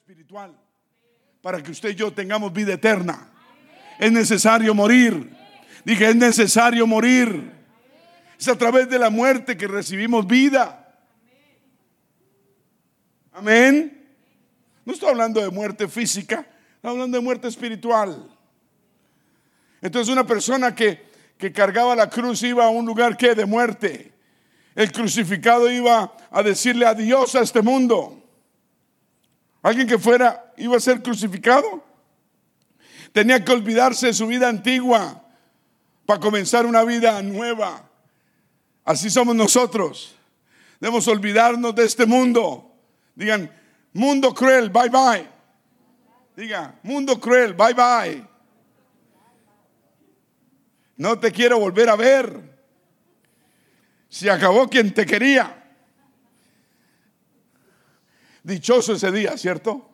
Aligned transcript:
espiritual 0.00 0.58
para 1.42 1.62
que 1.62 1.72
usted 1.72 1.90
y 1.90 1.94
yo 1.94 2.10
tengamos 2.10 2.54
vida 2.54 2.72
eterna. 2.72 3.28
Es 3.98 4.10
necesario 4.10 4.74
morir. 4.74 5.30
Dije, 5.84 6.08
es 6.08 6.16
necesario 6.16 6.86
morir. 6.86 7.52
Es 8.38 8.48
a 8.48 8.56
través 8.56 8.88
de 8.88 8.98
la 8.98 9.10
muerte 9.10 9.58
que 9.58 9.68
recibimos 9.68 10.26
vida. 10.26 10.98
Amén. 13.32 14.10
No 14.86 14.94
estoy 14.94 15.10
hablando 15.10 15.38
de 15.38 15.50
muerte 15.50 15.86
física, 15.86 16.46
estoy 16.76 16.92
hablando 16.92 17.18
de 17.18 17.22
muerte 17.22 17.48
espiritual. 17.48 18.26
Entonces 19.82 20.10
una 20.10 20.26
persona 20.26 20.74
que, 20.74 21.10
que 21.36 21.52
cargaba 21.52 21.94
la 21.94 22.08
cruz 22.08 22.42
iba 22.42 22.64
a 22.64 22.70
un 22.70 22.86
lugar 22.86 23.18
que 23.18 23.34
de 23.34 23.44
muerte. 23.44 24.14
El 24.74 24.90
crucificado 24.92 25.70
iba 25.70 26.16
a 26.30 26.42
decirle 26.42 26.86
adiós 26.86 27.34
a 27.34 27.42
este 27.42 27.60
mundo. 27.60 28.19
Alguien 29.62 29.86
que 29.86 29.98
fuera 29.98 30.52
iba 30.56 30.76
a 30.76 30.80
ser 30.80 31.02
crucificado. 31.02 31.84
Tenía 33.12 33.44
que 33.44 33.52
olvidarse 33.52 34.06
de 34.06 34.14
su 34.14 34.26
vida 34.26 34.48
antigua 34.48 35.22
para 36.06 36.20
comenzar 36.20 36.66
una 36.66 36.82
vida 36.84 37.20
nueva. 37.22 37.88
Así 38.84 39.10
somos 39.10 39.34
nosotros. 39.34 40.14
Debemos 40.80 41.06
olvidarnos 41.08 41.74
de 41.74 41.84
este 41.84 42.06
mundo. 42.06 42.72
Digan, 43.14 43.50
mundo 43.92 44.34
cruel, 44.34 44.70
bye 44.70 44.88
bye. 44.88 45.28
Diga, 46.36 46.74
mundo 46.82 47.20
cruel, 47.20 47.54
bye 47.54 47.74
bye. 47.74 48.26
No 50.96 51.18
te 51.18 51.32
quiero 51.32 51.58
volver 51.58 51.88
a 51.88 51.96
ver. 51.96 52.58
Se 54.08 54.30
acabó 54.30 54.68
quien 54.68 54.92
te 54.92 55.04
quería. 55.04 55.59
Dichoso 58.42 58.94
ese 58.94 59.12
día, 59.12 59.36
¿cierto? 59.36 59.88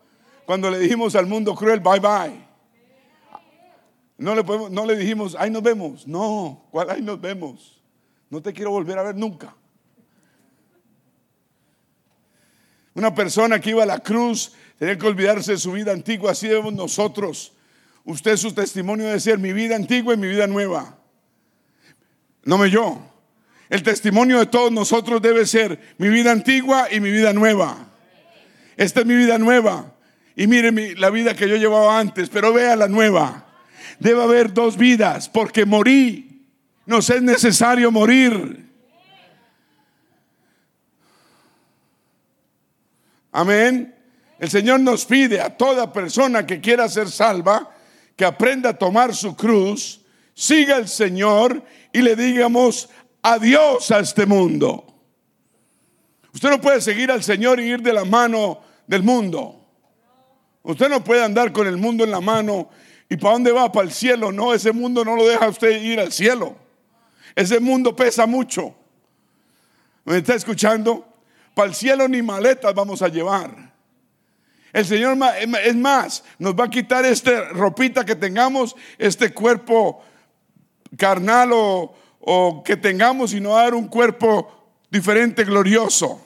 Cuando 0.45 0.70
le 0.70 0.78
dijimos 0.78 1.16
al 1.16 1.27
mundo 1.27 1.54
cruel, 1.54 1.80
bye 1.80 2.00
bye. 2.00 2.46
No 4.18 4.87
le, 4.87 4.96
dijimos, 4.96 5.37
ahí 5.38 5.51
nos 5.51 5.62
vemos. 5.62 6.07
No, 6.07 6.66
¿cuál 6.71 6.90
ahí 6.90 7.02
nos 7.02 7.21
vemos? 7.21 7.82
No 8.30 8.40
te 8.40 8.52
quiero 8.52 8.71
volver 8.71 8.98
a 8.98 9.02
ver 9.02 9.16
nunca. 9.16 9.54
Una 12.95 13.15
persona 13.15 13.60
que 13.60 13.71
iba 13.71 13.82
a 13.82 13.87
la 13.87 13.98
cruz 13.98 14.52
tenía 14.78 14.96
que 14.96 15.06
olvidarse 15.06 15.52
de 15.52 15.59
su 15.59 15.73
vida 15.73 15.93
antigua, 15.93 16.32
así 16.32 16.49
debemos 16.49 16.73
nosotros. 16.73 17.52
Usted 18.04 18.37
su 18.37 18.54
testimonio 18.54 19.06
debe 19.06 19.21
ser 19.21 19.38
mi 19.38 19.52
vida 19.52 19.76
antigua 19.76 20.15
y 20.15 20.16
mi 20.16 20.28
vida 20.28 20.46
nueva. 20.46 20.96
No 22.45 22.56
me 22.56 22.71
yo. 22.71 23.02
El 23.68 23.82
testimonio 23.82 24.38
de 24.38 24.46
todos 24.46 24.73
nosotros 24.73 25.21
debe 25.21 25.45
ser 25.45 25.95
mi 25.99 26.09
vida 26.09 26.32
antigua 26.32 26.87
y 26.90 27.01
mi 27.01 27.10
vida 27.10 27.32
nueva. 27.32 27.85
Esta 28.77 29.01
es 29.01 29.07
mi 29.07 29.15
vida 29.15 29.38
nueva. 29.38 29.95
Y 30.37 30.46
mire 30.46 30.95
la 30.96 31.10
vida 31.10 31.35
que 31.35 31.49
yo 31.49 31.57
llevaba 31.57 31.99
antes, 31.99 32.29
pero 32.29 32.52
vea 32.52 32.77
la 32.77 32.88
nueva. 32.88 33.46
Debe 33.99 34.23
haber 34.23 34.52
dos 34.52 34.77
vidas 34.77 35.29
porque 35.29 35.65
morí. 35.65 36.46
Nos 36.85 37.10
es 37.10 37.23
necesario 37.23 37.91
morir. 37.91 38.66
Amén. 43.33 43.95
El 44.38 44.51
Señor 44.51 44.80
nos 44.80 45.07
pide 45.07 45.40
a 45.40 45.57
toda 45.57 45.93
persona 45.93 46.46
que 46.46 46.61
quiera 46.61 46.88
ser 46.88 47.11
salva 47.11 47.71
que 48.16 48.24
aprenda 48.24 48.71
a 48.71 48.79
tomar 48.79 49.15
su 49.15 49.37
cruz, 49.37 50.01
siga 50.35 50.77
al 50.77 50.88
Señor 50.88 51.63
y 51.93 52.01
le 52.01 52.16
digamos 52.16 52.88
adiós 53.23 53.90
a 53.90 54.01
este 54.01 54.24
mundo. 54.24 54.87
Usted 56.33 56.51
no 56.51 56.61
puede 56.61 56.80
seguir 56.80 57.11
al 57.11 57.23
Señor 57.23 57.61
y 57.61 57.65
ir 57.65 57.83
de 57.83 57.93
la 57.93 58.05
mano 58.05 58.61
del 58.87 59.02
mundo. 59.02 59.60
Usted 60.62 60.88
no 60.88 61.02
puede 61.02 61.23
andar 61.23 61.52
con 61.52 61.66
el 61.66 61.76
mundo 61.76 62.04
en 62.04 62.10
la 62.10 62.20
mano 62.20 62.68
y 63.09 63.16
para 63.16 63.34
dónde 63.34 63.52
va, 63.52 63.70
para 63.70 63.87
el 63.87 63.93
cielo. 63.93 64.32
No, 64.32 64.53
ese 64.53 64.72
mundo 64.72 65.04
no 65.04 65.15
lo 65.15 65.26
deja 65.26 65.48
usted 65.48 65.81
ir 65.81 66.00
al 66.00 66.12
cielo. 66.12 66.56
Ese 67.34 67.61
mundo 67.61 67.94
pesa 67.94 68.27
mucho. 68.27 68.75
¿Me 70.05 70.19
está 70.19 70.34
escuchando? 70.34 71.06
Para 71.55 71.69
el 71.69 71.75
cielo 71.75 72.09
ni 72.09 72.22
maletas 72.22 72.75
vamos 72.75 73.03
a 73.03 73.09
llevar. 73.09 73.75
El 74.72 74.84
Señor 74.84 75.16
es 75.65 75.77
más, 75.77 76.25
nos 76.38 76.55
va 76.55 76.65
a 76.65 76.71
quitar 76.71 77.05
esta 77.05 77.49
ropita 77.50 78.05
que 78.05 78.15
tengamos, 78.15 78.77
este 78.99 79.32
cuerpo 79.32 80.03
carnal 80.99 81.50
o, 81.55 81.94
o 82.21 82.62
que 82.62 82.77
tengamos 82.77 83.32
y 83.32 83.41
nos 83.41 83.53
va 83.53 83.61
a 83.61 83.65
dar 83.65 83.75
un 83.75 83.88
cuerpo 83.88 84.53
diferente, 84.91 85.44
glorioso. 85.44 86.25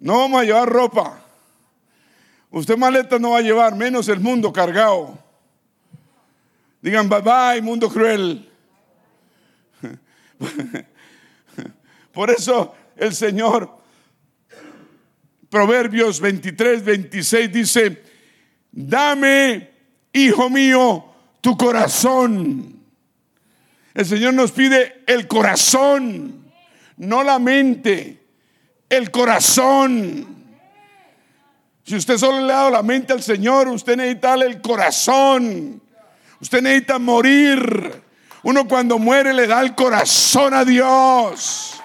No 0.00 0.18
vamos 0.18 0.40
a 0.40 0.44
llevar 0.44 0.68
ropa. 0.68 1.22
Usted 2.50 2.76
maleta 2.76 3.18
no 3.18 3.30
va 3.32 3.38
a 3.38 3.42
llevar, 3.42 3.76
menos 3.76 4.08
el 4.08 4.18
mundo 4.18 4.52
cargado. 4.52 5.18
Digan 6.80 7.08
bye 7.08 7.20
bye, 7.20 7.62
mundo 7.62 7.88
cruel. 7.90 8.50
Por 12.12 12.30
eso 12.30 12.74
el 12.96 13.14
Señor, 13.14 13.78
Proverbios 15.50 16.18
23, 16.20 16.82
26 16.82 17.52
dice, 17.52 18.02
dame, 18.72 19.70
hijo 20.12 20.48
mío, 20.48 21.04
tu 21.42 21.56
corazón. 21.58 22.80
El 23.92 24.06
Señor 24.06 24.32
nos 24.32 24.50
pide 24.52 25.02
el 25.06 25.28
corazón, 25.28 26.50
no 26.96 27.22
la 27.22 27.38
mente 27.38 28.19
el 28.90 29.10
corazón. 29.10 30.26
Si 31.84 31.96
usted 31.96 32.18
solo 32.18 32.44
le 32.44 32.52
ha 32.52 32.56
dado 32.56 32.70
la 32.70 32.82
mente 32.82 33.12
al 33.12 33.22
Señor, 33.22 33.68
usted 33.68 33.96
necesita 33.96 34.28
darle 34.28 34.46
el 34.46 34.60
corazón. 34.60 35.80
Usted 36.40 36.60
necesita 36.60 36.98
morir. 36.98 38.02
Uno 38.42 38.66
cuando 38.66 38.98
muere 38.98 39.32
le 39.32 39.46
da 39.46 39.60
el 39.60 39.74
corazón 39.74 40.54
a 40.54 40.64
Dios. 40.64 41.80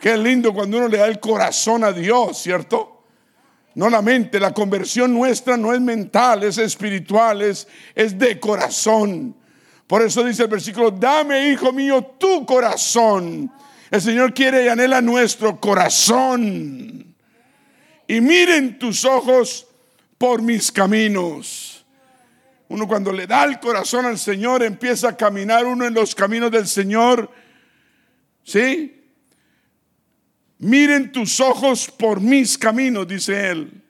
Qué 0.00 0.16
lindo 0.16 0.54
cuando 0.54 0.78
uno 0.78 0.88
le 0.88 0.98
da 0.98 1.06
el 1.06 1.20
corazón 1.20 1.84
a 1.84 1.92
Dios, 1.92 2.38
¿cierto? 2.38 3.02
No 3.74 3.90
la 3.90 4.00
mente, 4.00 4.40
la 4.40 4.54
conversión 4.54 5.12
nuestra 5.12 5.56
no 5.56 5.74
es 5.74 5.80
mental, 5.80 6.42
es 6.42 6.58
espiritual, 6.58 7.42
es, 7.42 7.68
es 7.94 8.18
de 8.18 8.40
corazón. 8.40 9.36
Por 9.86 10.02
eso 10.02 10.24
dice 10.24 10.44
el 10.44 10.48
versículo, 10.48 10.90
dame, 10.90 11.48
hijo 11.50 11.72
mío, 11.72 12.14
tu 12.18 12.46
corazón 12.46 13.50
el 13.90 14.00
Señor 14.00 14.32
quiere 14.34 14.64
y 14.64 14.68
anhela 14.68 15.00
nuestro 15.00 15.58
corazón. 15.58 17.14
Y 18.06 18.20
miren 18.20 18.78
tus 18.78 19.04
ojos 19.04 19.66
por 20.18 20.42
mis 20.42 20.70
caminos. 20.70 21.84
Uno 22.68 22.86
cuando 22.86 23.12
le 23.12 23.26
da 23.26 23.44
el 23.44 23.58
corazón 23.58 24.06
al 24.06 24.18
Señor 24.18 24.62
empieza 24.62 25.08
a 25.08 25.16
caminar 25.16 25.66
uno 25.66 25.84
en 25.84 25.94
los 25.94 26.14
caminos 26.14 26.52
del 26.52 26.68
Señor. 26.68 27.30
¿Sí? 28.44 29.00
Miren 30.58 31.10
tus 31.10 31.40
ojos 31.40 31.90
por 31.90 32.20
mis 32.20 32.58
caminos, 32.58 33.08
dice 33.08 33.50
él. 33.50 33.82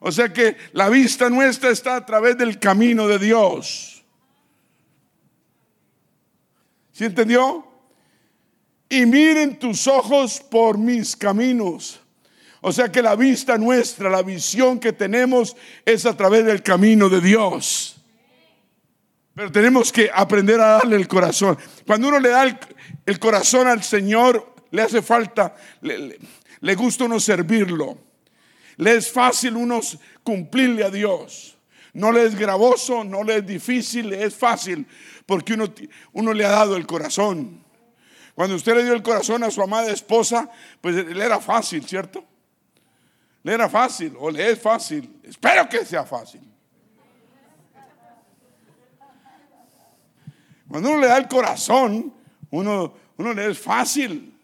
O 0.00 0.12
sea 0.12 0.32
que 0.32 0.56
la 0.72 0.88
vista 0.88 1.28
nuestra 1.28 1.70
está 1.70 1.96
a 1.96 2.06
través 2.06 2.38
del 2.38 2.58
camino 2.58 3.08
de 3.08 3.18
Dios. 3.18 4.04
¿Sí 6.92 7.04
entendió? 7.04 7.69
Y 8.90 9.06
miren 9.06 9.58
tus 9.58 9.86
ojos 9.86 10.40
por 10.50 10.76
mis 10.76 11.16
caminos. 11.16 12.00
O 12.60 12.72
sea 12.72 12.92
que 12.92 13.00
la 13.00 13.16
vista 13.16 13.56
nuestra, 13.56 14.10
la 14.10 14.22
visión 14.22 14.78
que 14.78 14.92
tenemos 14.92 15.56
es 15.86 16.04
a 16.04 16.14
través 16.14 16.44
del 16.44 16.62
camino 16.62 17.08
de 17.08 17.22
Dios. 17.22 17.96
Pero 19.34 19.50
tenemos 19.50 19.90
que 19.90 20.10
aprender 20.12 20.60
a 20.60 20.72
darle 20.72 20.96
el 20.96 21.08
corazón. 21.08 21.56
Cuando 21.86 22.08
uno 22.08 22.20
le 22.20 22.28
da 22.28 22.58
el, 23.06 23.18
corazón 23.18 23.68
al 23.68 23.82
Señor, 23.82 24.54
le 24.72 24.82
hace 24.82 25.00
falta, 25.00 25.54
le, 25.80 26.18
le 26.60 26.74
gusta 26.74 27.04
uno 27.04 27.18
servirlo. 27.18 27.96
Le 28.76 28.96
es 28.96 29.10
fácil 29.10 29.56
uno 29.56 29.80
cumplirle 30.22 30.84
a 30.84 30.90
Dios. 30.90 31.56
No 31.92 32.12
le 32.12 32.24
es 32.24 32.34
gravoso, 32.34 33.04
no 33.04 33.22
le 33.22 33.36
es 33.36 33.46
difícil, 33.46 34.10
le 34.10 34.24
es 34.24 34.34
fácil 34.34 34.86
porque 35.26 35.54
uno, 35.54 35.72
uno 36.12 36.34
le 36.34 36.44
ha 36.44 36.50
dado 36.50 36.76
el 36.76 36.86
corazón. 36.86 37.59
Cuando 38.40 38.56
usted 38.56 38.74
le 38.74 38.84
dio 38.84 38.94
el 38.94 39.02
corazón 39.02 39.44
a 39.44 39.50
su 39.50 39.60
amada 39.60 39.90
esposa, 39.92 40.48
pues 40.80 40.94
le 40.94 41.22
era 41.22 41.40
fácil, 41.40 41.86
¿cierto? 41.86 42.24
Le 43.42 43.52
era 43.52 43.68
fácil 43.68 44.14
o 44.18 44.30
le 44.30 44.52
es 44.52 44.58
fácil. 44.58 45.20
Espero 45.22 45.68
que 45.68 45.84
sea 45.84 46.06
fácil. 46.06 46.40
Cuando 50.66 50.88
uno 50.88 51.00
le 51.00 51.08
da 51.08 51.18
el 51.18 51.28
corazón, 51.28 52.14
uno, 52.48 52.94
uno 53.18 53.34
le 53.34 53.50
es 53.50 53.58
fácil. 53.58 54.34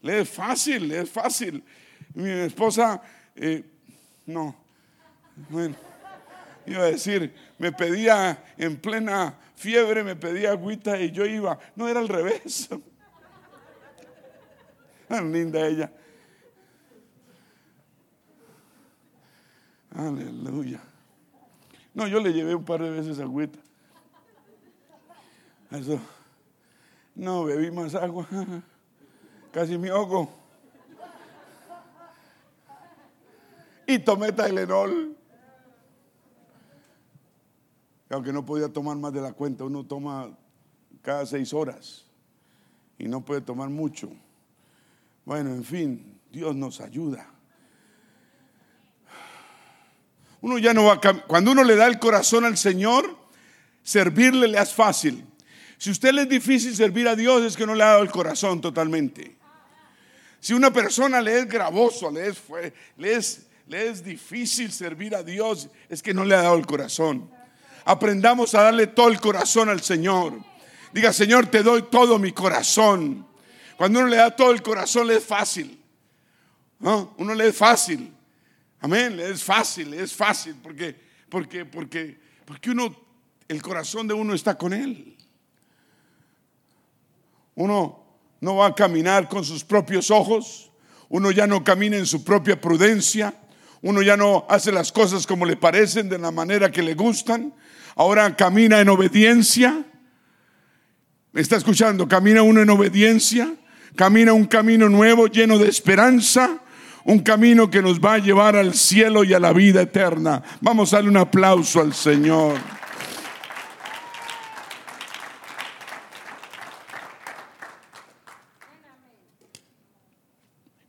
Le 0.00 0.20
es 0.20 0.30
fácil, 0.30 0.86
le 0.86 1.00
es 1.00 1.10
fácil. 1.10 1.64
Mi 2.14 2.30
esposa, 2.30 3.02
eh, 3.34 3.64
no, 4.26 4.54
bueno, 5.48 5.74
iba 6.66 6.84
a 6.84 6.86
decir, 6.86 7.34
me 7.58 7.72
pedía 7.72 8.44
en 8.56 8.76
plena 8.76 9.34
fiebre, 9.56 10.04
me 10.04 10.14
pedía 10.14 10.52
agüita 10.52 11.00
y 11.00 11.10
yo 11.10 11.26
iba. 11.26 11.58
No, 11.74 11.88
era 11.88 11.98
al 11.98 12.06
revés. 12.06 12.68
linda 15.32 15.66
ella. 15.66 15.92
Aleluya. 19.92 20.80
No, 21.92 22.06
yo 22.06 22.20
le 22.20 22.32
llevé 22.32 22.54
un 22.54 22.64
par 22.64 22.80
de 22.80 22.90
veces 22.90 23.18
agüita. 23.18 23.58
Eso. 25.72 26.00
No, 27.14 27.44
bebí 27.44 27.70
más 27.70 27.94
agua. 27.94 28.26
Casi 29.52 29.76
me 29.76 29.90
ahogo. 29.90 30.30
Y 33.86 33.98
tomé 33.98 34.30
Tylenol. 34.30 35.16
Aunque 38.10 38.32
no 38.32 38.44
podía 38.46 38.72
tomar 38.72 38.96
más 38.96 39.12
de 39.12 39.20
la 39.20 39.32
cuenta, 39.32 39.64
uno 39.64 39.84
toma 39.84 40.30
cada 41.02 41.26
seis 41.26 41.52
horas 41.52 42.04
y 42.98 43.08
no 43.08 43.24
puede 43.24 43.40
tomar 43.40 43.68
mucho. 43.68 44.10
Bueno, 45.24 45.50
en 45.50 45.64
fin, 45.64 46.20
Dios 46.30 46.54
nos 46.54 46.80
ayuda. 46.80 47.28
Uno 50.40 50.58
ya 50.58 50.72
no 50.72 50.84
va 50.84 50.94
a 50.94 51.00
cuando 51.26 51.52
uno 51.52 51.64
le 51.64 51.76
da 51.76 51.86
el 51.86 51.98
corazón 51.98 52.44
al 52.44 52.56
Señor, 52.56 53.18
servirle 53.82 54.48
le 54.48 54.58
es 54.58 54.72
fácil. 54.72 55.26
Si 55.76 55.90
usted 55.90 56.12
le 56.12 56.22
es 56.22 56.28
difícil 56.28 56.74
servir 56.74 57.08
a 57.08 57.16
Dios 57.16 57.42
es 57.42 57.56
que 57.56 57.66
no 57.66 57.74
le 57.74 57.82
ha 57.82 57.88
dado 57.88 58.02
el 58.02 58.10
corazón 58.10 58.60
totalmente. 58.60 59.36
Si 60.40 60.54
una 60.54 60.72
persona 60.72 61.20
le 61.20 61.40
es 61.40 61.48
gravoso, 61.48 62.10
le 62.10 62.28
es, 62.28 62.42
le 62.96 63.14
es, 63.14 63.46
le 63.66 63.88
es 63.88 64.02
difícil 64.02 64.72
servir 64.72 65.14
a 65.14 65.22
Dios, 65.22 65.68
es 65.88 66.02
que 66.02 66.14
no 66.14 66.24
le 66.24 66.34
ha 66.34 66.42
dado 66.42 66.56
el 66.56 66.66
corazón. 66.66 67.30
Aprendamos 67.84 68.54
a 68.54 68.62
darle 68.62 68.86
todo 68.86 69.08
el 69.08 69.20
corazón 69.20 69.68
al 69.68 69.82
Señor. 69.82 70.34
Diga, 70.92 71.12
Señor, 71.12 71.46
te 71.46 71.62
doy 71.62 71.82
todo 71.90 72.18
mi 72.18 72.32
corazón. 72.32 73.26
Cuando 73.80 74.00
uno 74.00 74.08
le 74.08 74.18
da 74.18 74.36
todo 74.36 74.50
el 74.50 74.60
corazón, 74.60 75.06
le 75.06 75.16
es 75.16 75.24
fácil. 75.24 75.80
¿no? 76.80 77.14
Uno 77.16 77.32
le 77.32 77.48
es 77.48 77.56
fácil. 77.56 78.12
Amén, 78.78 79.16
le 79.16 79.30
es 79.30 79.42
fácil, 79.42 79.92
le 79.92 80.02
es 80.02 80.12
fácil. 80.12 80.54
Porque, 80.62 80.94
porque, 81.30 81.64
porque, 81.64 82.20
porque 82.44 82.72
uno, 82.72 82.94
el 83.48 83.62
corazón 83.62 84.06
de 84.06 84.12
uno 84.12 84.34
está 84.34 84.58
con 84.58 84.74
Él. 84.74 85.16
Uno 87.54 88.04
no 88.42 88.56
va 88.56 88.66
a 88.66 88.74
caminar 88.74 89.30
con 89.30 89.46
sus 89.46 89.64
propios 89.64 90.10
ojos. 90.10 90.70
Uno 91.08 91.30
ya 91.30 91.46
no 91.46 91.64
camina 91.64 91.96
en 91.96 92.04
su 92.04 92.22
propia 92.22 92.60
prudencia. 92.60 93.32
Uno 93.80 94.02
ya 94.02 94.14
no 94.14 94.44
hace 94.50 94.72
las 94.72 94.92
cosas 94.92 95.26
como 95.26 95.46
le 95.46 95.56
parecen, 95.56 96.10
de 96.10 96.18
la 96.18 96.30
manera 96.30 96.70
que 96.70 96.82
le 96.82 96.92
gustan. 96.92 97.54
Ahora 97.96 98.36
camina 98.36 98.78
en 98.78 98.90
obediencia. 98.90 99.86
¿Me 101.32 101.40
está 101.40 101.56
escuchando? 101.56 102.06
Camina 102.06 102.42
uno 102.42 102.60
en 102.60 102.68
obediencia. 102.68 103.56
Camina 103.96 104.32
un 104.32 104.46
camino 104.46 104.88
nuevo 104.88 105.26
lleno 105.26 105.58
de 105.58 105.68
esperanza. 105.68 106.58
Un 107.04 107.20
camino 107.20 107.70
que 107.70 107.82
nos 107.82 107.98
va 107.98 108.14
a 108.14 108.18
llevar 108.18 108.56
al 108.56 108.74
cielo 108.74 109.24
y 109.24 109.32
a 109.32 109.40
la 109.40 109.52
vida 109.52 109.82
eterna. 109.82 110.42
Vamos 110.60 110.92
a 110.92 110.96
darle 110.96 111.10
un 111.10 111.16
aplauso 111.16 111.80
al 111.80 111.94
Señor. 111.94 112.58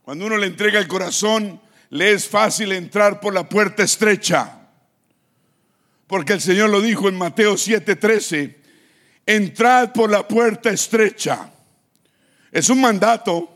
Cuando 0.02 0.26
uno 0.26 0.36
le 0.36 0.46
entrega 0.46 0.78
el 0.78 0.88
corazón, 0.88 1.60
le 1.88 2.12
es 2.12 2.28
fácil 2.28 2.72
entrar 2.72 3.20
por 3.20 3.32
la 3.32 3.48
puerta 3.48 3.82
estrecha. 3.82 4.58
Porque 6.06 6.34
el 6.34 6.40
Señor 6.40 6.68
lo 6.68 6.82
dijo 6.82 7.08
en 7.08 7.16
Mateo 7.16 7.54
7:13, 7.54 8.56
entrad 9.24 9.92
por 9.92 10.10
la 10.10 10.28
puerta 10.28 10.70
estrecha. 10.70 11.51
Es 12.52 12.68
un 12.68 12.80
mandato, 12.80 13.50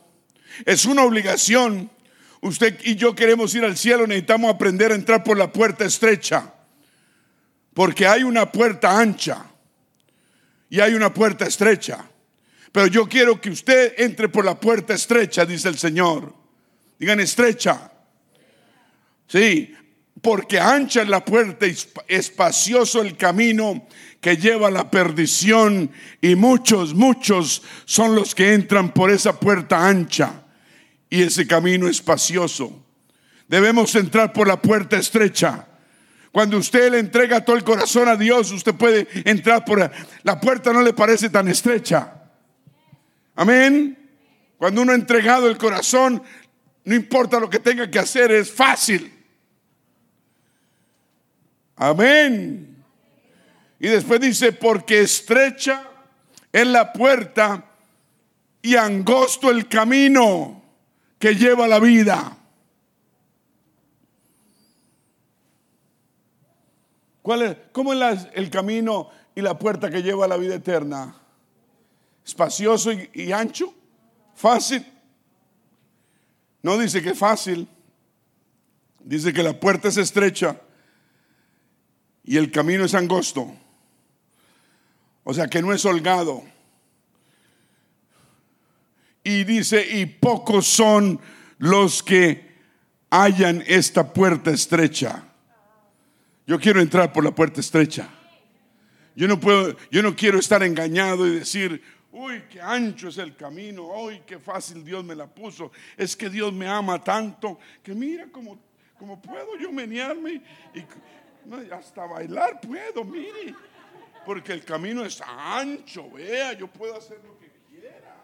es 0.64 0.86
una 0.86 1.04
obligación. 1.04 1.90
Usted 2.40 2.78
y 2.82 2.96
yo 2.96 3.14
queremos 3.14 3.54
ir 3.54 3.64
al 3.64 3.76
cielo, 3.76 4.06
necesitamos 4.06 4.52
aprender 4.52 4.90
a 4.90 4.94
entrar 4.94 5.22
por 5.22 5.36
la 5.36 5.52
puerta 5.52 5.84
estrecha. 5.84 6.54
Porque 7.74 8.06
hay 8.06 8.22
una 8.22 8.50
puerta 8.50 8.98
ancha 8.98 9.44
y 10.70 10.80
hay 10.80 10.94
una 10.94 11.12
puerta 11.12 11.46
estrecha. 11.46 12.08
Pero 12.72 12.86
yo 12.86 13.06
quiero 13.06 13.40
que 13.40 13.50
usted 13.50 13.94
entre 13.98 14.30
por 14.30 14.44
la 14.44 14.58
puerta 14.58 14.94
estrecha, 14.94 15.44
dice 15.44 15.68
el 15.68 15.78
Señor. 15.78 16.34
Digan 16.98 17.20
estrecha. 17.20 17.92
Sí, 19.28 19.74
porque 20.22 20.58
ancha 20.58 21.02
es 21.02 21.08
la 21.08 21.24
puerta 21.24 21.66
y 21.66 21.76
espacioso 22.08 23.02
el 23.02 23.16
camino 23.16 23.86
que 24.20 24.36
lleva 24.36 24.68
a 24.68 24.70
la 24.70 24.90
perdición 24.90 25.90
y 26.20 26.34
muchos, 26.34 26.94
muchos 26.94 27.62
son 27.84 28.14
los 28.14 28.34
que 28.34 28.54
entran 28.54 28.92
por 28.92 29.10
esa 29.10 29.38
puerta 29.38 29.86
ancha 29.86 30.44
y 31.10 31.22
ese 31.22 31.46
camino 31.46 31.88
espacioso. 31.88 32.84
Debemos 33.48 33.94
entrar 33.94 34.32
por 34.32 34.48
la 34.48 34.60
puerta 34.60 34.96
estrecha. 34.96 35.66
Cuando 36.32 36.58
usted 36.58 36.90
le 36.90 36.98
entrega 36.98 37.44
todo 37.44 37.56
el 37.56 37.64
corazón 37.64 38.08
a 38.08 38.16
Dios, 38.16 38.50
usted 38.50 38.74
puede 38.74 39.06
entrar 39.24 39.64
por 39.64 39.90
la 40.22 40.40
puerta 40.40 40.72
no 40.72 40.82
le 40.82 40.92
parece 40.92 41.30
tan 41.30 41.48
estrecha. 41.48 42.12
Amén. 43.34 43.96
Cuando 44.58 44.82
uno 44.82 44.92
ha 44.92 44.96
entregado 44.96 45.48
el 45.48 45.58
corazón, 45.58 46.22
no 46.84 46.94
importa 46.94 47.38
lo 47.38 47.48
que 47.48 47.58
tenga 47.58 47.90
que 47.90 47.98
hacer, 47.98 48.32
es 48.32 48.50
fácil. 48.50 49.15
Amén. 51.76 52.84
Y 53.78 53.88
después 53.88 54.20
dice, 54.20 54.52
porque 54.52 55.00
estrecha 55.00 55.88
es 56.50 56.66
la 56.66 56.92
puerta 56.92 57.64
y 58.62 58.76
angosto 58.76 59.50
el 59.50 59.68
camino 59.68 60.62
que 61.18 61.34
lleva 61.34 61.68
la 61.68 61.78
vida. 61.78 62.36
¿Cuál 67.22 67.42
es, 67.42 67.56
¿Cómo 67.72 67.92
es 67.92 68.26
el 68.34 68.50
camino 68.50 69.10
y 69.34 69.42
la 69.42 69.58
puerta 69.58 69.90
que 69.90 70.02
lleva 70.02 70.24
a 70.24 70.28
la 70.28 70.36
vida 70.36 70.54
eterna? 70.54 71.22
espacioso 72.26 72.90
y, 72.92 73.30
ancho, 73.30 73.72
fácil. 74.34 74.84
No 76.60 76.76
dice 76.76 77.00
que 77.00 77.10
es 77.10 77.18
fácil, 77.18 77.68
dice 78.98 79.32
que 79.32 79.44
la 79.44 79.58
puerta 79.58 79.88
es 79.88 79.96
estrecha 79.96 80.60
y 82.26 82.36
el 82.36 82.50
camino 82.50 82.84
es 82.84 82.94
angosto. 82.94 83.54
O 85.24 85.32
sea 85.32 85.48
que 85.48 85.62
no 85.62 85.72
es 85.72 85.84
holgado. 85.84 86.44
Y 89.24 89.44
dice, 89.44 89.86
y 89.98 90.06
pocos 90.06 90.66
son 90.66 91.18
los 91.58 92.02
que 92.02 92.54
hallan 93.10 93.64
esta 93.66 94.12
puerta 94.12 94.50
estrecha. 94.50 95.24
Yo 96.46 96.60
quiero 96.60 96.80
entrar 96.80 97.12
por 97.12 97.24
la 97.24 97.34
puerta 97.34 97.60
estrecha. 97.60 98.08
Yo 99.16 99.26
no 99.26 99.40
puedo, 99.40 99.76
yo 99.90 100.02
no 100.02 100.14
quiero 100.14 100.38
estar 100.38 100.62
engañado 100.62 101.26
y 101.26 101.38
decir, 101.38 101.82
Uy, 102.18 102.44
qué 102.48 102.62
ancho 102.62 103.08
es 103.08 103.18
el 103.18 103.36
camino. 103.36 103.88
Uy, 103.88 104.22
qué 104.26 104.38
fácil 104.38 104.82
Dios 104.82 105.04
me 105.04 105.14
la 105.14 105.26
puso. 105.26 105.70
Es 105.98 106.16
que 106.16 106.30
Dios 106.30 106.50
me 106.50 106.66
ama 106.66 107.04
tanto 107.04 107.58
que 107.82 107.94
mira 107.94 108.26
cómo, 108.32 108.58
puedo 109.20 109.58
yo 109.60 109.70
menearme 109.70 110.40
y 110.74 110.82
hasta 111.72 112.06
bailar 112.06 112.60
puedo, 112.60 113.04
mire. 113.04 113.54
Porque 114.24 114.52
el 114.52 114.64
camino 114.64 115.04
es 115.04 115.20
ancho, 115.20 116.10
vea, 116.10 116.52
yo 116.54 116.66
puedo 116.66 116.96
hacer 116.96 117.20
lo 117.24 117.38
que 117.38 117.50
quiera. 117.70 118.16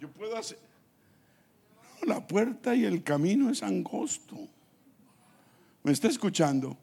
Yo 0.00 0.08
puedo 0.08 0.36
hacer... 0.36 0.58
la 2.02 2.26
puerta 2.26 2.74
y 2.74 2.84
el 2.84 3.02
camino 3.02 3.50
es 3.50 3.62
angosto. 3.62 4.36
¿Me 5.82 5.92
está 5.92 6.08
escuchando? 6.08 6.76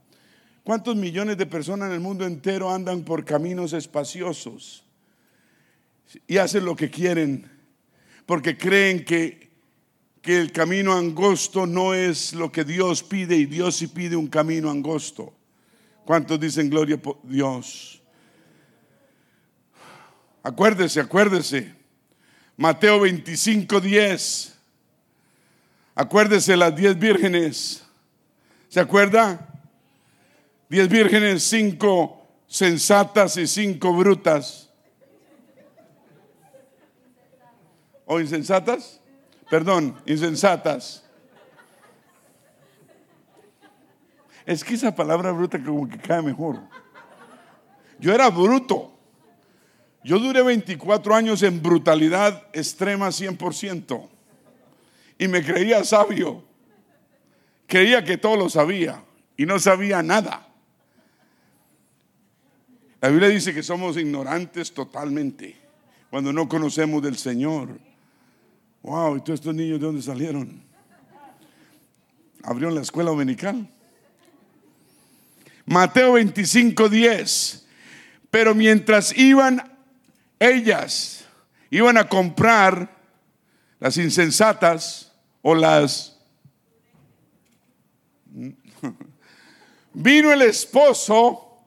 ¿Cuántos 0.63 0.95
millones 0.95 1.37
de 1.37 1.45
personas 1.45 1.89
en 1.89 1.95
el 1.95 1.99
mundo 1.99 2.25
entero 2.25 2.69
andan 2.69 3.03
por 3.03 3.25
caminos 3.25 3.73
espaciosos? 3.73 4.83
y 6.25 6.37
hacen 6.37 6.63
lo 6.63 6.73
que 6.73 6.89
quieren 6.89 7.57
porque 8.27 8.57
creen 8.57 9.05
que, 9.05 9.49
que 10.21 10.37
el 10.37 10.51
camino 10.51 10.93
angosto 10.93 11.65
no 11.65 11.93
es 11.93 12.33
lo 12.33 12.51
que 12.51 12.65
Dios 12.65 13.01
pide 13.01 13.37
y 13.37 13.45
Dios 13.45 13.77
sí 13.77 13.87
pide 13.87 14.17
un 14.17 14.27
camino 14.27 14.69
angosto. 14.69 15.33
¿Cuántos 16.07 16.39
dicen 16.39 16.69
gloria 16.69 16.95
a 16.95 17.13
Dios? 17.23 18.01
Acuérdese, 20.41 21.01
acuérdese. 21.01 21.75
Mateo 22.55 23.01
25, 23.01 23.81
10. 23.81 24.57
Acuérdese 25.95 26.55
las 26.55 26.73
diez 26.73 26.97
vírgenes. 26.97 27.83
¿Se 28.69 28.79
acuerda? 28.79 29.49
Diez 30.69 30.87
vírgenes, 30.87 31.43
cinco 31.43 32.25
sensatas 32.47 33.35
y 33.35 33.45
cinco 33.45 33.91
brutas. 33.91 34.69
¿O 38.05 38.21
insensatas? 38.21 39.01
Perdón, 39.49 40.01
insensatas. 40.05 41.03
Es 44.47 44.63
que 44.63 44.75
esa 44.75 44.95
palabra 44.95 45.33
bruta 45.33 45.61
como 45.61 45.89
que 45.89 45.97
cae 45.97 46.21
mejor. 46.21 46.61
Yo 47.99 48.13
era 48.13 48.29
bruto. 48.29 48.97
Yo 50.05 50.19
duré 50.19 50.41
24 50.41 51.13
años 51.13 51.43
en 51.43 51.61
brutalidad 51.61 52.47
extrema 52.53 53.09
100%. 53.09 54.07
Y 55.19 55.27
me 55.27 55.43
creía 55.43 55.83
sabio. 55.83 56.45
Creía 57.67 58.05
que 58.05 58.17
todo 58.17 58.37
lo 58.37 58.49
sabía. 58.49 59.03
y 59.35 59.45
no 59.45 59.59
sabía 59.59 60.01
nada. 60.01 60.47
La 63.01 63.09
Biblia 63.09 63.27
dice 63.27 63.53
que 63.53 63.61
somos 63.61 63.97
ignorantes 63.97 64.73
totalmente 64.73 65.55
cuando 66.09 66.31
no 66.31 66.47
conocemos 66.47 67.03
del 67.03 67.17
Señor. 67.17 67.77
Wow, 68.81 69.17
¿y 69.17 69.19
todos 69.19 69.41
estos 69.41 69.53
niños 69.53 69.79
de 69.79 69.85
dónde 69.85 70.01
salieron? 70.01 70.63
Abrieron 72.43 72.73
la 72.73 72.81
escuela 72.81 73.11
dominical. 73.11 73.69
Mateo 75.67 76.13
25, 76.13 76.89
10. 76.89 77.65
Pero 78.31 78.55
mientras 78.55 79.15
iban 79.17 79.77
ellas, 80.39 81.25
iban 81.69 81.97
a 81.97 82.07
comprar 82.07 82.89
las 83.79 83.97
insensatas 83.97 85.13
o 85.41 85.53
las... 85.53 86.17
Vino 89.93 90.31
el 90.31 90.41
esposo 90.43 91.59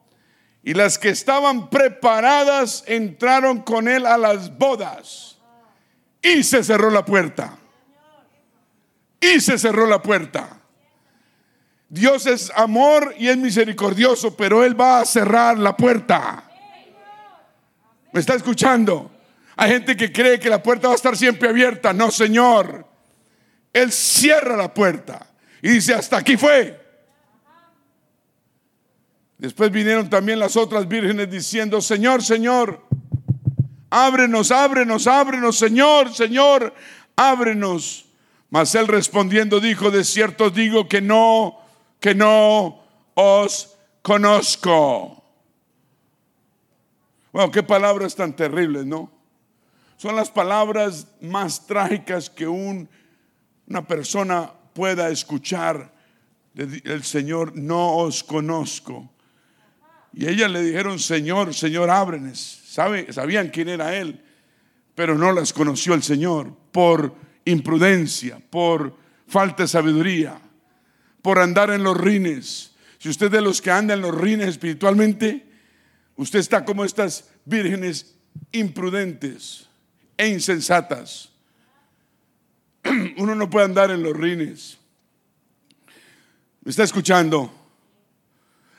y 0.63 0.73
las 0.73 0.97
que 0.97 1.09
estaban 1.09 1.69
preparadas 1.69 2.83
entraron 2.87 3.61
con 3.61 3.87
él 3.87 4.05
a 4.05 4.17
las 4.17 4.57
bodas 4.57 5.37
y 6.21 6.43
se 6.43 6.63
cerró 6.63 6.89
la 6.89 7.03
puerta. 7.03 7.57
Y 9.19 9.41
se 9.41 9.57
cerró 9.57 9.85
la 9.85 10.01
puerta. 10.01 10.60
Dios 11.91 12.25
es 12.25 12.49
amor 12.55 13.13
y 13.17 13.27
es 13.27 13.35
misericordioso, 13.35 14.33
pero 14.37 14.63
Él 14.63 14.79
va 14.79 15.01
a 15.01 15.05
cerrar 15.05 15.59
la 15.59 15.75
puerta. 15.75 16.49
¿Me 18.13 18.21
está 18.21 18.33
escuchando? 18.33 19.11
Hay 19.57 19.71
gente 19.71 19.97
que 19.97 20.09
cree 20.09 20.39
que 20.39 20.49
la 20.49 20.63
puerta 20.63 20.87
va 20.87 20.93
a 20.93 20.95
estar 20.95 21.17
siempre 21.17 21.49
abierta. 21.49 21.91
No, 21.91 22.09
Señor. 22.09 22.87
Él 23.73 23.91
cierra 23.91 24.55
la 24.55 24.73
puerta 24.73 25.27
y 25.61 25.67
dice, 25.67 25.93
hasta 25.93 26.15
aquí 26.15 26.37
fue. 26.37 26.79
Después 29.37 29.69
vinieron 29.69 30.09
también 30.09 30.39
las 30.39 30.55
otras 30.55 30.87
vírgenes 30.87 31.29
diciendo, 31.29 31.81
Señor, 31.81 32.23
Señor, 32.23 32.85
ábrenos, 33.89 34.51
ábrenos, 34.51 35.07
ábrenos, 35.07 35.57
Señor, 35.57 36.13
Señor, 36.13 36.73
ábrenos. 37.17 38.05
Mas 38.49 38.75
él 38.75 38.87
respondiendo 38.87 39.59
dijo, 39.59 39.91
de 39.91 40.05
cierto 40.05 40.51
digo 40.51 40.87
que 40.87 41.01
no 41.01 41.57
que 42.01 42.15
no 42.15 42.83
os 43.13 43.77
conozco. 44.01 45.23
Bueno, 47.31 47.51
qué 47.51 47.63
palabras 47.63 48.15
tan 48.15 48.35
terribles, 48.35 48.85
¿no? 48.85 49.09
Son 49.97 50.15
las 50.15 50.31
palabras 50.31 51.07
más 51.21 51.67
trágicas 51.67 52.29
que 52.29 52.47
un, 52.47 52.89
una 53.67 53.87
persona 53.87 54.51
pueda 54.73 55.09
escuchar 55.09 55.93
del 56.53 57.03
Señor, 57.03 57.55
no 57.55 57.97
os 57.97 58.23
conozco. 58.23 59.09
Y 60.11 60.27
ellas 60.27 60.49
le 60.49 60.63
dijeron, 60.63 60.99
Señor, 60.99 61.53
Señor, 61.53 61.89
ábrenes. 61.91 62.63
Sabían 62.65 63.49
quién 63.49 63.69
era 63.69 63.95
Él, 63.95 64.25
pero 64.95 65.15
no 65.15 65.31
las 65.31 65.53
conoció 65.53 65.93
el 65.93 66.01
Señor 66.01 66.51
por 66.71 67.13
imprudencia, 67.45 68.41
por 68.49 68.97
falta 69.27 69.63
de 69.63 69.67
sabiduría 69.67 70.41
por 71.21 71.39
andar 71.39 71.69
en 71.71 71.83
los 71.83 71.97
rines. 71.97 72.71
Si 72.97 73.09
usted 73.09 73.27
es 73.27 73.31
de 73.31 73.41
los 73.41 73.61
que 73.61 73.71
anda 73.71 73.93
en 73.93 74.01
los 74.01 74.15
rines 74.15 74.47
espiritualmente, 74.49 75.45
usted 76.15 76.39
está 76.39 76.65
como 76.65 76.85
estas 76.85 77.29
vírgenes 77.45 78.15
imprudentes 78.51 79.67
e 80.17 80.27
insensatas. 80.27 81.31
Uno 83.17 83.35
no 83.35 83.49
puede 83.49 83.65
andar 83.65 83.91
en 83.91 84.03
los 84.03 84.15
rines. 84.15 84.77
¿Me 86.63 86.69
está 86.69 86.83
escuchando? 86.83 87.51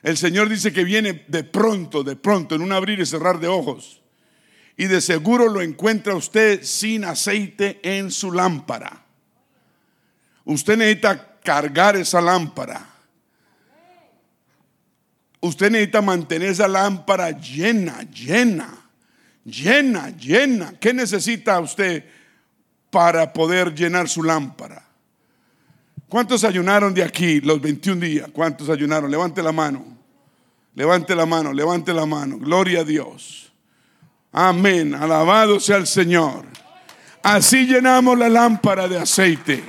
El 0.03 0.17
Señor 0.17 0.49
dice 0.49 0.73
que 0.73 0.85
viene 0.85 1.25
de 1.29 1.45
pronto, 1.45 2.03
de 2.03 2.17
pronto, 2.17 2.55
en 2.55 2.63
un 2.63 2.73
abrir 2.73 3.01
y 3.01 3.07
cerrar 3.07 3.39
de 3.41 3.49
ojos. 3.49 4.03
Y 4.77 4.87
de 4.87 5.01
seguro 5.01 5.49
lo 5.49 5.61
encuentra 5.61 6.15
usted 6.15 6.63
sin 6.63 7.05
aceite 7.05 7.81
en 7.83 8.11
su 8.11 8.33
lámpara. 8.33 9.05
Usted 10.45 10.77
necesita 10.77 11.32
cargar 11.43 11.97
esa 11.97 12.21
lámpara. 12.21 12.89
Usted 15.41 15.71
necesita 15.71 16.01
mantener 16.01 16.51
esa 16.51 16.69
lámpara 16.69 17.31
llena, 17.33 18.03
llena, 18.03 18.69
llena, 19.45 20.11
llena. 20.11 20.75
¿Qué 20.79 20.95
necesita 20.95 21.59
usted 21.59 22.05
para 22.91 23.33
poder 23.33 23.75
llenar 23.75 24.09
su 24.09 24.23
lámpara? 24.23 24.85
¿Cuántos 26.09 26.45
ayunaron 26.45 26.95
de 26.95 27.03
aquí 27.03 27.41
los 27.41 27.61
21 27.61 28.01
días? 28.01 28.29
¿Cuántos 28.33 28.69
ayunaron? 28.69 29.11
Levante 29.11 29.43
la 29.43 29.51
mano. 29.51 29.85
Levante 30.75 31.15
la 31.15 31.27
mano, 31.27 31.53
levante 31.53 31.93
la 31.93 32.07
mano. 32.07 32.39
Gloria 32.39 32.81
a 32.81 32.85
Dios. 32.85 33.53
Amén. 34.31 34.95
Alabado 34.95 35.59
sea 35.59 35.77
el 35.77 35.87
Señor. 35.87 36.47
Así 37.23 37.67
llenamos 37.67 38.19
la 38.19 38.29
lámpara 38.29 38.89
de 38.89 38.99
aceite. 38.99 39.63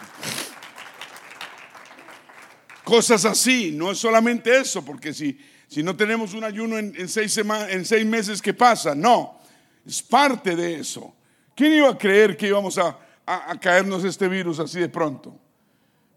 Cosas 2.84 3.24
así, 3.26 3.72
no 3.72 3.92
es 3.92 3.98
solamente 3.98 4.58
eso, 4.58 4.84
porque 4.84 5.14
si, 5.14 5.40
si 5.68 5.82
no 5.82 5.96
tenemos 5.96 6.34
un 6.34 6.44
ayuno 6.44 6.78
en, 6.78 7.08
seis 7.08 7.38
en 7.38 7.86
seis 7.86 8.06
meses, 8.06 8.42
¿qué 8.42 8.54
pasa? 8.54 8.94
No, 8.94 9.40
es 9.86 10.02
parte 10.02 10.56
de 10.56 10.76
eso. 10.80 11.16
¿Quién 11.56 11.74
iba 11.74 11.90
a 11.90 11.98
creer 11.98 12.36
que 12.36 12.48
íbamos 12.48 12.78
a, 12.78 13.00
a 13.26 13.58
caernos 13.60 14.04
este 14.04 14.28
virus 14.28 14.60
así 14.60 14.80
de 14.80 14.90
pronto? 14.90 15.40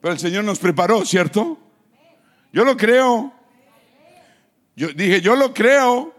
Pero 0.01 0.13
el 0.13 0.19
Señor 0.19 0.45
nos 0.45 0.59
preparó, 0.59 1.05
¿cierto? 1.05 1.59
Yo 2.53 2.65
lo 2.65 2.77
creo. 2.77 3.33
Yo 4.75 4.89
dije, 4.89 5.21
yo 5.21 5.37
lo 5.37 5.55
creo. 5.55 6.15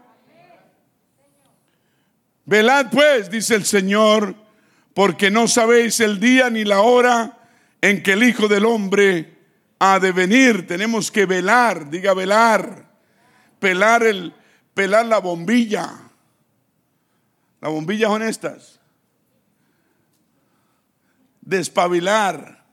Velad 2.44 2.90
pues, 2.90 3.30
dice 3.30 3.54
el 3.54 3.64
Señor, 3.64 4.34
porque 4.94 5.30
no 5.30 5.46
sabéis 5.48 6.00
el 6.00 6.18
día 6.18 6.48
ni 6.48 6.64
la 6.64 6.80
hora 6.80 7.38
en 7.80 8.02
que 8.02 8.14
el 8.14 8.22
Hijo 8.22 8.48
del 8.48 8.64
Hombre 8.64 9.37
ha 9.78 9.98
de 10.00 10.12
venir. 10.12 10.66
Tenemos 10.66 11.10
que 11.10 11.26
velar, 11.26 11.90
diga 11.90 12.14
velar, 12.14 12.88
pelar 13.58 14.02
el, 14.02 14.34
pelar 14.74 15.06
la 15.06 15.18
bombilla. 15.18 15.90
Las 17.60 17.72
bombillas 17.72 18.10
honestas. 18.10 18.80
Despabilar, 21.40 22.64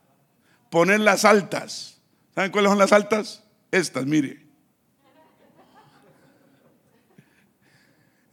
poner 0.70 1.00
las 1.00 1.26
altas. 1.26 2.02
¿Saben 2.34 2.52
cuáles 2.52 2.70
son 2.70 2.80
las 2.80 2.92
altas? 2.92 3.44
Estas, 3.72 4.06
mire. 4.06 4.46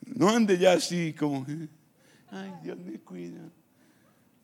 No 0.05 0.29
ande 0.29 0.59
ya 0.59 0.73
así 0.73 1.15
como, 1.15 1.47
ay, 2.31 2.53
Dios 2.63 2.79
me 2.79 2.99
cuida. 3.01 3.41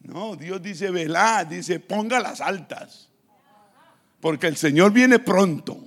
No, 0.01 0.37
Dios 0.37 0.63
dice 0.63 0.91
velar, 0.91 1.49
dice 1.49 1.81
ponga 1.81 2.21
las 2.21 2.41
altas. 2.41 3.08
Porque 4.21 4.47
el 4.47 4.57
Señor 4.57 4.93
viene 4.93 5.19
pronto. 5.19 5.79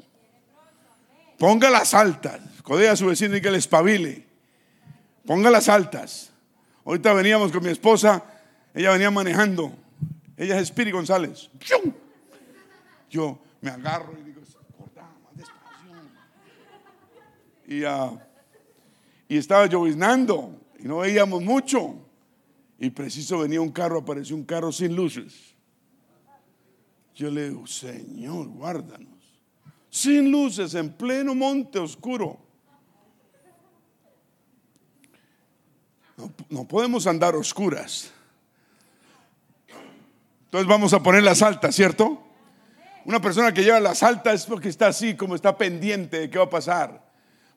Ponga 1.38 1.70
las 1.70 1.94
altas. 1.94 2.40
Codea 2.64 2.94
a 2.94 2.96
su 2.96 3.08
vecino 3.08 3.36
y 3.36 3.42
que 3.42 3.52
le 3.52 3.58
espabile. 3.58 4.26
Ponga 5.26 5.50
las 5.50 5.70
altas. 5.70 6.32
Ahorita 6.86 7.14
veníamos 7.14 7.52
con 7.52 7.64
mi 7.64 7.70
esposa. 7.70 8.24
Ella 8.74 8.92
venía 8.92 9.12
manejando. 9.12 9.74
Ella 10.38 10.56
es 10.56 10.64
Espíritu 10.64 10.98
González. 10.98 11.50
Yo 13.10 13.40
me 13.60 13.70
agarro 13.70 14.14
y 14.20 14.24
digo, 14.24 14.42
más 14.42 15.36
despacio. 15.36 15.92
Y, 17.68 17.84
uh, 17.84 18.20
y 19.28 19.38
estaba 19.38 19.66
lloviznando 19.66 20.60
y 20.80 20.88
no 20.88 20.98
veíamos 20.98 21.44
mucho. 21.44 21.96
Y 22.80 22.90
preciso 22.90 23.40
venía 23.40 23.62
un 23.62 23.72
carro, 23.72 24.00
apareció 24.00 24.36
un 24.36 24.44
carro 24.44 24.72
sin 24.72 24.96
luces. 24.96 25.51
Yo 27.22 27.30
le 27.30 27.50
digo, 27.50 27.68
Señor, 27.68 28.48
guárdanos. 28.48 29.20
Sin 29.92 30.32
luces, 30.32 30.74
en 30.74 30.92
pleno 30.92 31.36
monte 31.36 31.78
oscuro. 31.78 32.40
No, 36.50 36.68
podemos 36.68 37.06
andar 37.06 37.36
oscuras. 37.36 38.12
Entonces 40.46 40.68
vamos 40.68 40.94
a 40.94 41.04
poner 41.04 41.22
las 41.22 41.44
altas, 41.44 41.76
¿cierto? 41.76 42.24
Una 43.06 43.22
persona 43.22 43.54
que 43.54 43.64
lleva 43.64 43.80
las 43.80 44.02
altas 44.02 44.42
es 44.42 44.46
porque 44.48 44.70
está 44.70 44.88
así, 44.88 45.16
como 45.16 45.36
está 45.36 45.56
pendiente 45.56 46.22
de 46.22 46.30
qué 46.32 46.40
va 46.40 46.46
a 46.46 46.50
pasar. 46.50 47.08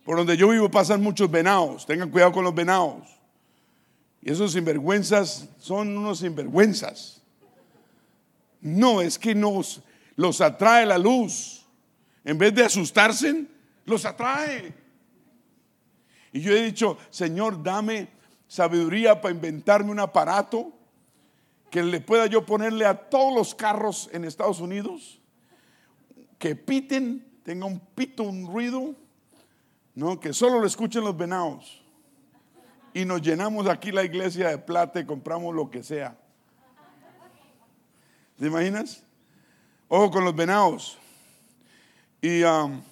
Por 0.05 0.19
donde 0.19 0.37
yo 0.37 0.51
vivo 0.51 0.71
pasan 0.71 1.03
muchos 1.03 1.31
venados. 1.31 1.87
Tengan 1.87 2.11
cuidado 2.11 2.33
con 2.33 2.45
los 2.45 2.55
venados. 2.55 3.09
Y 4.21 4.31
esos 4.31 4.53
sinvergüenzas 4.53 5.49
son 5.59 5.97
unos 5.97 6.19
sinvergüenzas. 6.19 7.24
No, 8.65 9.01
es 9.01 9.19
que 9.19 9.35
nos 9.35 9.83
los 10.17 10.41
atrae 10.41 10.85
la 10.87 10.99
luz. 10.99 11.65
En 12.25 12.39
vez 12.39 12.53
de 12.55 12.65
asustarse, 12.65 13.45
los 13.85 14.05
atrae. 14.05 14.75
Y 16.33 16.41
yo 16.41 16.53
he 16.53 16.65
dicho, 16.65 16.99
Señor, 17.11 17.63
dame 17.63 18.09
sabiduría 18.49 19.21
para 19.21 19.35
inventarme 19.35 19.91
un 19.91 20.01
aparato 20.01 20.73
que 21.71 21.83
le 21.83 22.01
pueda 22.01 22.27
yo 22.27 22.45
ponerle 22.47 22.87
a 22.87 22.95
todos 23.09 23.35
los 23.35 23.55
carros 23.55 24.09
en 24.13 24.25
Estados 24.25 24.61
Unidos 24.61 25.21
que 26.39 26.57
piten 26.57 27.25
tenga 27.43 27.67
un 27.67 27.79
pito, 27.79 28.23
un 28.23 28.47
ruido, 28.47 28.95
no, 29.95 30.19
que 30.19 30.33
solo 30.33 30.59
lo 30.59 30.67
escuchen 30.67 31.05
los 31.05 31.17
venados. 31.17 31.85
Y 32.95 33.05
nos 33.05 33.21
llenamos 33.21 33.69
aquí 33.69 33.93
la 33.93 34.05
iglesia 34.05 34.49
de 34.49 34.59
plata 34.59 35.01
y 35.01 35.05
compramos 35.05 35.55
lo 35.55 35.71
que 35.71 35.83
sea. 35.83 36.17
¿Te 38.39 38.47
imaginas? 38.47 39.05
Ojo 39.89 40.11
con 40.11 40.25
los 40.25 40.35
venados. 40.35 40.99
Y 42.21 42.43
um, 42.43 42.83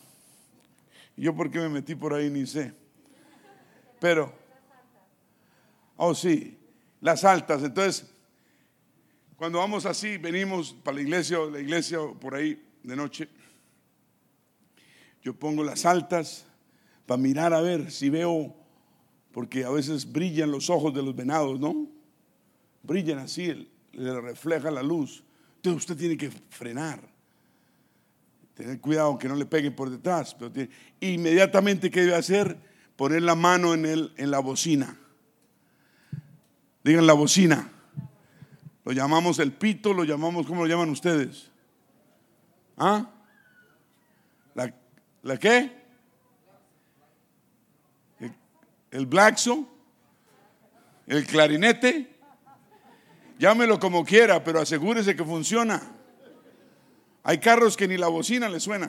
yo 1.17 1.35
por 1.35 1.51
qué 1.51 1.59
me 1.59 1.69
metí 1.69 1.95
por 1.95 2.15
ahí 2.15 2.31
ni 2.31 2.47
sé. 2.47 2.73
Pero, 3.99 4.33
oh 5.97 6.15
sí, 6.15 6.59
las 7.01 7.25
altas. 7.25 7.63
Entonces, 7.63 8.09
cuando 9.37 9.59
vamos 9.59 9.87
así, 9.87 10.17
venimos 10.19 10.73
para 10.73 10.97
la 10.97 11.03
iglesia, 11.03 11.39
la 11.51 11.59
iglesia 11.59 11.99
por 12.21 12.35
ahí 12.35 12.63
de 12.83 12.95
noche, 12.95 13.29
yo 15.23 15.35
pongo 15.35 15.65
las 15.65 15.85
altas 15.85 16.47
para 17.07 17.21
mirar 17.21 17.53
a 17.53 17.61
ver 17.61 17.91
si 17.91 18.11
veo, 18.11 18.55
porque 19.33 19.65
a 19.65 19.71
veces 19.71 20.11
brillan 20.11 20.51
los 20.51 20.71
ojos 20.71 20.95
de 20.95 21.03
los 21.03 21.17
venados, 21.17 21.59
¿no? 21.59 21.89
Brillan 22.83 23.19
así, 23.19 23.69
le 23.93 24.21
refleja 24.21 24.71
la 24.71 24.83
luz. 24.83 25.25
Entonces 25.63 25.83
usted 25.83 25.97
tiene 25.97 26.17
que 26.17 26.29
frenar. 26.51 27.01
Tener 28.55 28.81
cuidado 28.81 29.17
que 29.17 29.29
no 29.29 29.37
le 29.37 29.47
pegue 29.47 29.71
por 29.71 29.91
detrás. 29.91 30.35
Pero 30.35 30.69
inmediatamente, 30.99 31.89
¿qué 31.89 32.01
debe 32.01 32.17
hacer? 32.17 32.59
Poner 32.97 33.23
la 33.23 33.37
mano 33.37 33.73
en, 33.73 33.87
el, 33.87 34.13
en 34.17 34.33
la 34.33 34.41
bocina. 34.41 34.99
Digan 36.83 37.07
la 37.07 37.13
bocina. 37.13 37.71
Lo 38.85 38.91
llamamos 38.91 39.39
el 39.39 39.53
pito, 39.53 39.95
lo 39.95 40.03
llamamos, 40.03 40.49
¿cómo 40.49 40.63
lo 40.63 40.69
llaman 40.69 40.91
ustedes? 40.91 41.49
¿Ah? 42.77 43.09
¿La, 44.57 44.75
¿la 45.23 45.37
qué? 45.37 45.81
¿El, 48.19 48.35
el 48.91 49.07
blaxo? 49.07 49.69
¿El 51.07 51.25
clarinete? 51.25 52.12
Llámelo 53.43 53.81
como 53.81 54.05
quiera, 54.05 54.45
pero 54.45 54.61
asegúrese 54.61 55.17
que 55.17 55.25
funciona. 55.25 55.83
Hay 57.25 57.39
carros 57.39 57.77
que 57.77 57.89
ni 57.89 57.97
la 57.97 58.07
bocina 58.07 58.49
le 58.49 58.61
suena. 58.61 58.89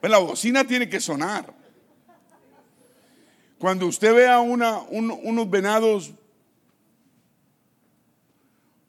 Pues 0.00 0.10
la 0.10 0.16
bocina 0.16 0.64
tiene 0.64 0.88
que 0.88 0.98
sonar. 0.98 1.52
Cuando 3.58 3.86
usted 3.86 4.14
vea 4.14 4.40
una, 4.40 4.78
unos 4.78 5.50
venados, 5.50 6.14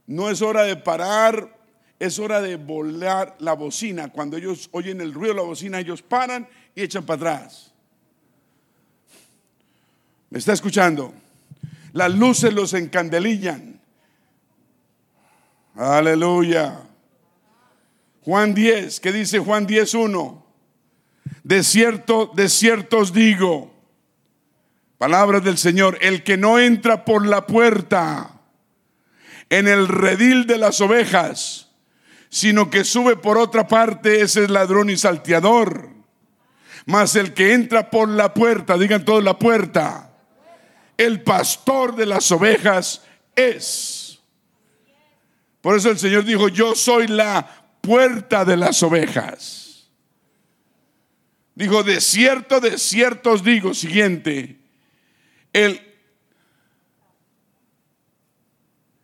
no 0.07 0.29
es 0.29 0.41
hora 0.41 0.63
de 0.63 0.77
parar, 0.77 1.57
es 1.99 2.17
hora 2.17 2.39
de 2.39 2.55
volar 2.55 3.35
la 3.39 3.51
bocina. 3.51 4.07
Cuando 4.07 4.37
ellos 4.37 4.69
oyen 4.71 5.01
el 5.01 5.13
ruido 5.13 5.33
de 5.33 5.41
la 5.41 5.45
bocina, 5.47 5.81
ellos 5.81 6.01
paran 6.01 6.47
y 6.75 6.83
echan 6.83 7.05
para 7.05 7.33
atrás. 7.33 7.73
¿Me 10.29 10.39
está 10.39 10.53
escuchando? 10.53 11.13
Las 11.91 12.15
luces 12.15 12.53
los 12.53 12.73
encandelillan. 12.73 13.78
Aleluya. 15.79 16.77
Juan 18.25 18.53
10, 18.53 18.99
¿qué 18.99 19.13
dice 19.13 19.39
Juan 19.39 19.65
10, 19.65 19.93
1? 19.93 20.45
De 21.43 21.63
cierto, 21.63 22.29
de 22.35 22.49
cierto 22.49 22.97
os 22.97 23.13
digo, 23.13 23.73
palabras 24.97 25.41
del 25.41 25.57
Señor, 25.57 25.97
el 26.01 26.23
que 26.23 26.35
no 26.35 26.59
entra 26.59 27.05
por 27.05 27.25
la 27.25 27.47
puerta 27.47 28.41
en 29.49 29.69
el 29.69 29.87
redil 29.87 30.47
de 30.47 30.57
las 30.57 30.81
ovejas, 30.81 31.69
sino 32.27 32.69
que 32.69 32.83
sube 32.83 33.15
por 33.15 33.37
otra 33.37 33.69
parte, 33.69 34.19
ese 34.19 34.43
es 34.43 34.49
ladrón 34.49 34.89
y 34.89 34.97
salteador. 34.97 35.91
Mas 36.87 37.15
el 37.15 37.33
que 37.33 37.53
entra 37.53 37.89
por 37.89 38.09
la 38.09 38.33
puerta, 38.33 38.77
digan 38.77 39.05
todos 39.05 39.23
la 39.23 39.39
puerta, 39.39 40.11
el 40.97 41.23
pastor 41.23 41.95
de 41.95 42.05
las 42.05 42.29
ovejas 42.33 43.03
es. 43.33 43.98
Por 45.61 45.75
eso 45.75 45.89
el 45.89 45.99
Señor 45.99 46.23
dijo, 46.23 46.47
yo 46.47 46.75
soy 46.75 47.07
la 47.07 47.59
puerta 47.81 48.45
de 48.45 48.57
las 48.57 48.81
ovejas. 48.83 49.89
Dijo, 51.55 51.83
de 51.83 51.99
cierto, 51.99 52.61
de 52.61 52.77
cierto 52.77 53.31
os 53.31 53.43
digo, 53.43 53.73
siguiente, 53.73 54.59
el, 55.51 55.81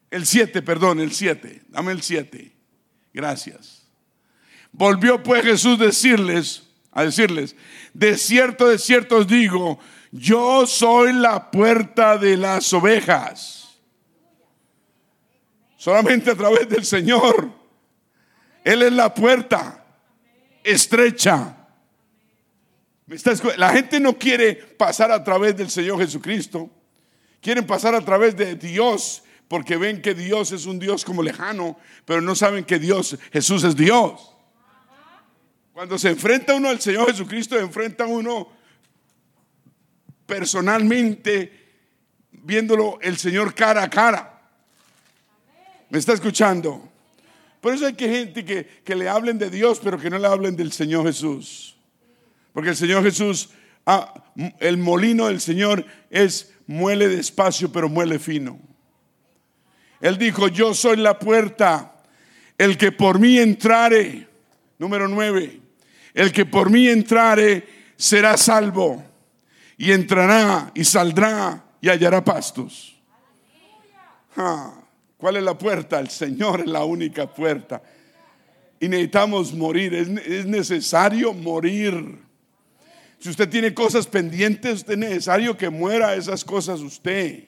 el 0.10 0.26
siete, 0.26 0.62
perdón, 0.62 1.02
el 1.02 1.12
siete, 1.12 1.63
dame 1.68 1.91
el 1.91 2.02
siete, 2.02 2.54
gracias. 3.13 3.88
Volvió 4.72 5.22
pues 5.22 5.44
Jesús 5.44 5.78
decirles, 5.78 6.63
a 6.91 7.04
decirles, 7.04 7.58
de 7.94 8.18
cierto, 8.18 8.70
de 8.70 8.78
cierto 8.78 9.18
os 9.18 9.28
digo, 9.28 9.80
yo 10.12 10.65
soy 10.65 11.12
la 11.12 11.52
puerta 11.52 12.18
de 12.18 12.38
las 12.38 12.72
ovejas. 12.72 13.64
Solamente 15.86 16.32
a 16.32 16.36
través 16.36 16.67
del 16.67 16.84
Señor. 16.84 17.48
Él 18.63 18.82
es 18.82 18.91
la 18.91 19.13
puerta 19.13 19.86
estrecha. 20.63 21.56
La 23.56 23.69
gente 23.69 24.00
no 24.00 24.17
quiere 24.17 24.56
pasar 24.56 25.12
a 25.12 25.24
través 25.24 25.56
del 25.56 25.69
Señor 25.69 26.00
Jesucristo. 26.00 26.71
Quieren 27.39 27.67
pasar 27.67 27.93
a 27.93 28.02
través 28.02 28.36
de 28.36 28.56
Dios 28.56 29.21
porque 29.48 29.78
ven 29.78 30.02
que 30.02 30.15
Dios 30.15 30.52
es 30.54 30.65
un 30.65 30.80
Dios 30.80 31.06
como 31.06 31.21
lejano, 31.21 31.78
pero 32.04 32.19
no 32.19 32.34
saben 32.34 32.65
que 32.65 32.80
Dios, 32.80 33.15
Jesús 33.32 33.63
es 33.63 33.76
Dios. 33.76 34.36
Cuando 35.71 36.00
se 36.00 36.10
enfrenta 36.10 36.56
uno 36.56 36.69
al 36.69 36.82
Señor 36.82 37.12
Jesucristo, 37.12 37.60
enfrenta 37.60 38.08
uno 38.08 38.50
personalmente, 40.26 41.76
viéndolo 42.32 42.98
el 43.04 43.17
Señor 43.19 43.54
cara 43.54 43.84
a 43.84 43.89
cara. 43.91 44.35
¿Me 45.89 46.00
está 46.00 46.13
escuchando? 46.13 46.89
Por 47.62 47.74
eso 47.74 47.86
hay 47.86 47.93
que 47.93 48.10
gente 48.10 48.45
que, 48.45 48.65
que, 48.84 48.95
le 48.95 49.10
hablen 49.10 49.38
de 49.38 49.50
Dios, 49.50 49.80
pero 49.84 49.98
que 49.98 50.10
no 50.10 50.19
le 50.19 50.28
hablen 50.28 50.56
del 50.56 50.71
Señor 50.71 51.06
Jesús. 51.06 51.76
Porque 52.54 52.69
el 52.69 52.76
Señor 52.76 53.04
Jesús, 53.04 53.50
ah, 53.86 54.13
el 54.60 54.78
molino 54.78 55.28
del 55.28 55.41
Señor 55.41 55.86
es 56.10 56.54
muele 56.67 57.08
despacio, 57.08 57.71
pero 57.71 57.89
muele 57.89 58.19
fino. 58.19 58.60
Él 60.00 60.17
dijo, 60.17 60.48
yo 60.48 60.74
soy 60.74 60.98
la 60.98 61.17
puerta, 61.17 62.04
el 62.58 62.78
que 62.78 62.91
por 62.91 63.19
mí 63.19 63.39
entrare, 63.39 64.28
número 64.78 65.08
nueve, 65.08 65.62
el 66.13 66.32
que 66.32 66.45
por 66.45 66.69
mí 66.69 66.88
entrare 66.88 67.67
será 67.98 68.38
salvo 68.38 69.04
y 69.78 69.91
entrará 69.91 70.71
y 70.74 70.84
saldrá 70.84 71.63
y 71.82 71.89
hallará 71.89 72.24
pastos. 72.24 72.95
Ah. 74.38 74.85
¿Cuál 75.26 75.38
es 75.38 75.44
la 75.44 75.58
puerta? 75.58 76.00
El 76.00 76.12
Señor 76.12 76.60
es 76.60 76.68
la 76.68 76.86
única 76.86 77.26
puerta. 77.26 77.82
Y 78.80 78.88
necesitamos 78.88 79.56
morir. 79.56 79.96
Es, 79.96 80.46
necesario 80.46 81.34
morir. 81.34 82.20
Si 83.18 83.30
usted 83.30 83.50
tiene 83.50 83.74
cosas 83.74 84.06
pendientes, 84.06 84.86
es 84.88 84.98
necesario 85.00 85.58
que 85.58 85.72
muera 85.72 86.14
esas 86.14 86.46
cosas 86.46 86.80
usted. 86.82 87.46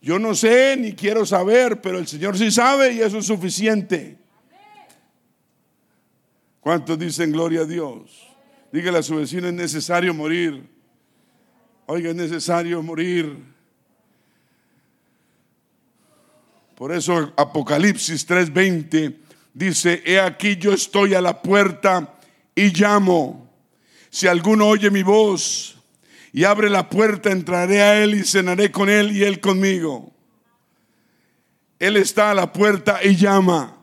Yo 0.00 0.18
no 0.18 0.34
sé 0.34 0.76
ni 0.76 0.94
quiero 0.94 1.24
saber, 1.24 1.80
pero 1.80 2.00
el 2.00 2.08
Señor 2.08 2.36
sí 2.36 2.50
sabe 2.50 2.94
y 2.94 3.02
eso 3.02 3.18
es 3.18 3.26
suficiente. 3.26 4.18
¿Cuántos 6.58 6.98
dicen 6.98 7.30
gloria 7.30 7.60
a 7.60 7.66
Dios? 7.66 8.34
Dígale 8.72 8.98
a 8.98 9.02
su 9.04 9.14
vecino, 9.14 9.46
es 9.46 9.54
necesario 9.54 10.12
morir. 10.12 10.68
Oiga, 11.86 12.10
es 12.10 12.16
necesario 12.16 12.82
morir. 12.82 13.51
Por 16.82 16.90
eso 16.90 17.32
Apocalipsis 17.36 18.26
3:20 18.26 19.16
dice, 19.54 20.02
he 20.04 20.18
aquí 20.18 20.56
yo 20.56 20.72
estoy 20.72 21.14
a 21.14 21.20
la 21.20 21.40
puerta 21.40 22.18
y 22.56 22.76
llamo. 22.76 23.48
Si 24.10 24.26
alguno 24.26 24.66
oye 24.66 24.90
mi 24.90 25.04
voz 25.04 25.76
y 26.32 26.42
abre 26.42 26.68
la 26.68 26.90
puerta, 26.90 27.30
entraré 27.30 27.82
a 27.82 28.02
él 28.02 28.14
y 28.16 28.24
cenaré 28.24 28.72
con 28.72 28.90
él 28.90 29.16
y 29.16 29.22
él 29.22 29.38
conmigo. 29.38 30.12
Él 31.78 31.96
está 31.96 32.32
a 32.32 32.34
la 32.34 32.52
puerta 32.52 32.98
y 33.00 33.14
llama. 33.14 33.76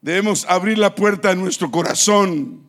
Debemos 0.00 0.46
abrir 0.48 0.78
la 0.78 0.94
puerta 0.94 1.28
de 1.28 1.36
nuestro 1.36 1.70
corazón. 1.70 2.66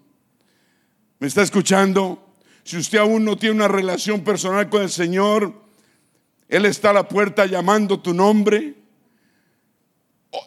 ¿Me 1.19 1.27
está 1.27 1.41
escuchando? 1.41 2.35
Si 2.65 2.75
usted 2.75 2.97
aún 2.97 3.23
no 3.23 3.37
tiene 3.37 3.55
una 3.55 3.69
relación 3.69 4.25
personal 4.25 4.67
con 4.67 4.81
el 4.81 4.89
Señor, 4.89 5.62
él 6.53 6.67
está 6.67 6.91
a 6.91 6.93
la 6.93 7.07
puerta 7.07 7.47
llamando 7.47 7.99
tu 7.99 8.13
nombre. 8.13 8.75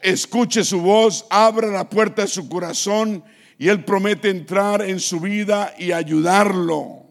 Escuche 0.03 0.63
su 0.63 0.81
voz, 0.81 1.27
abra 1.31 1.67
la 1.67 1.91
puerta 1.91 2.23
de 2.23 2.29
su 2.29 2.49
corazón 2.49 3.25
y 3.59 3.67
Él 3.67 3.85
promete 3.85 4.31
entrar 4.31 4.83
en 4.83 5.01
su 5.01 5.19
vida 5.19 5.75
y 5.77 5.91
ayudarlo. 5.91 7.03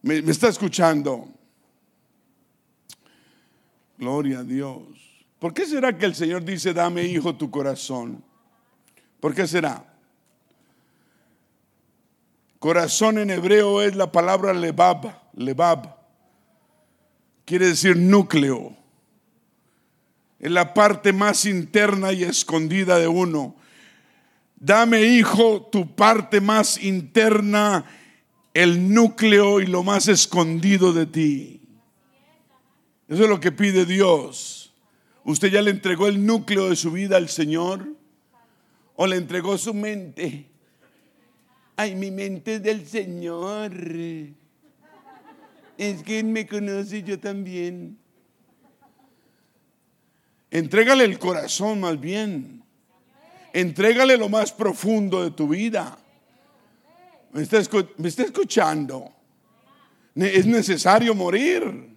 ¿Me, 0.00 0.16
está 0.16 0.48
escuchando? 0.48 1.28
Gloria 3.98 4.38
a 4.38 4.44
Dios. 4.44 4.84
¿Por 5.38 5.52
qué 5.52 5.66
será 5.66 5.98
que 5.98 6.06
el 6.06 6.14
Señor 6.14 6.46
dice, 6.46 6.72
dame 6.72 7.04
hijo 7.04 7.36
tu 7.36 7.50
corazón? 7.50 8.24
¿Por 9.20 9.34
qué 9.34 9.46
será? 9.46 9.84
Corazón 12.58 13.18
en 13.18 13.28
hebreo 13.28 13.82
es 13.82 13.94
la 13.94 14.10
palabra 14.10 14.54
lebab, 14.54 15.14
lebab. 15.34 15.97
Quiere 17.48 17.68
decir 17.68 17.96
núcleo. 17.96 18.76
Es 20.38 20.50
la 20.50 20.74
parte 20.74 21.14
más 21.14 21.46
interna 21.46 22.12
y 22.12 22.22
escondida 22.22 22.98
de 22.98 23.08
uno. 23.08 23.56
Dame, 24.56 25.00
hijo, 25.00 25.62
tu 25.72 25.94
parte 25.96 26.42
más 26.42 26.76
interna, 26.84 27.86
el 28.52 28.92
núcleo 28.92 29.62
y 29.62 29.66
lo 29.66 29.82
más 29.82 30.08
escondido 30.08 30.92
de 30.92 31.06
ti. 31.06 31.62
Eso 33.08 33.22
es 33.22 33.30
lo 33.30 33.40
que 33.40 33.50
pide 33.50 33.86
Dios. 33.86 34.74
¿Usted 35.24 35.48
ya 35.48 35.62
le 35.62 35.70
entregó 35.70 36.06
el 36.06 36.26
núcleo 36.26 36.68
de 36.68 36.76
su 36.76 36.92
vida 36.92 37.16
al 37.16 37.30
Señor? 37.30 37.88
¿O 38.94 39.06
le 39.06 39.16
entregó 39.16 39.56
su 39.56 39.72
mente? 39.72 40.50
Ay, 41.76 41.94
mi 41.94 42.10
mente 42.10 42.56
es 42.56 42.62
del 42.62 42.86
Señor. 42.86 43.72
Es 45.78 46.02
que 46.02 46.18
Él 46.18 46.26
me 46.26 46.44
conoce 46.44 47.04
yo 47.04 47.20
también. 47.20 47.96
Entrégale 50.50 51.04
el 51.04 51.20
corazón 51.20 51.80
más 51.80 52.00
bien. 52.00 52.64
Entrégale 53.52 54.16
lo 54.16 54.28
más 54.28 54.52
profundo 54.52 55.22
de 55.22 55.30
tu 55.30 55.48
vida. 55.48 55.96
¿Me 57.32 57.42
está, 57.42 57.60
me 57.96 58.08
escuchando? 58.08 59.12
Es 60.16 60.46
necesario 60.46 61.14
morir. 61.14 61.96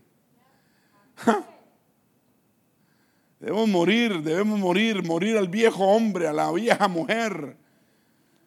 Debemos 3.39 3.67
morir, 3.67 4.21
debemos 4.21 4.59
morir, 4.59 5.03
morir 5.03 5.37
al 5.37 5.47
viejo 5.47 5.83
hombre, 5.85 6.27
a 6.27 6.33
la 6.33 6.51
vieja 6.51 6.87
mujer. 6.87 7.57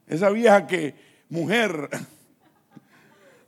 Esa 0.06 0.30
vieja 0.30 0.68
que, 0.68 0.94
mujer, 1.28 1.90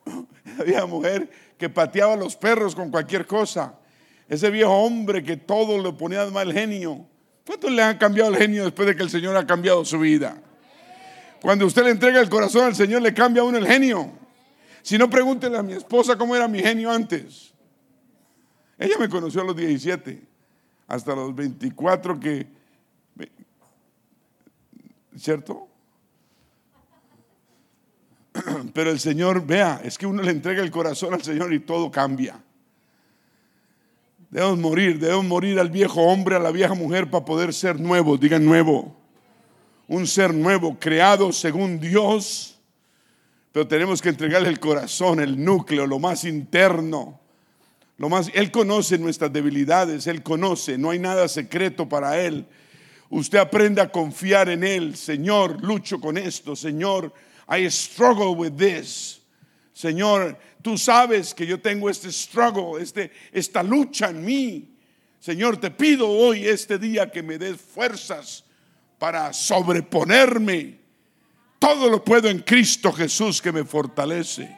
esa 0.45 0.65
vieja 0.65 0.87
mujer 0.87 1.31
que 1.59 1.69
pateaba 1.69 2.15
a 2.15 2.17
los 2.17 2.37
perros 2.37 2.75
con 2.75 2.91
cualquier 2.91 3.27
cosa. 3.27 3.79
Ese 4.29 4.51
viejo 4.51 4.73
hombre 4.73 5.23
que 5.23 5.37
todo 5.37 5.83
le 5.83 5.93
ponía 5.93 6.25
de 6.25 6.31
mal 6.31 6.53
genio. 6.53 7.07
¿Cuántos 7.47 7.71
le 7.71 7.83
han 7.83 7.97
cambiado 7.97 8.31
el 8.31 8.37
genio 8.37 8.65
después 8.65 8.89
de 8.89 8.97
que 8.97 9.03
el 9.03 9.11
Señor 9.11 9.37
ha 9.37 9.47
cambiado 9.47 9.85
su 9.85 9.99
vida? 9.99 10.43
Cuando 11.41 11.67
usted 11.67 11.85
le 11.85 11.91
entrega 11.91 12.21
el 12.21 12.29
corazón 12.29 12.65
al 12.65 12.75
Señor, 12.75 13.03
le 13.03 13.15
cambia 13.15 13.43
a 13.43 13.45
uno 13.45 13.59
el 13.59 13.67
genio. 13.67 14.11
Si 14.83 14.99
no, 14.99 15.09
pregúntele 15.09 15.57
a 15.57 15.63
mi 15.63 15.75
esposa 15.75 16.17
cómo 16.17 16.35
era 16.35 16.49
mi 16.49 16.61
genio 16.61 16.91
antes. 16.91 17.55
Ella 18.79 18.97
me 18.99 19.09
conoció 19.09 19.41
a 19.41 19.45
los 19.45 19.57
17, 19.57 20.23
hasta 20.87 21.15
los 21.15 21.35
24 21.35 22.21
que... 22.21 22.47
¿Cierto? 25.17 25.69
Pero 28.77 28.91
el 28.91 29.01
Señor, 29.01 29.47
vea, 29.47 29.81
es 29.83 29.97
que 29.97 30.07
uno 30.07 30.23
le 30.23 30.31
entrega 30.31 30.63
el 30.63 30.71
corazón 30.71 31.15
al 31.15 31.23
Señor 31.23 31.51
y 31.55 31.61
todo 31.61 31.91
cambia. 31.91 32.39
Debemos 34.29 34.59
morir, 34.59 34.99
debemos 34.99 35.25
morir 35.25 35.59
al 35.59 35.71
viejo 35.71 36.03
hombre, 36.03 36.37
a 36.37 36.39
la 36.39 36.51
vieja 36.51 36.75
mujer 36.75 37.09
para 37.09 37.25
poder 37.25 37.55
ser 37.55 37.81
nuevos, 37.81 38.21
digan 38.21 38.45
nuevo. 38.45 38.95
Un 39.89 40.07
ser 40.07 40.35
nuevo, 40.35 40.77
creado 40.79 41.33
según 41.33 41.81
Dios. 41.81 42.61
Pero 43.51 43.67
tenemos 43.67 44.03
que 44.03 44.11
entregarle 44.11 44.51
el 44.51 44.61
corazón, 44.61 45.21
el 45.21 45.43
núcleo, 45.43 45.87
lo 45.87 45.99
más 45.99 46.25
interno. 46.25 47.19
Lo 47.97 48.11
más, 48.11 48.31
él 48.35 48.51
conoce 48.51 48.99
nuestras 48.99 49.33
debilidades, 49.33 50.07
Él 50.07 50.23
conoce, 50.23 50.77
no 50.77 50.91
hay 50.91 50.99
nada 50.99 51.29
secreto 51.29 51.89
para 51.89 52.21
Él. 52.21 52.45
Usted 53.09 53.39
aprende 53.39 53.81
a 53.81 53.91
confiar 53.91 54.51
en 54.51 54.65
Él. 54.65 54.97
Señor, 54.99 55.65
lucho 55.65 55.99
con 55.99 56.19
esto. 56.19 56.55
Señor, 56.55 57.15
I 57.49 57.69
struggle 57.69 58.35
with 58.35 58.57
this. 58.57 59.21
Señor, 59.73 60.39
tú 60.63 60.79
sabes 60.79 61.35
que 61.35 61.47
yo 61.47 61.61
tengo 61.61 61.89
este 61.89 62.11
struggle, 62.11 62.81
este, 62.83 63.11
esta 63.33 63.63
lucha 63.63 64.09
en 64.09 64.25
mí. 64.25 64.69
Señor, 65.21 65.59
te 65.59 65.71
pido 65.71 66.09
hoy, 66.09 66.47
este 66.47 66.79
día, 66.79 67.11
que 67.11 67.23
me 67.23 67.39
des 67.39 67.61
fuerzas 67.61 68.45
para 68.99 69.33
sobreponerme. 69.33 70.79
Todo 71.59 71.91
lo 71.91 72.05
puedo 72.05 72.29
en 72.29 72.41
Cristo 72.41 72.93
Jesús 72.93 73.41
que 73.41 73.53
me 73.53 73.65
fortalece. 73.65 74.57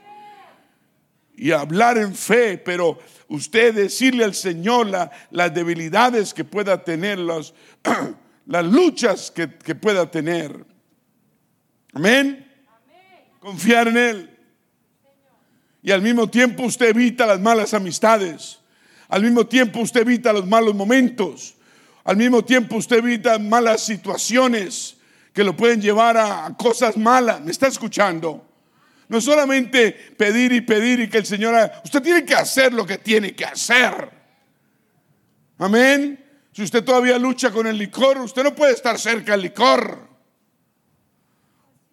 Y 1.37 1.53
hablar 1.53 1.99
en 1.99 2.15
fe, 2.15 2.59
pero 2.59 2.99
usted 3.29 3.75
decirle 3.75 4.25
al 4.25 4.35
Señor 4.35 4.89
las 5.31 5.55
debilidades 5.55 6.33
que 6.33 6.45
pueda 6.45 6.83
tener, 6.83 7.19
las, 7.19 7.53
luchas 8.65 9.31
que, 9.31 9.57
que 9.57 9.75
pueda 9.75 10.11
tener. 10.11 10.65
Amén. 11.93 12.48
Confiar 13.41 13.89
en 13.89 13.97
Él. 13.97 14.39
Y 15.83 15.91
al 15.91 16.03
mismo 16.03 16.29
tiempo 16.29 16.65
usted 16.65 16.89
evita 16.91 17.27
las 17.27 17.41
malas 17.41 17.73
amistades. 17.75 18.59
Al 19.09 19.23
mismo 19.23 19.47
tiempo 19.47 19.81
usted 19.81 20.03
evita 20.03 20.33
los 20.33 20.47
malos 20.47 20.75
momentos. 20.75 21.55
Al 22.05 22.17
mismo 22.17 22.45
tiempo 22.45 22.77
usted 22.77 22.99
evita 22.99 23.39
malas 23.39 23.85
situaciones 23.85 24.97
que 25.33 25.45
lo 25.45 25.57
pueden 25.57 25.81
llevar 25.81 26.17
a 26.17 26.55
cosas 26.59 26.97
malas. 26.97 27.41
¿Me 27.41 27.53
está 27.53 27.69
escuchando? 27.69 28.45
No 29.09 29.21
solamente 29.21 29.93
pedir 29.93 30.53
y 30.53 30.61
pedir 30.61 31.01
y 31.01 31.09
que 31.09 31.19
el 31.19 31.27
Señor 31.27 31.55
haga. 31.55 31.81
Usted 31.85 32.03
tiene 32.03 32.25
que 32.25 32.35
hacer 32.35 32.73
lo 32.73 32.85
que 32.85 32.99
tiene 32.99 33.35
que 33.35 33.45
hacer. 33.45 34.11
Amén. 35.59 36.25
Si 36.53 36.63
usted 36.63 36.85
todavía 36.85 37.19
lucha 37.19 37.51
con 37.51 37.67
el 37.67 37.79
licor, 37.79 38.19
usted 38.19 38.43
no 38.43 38.55
puede 38.55 38.73
estar 38.73 38.99
cerca 38.99 39.33
del 39.33 39.43
licor. 39.43 40.09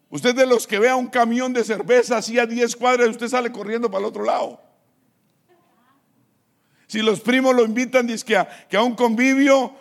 Usted 0.08 0.34
de 0.34 0.46
los 0.46 0.66
que 0.66 0.78
vea 0.78 0.94
un 0.94 1.08
camión 1.08 1.52
de 1.52 1.64
cerveza 1.64 2.18
así 2.18 2.38
a 2.38 2.46
10 2.46 2.76
cuadras, 2.76 3.08
usted 3.08 3.28
sale 3.28 3.50
corriendo 3.50 3.90
para 3.90 4.00
el 4.00 4.06
otro 4.06 4.24
lado. 4.24 4.60
Si 6.86 7.02
los 7.02 7.20
primos 7.20 7.54
lo 7.54 7.64
invitan 7.64 8.06
que 8.06 8.36
a, 8.36 8.48
que 8.68 8.76
a 8.76 8.82
un 8.82 8.94
convivio 8.94 9.74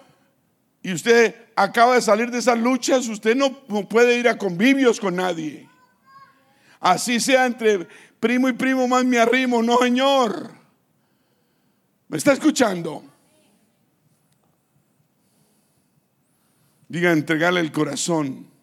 y 0.81 0.93
usted 0.93 1.35
acaba 1.55 1.95
de 1.95 2.01
salir 2.01 2.31
de 2.31 2.39
esas 2.39 2.57
luchas, 2.57 3.07
usted 3.07 3.35
no, 3.35 3.61
no 3.67 3.88
puede 3.88 4.17
ir 4.17 4.27
a 4.27 4.38
convivios 4.38 4.99
con 4.99 5.15
nadie. 5.15 5.69
Así 6.79 7.19
sea 7.19 7.45
entre 7.45 7.88
primo 8.19 8.49
y 8.49 8.53
primo 8.53 8.88
más 8.88 9.05
me 9.05 9.19
arrimo, 9.19 9.61
no 9.61 9.77
señor. 9.77 10.51
¿Me 12.07 12.17
está 12.17 12.33
escuchando? 12.33 13.03
Diga, 16.88 17.11
entregarle 17.11 17.61
el 17.61 17.71
corazón 17.71 18.55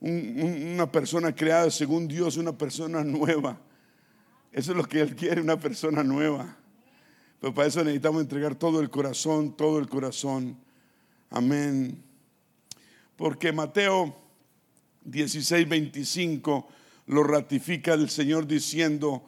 una 0.00 0.90
persona 0.90 1.34
creada 1.34 1.70
según 1.70 2.08
Dios, 2.08 2.36
una 2.36 2.56
persona 2.56 3.04
nueva. 3.04 3.60
Eso 4.52 4.72
es 4.72 4.76
lo 4.76 4.84
que 4.84 5.00
Él 5.00 5.14
quiere, 5.14 5.40
una 5.40 5.58
persona 5.58 6.02
nueva. 6.02 6.56
Pero 7.40 7.54
para 7.54 7.68
eso 7.68 7.84
necesitamos 7.84 8.22
entregar 8.22 8.54
todo 8.54 8.80
el 8.80 8.90
corazón, 8.90 9.56
todo 9.56 9.78
el 9.78 9.88
corazón. 9.88 10.58
Amén. 11.30 12.02
Porque 13.16 13.52
Mateo 13.52 14.16
16, 15.04 15.68
25 15.68 16.68
lo 17.06 17.22
ratifica 17.22 17.94
el 17.94 18.10
Señor 18.10 18.46
diciendo, 18.46 19.24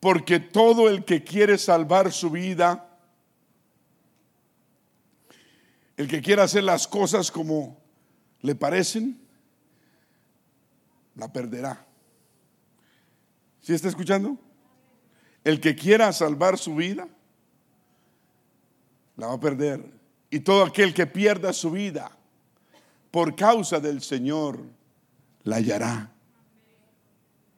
porque 0.00 0.40
todo 0.40 0.88
el 0.88 1.04
que 1.04 1.22
quiere 1.22 1.58
salvar 1.58 2.12
su 2.12 2.30
vida, 2.30 2.88
el 5.96 6.08
que 6.08 6.20
quiere 6.20 6.42
hacer 6.42 6.64
las 6.64 6.88
cosas 6.88 7.30
como 7.30 7.81
le 8.42 8.54
parecen, 8.54 9.18
la 11.14 11.32
perderá. 11.32 11.86
¿Sí 13.60 13.72
está 13.72 13.88
escuchando? 13.88 14.36
El 15.44 15.60
que 15.60 15.74
quiera 15.74 16.12
salvar 16.12 16.58
su 16.58 16.74
vida, 16.74 17.08
la 19.16 19.28
va 19.28 19.34
a 19.34 19.40
perder. 19.40 19.84
Y 20.30 20.40
todo 20.40 20.64
aquel 20.64 20.92
que 20.94 21.06
pierda 21.06 21.52
su 21.52 21.70
vida 21.70 22.10
por 23.10 23.36
causa 23.36 23.78
del 23.78 24.02
Señor, 24.02 24.60
la 25.44 25.56
hallará. 25.56 26.10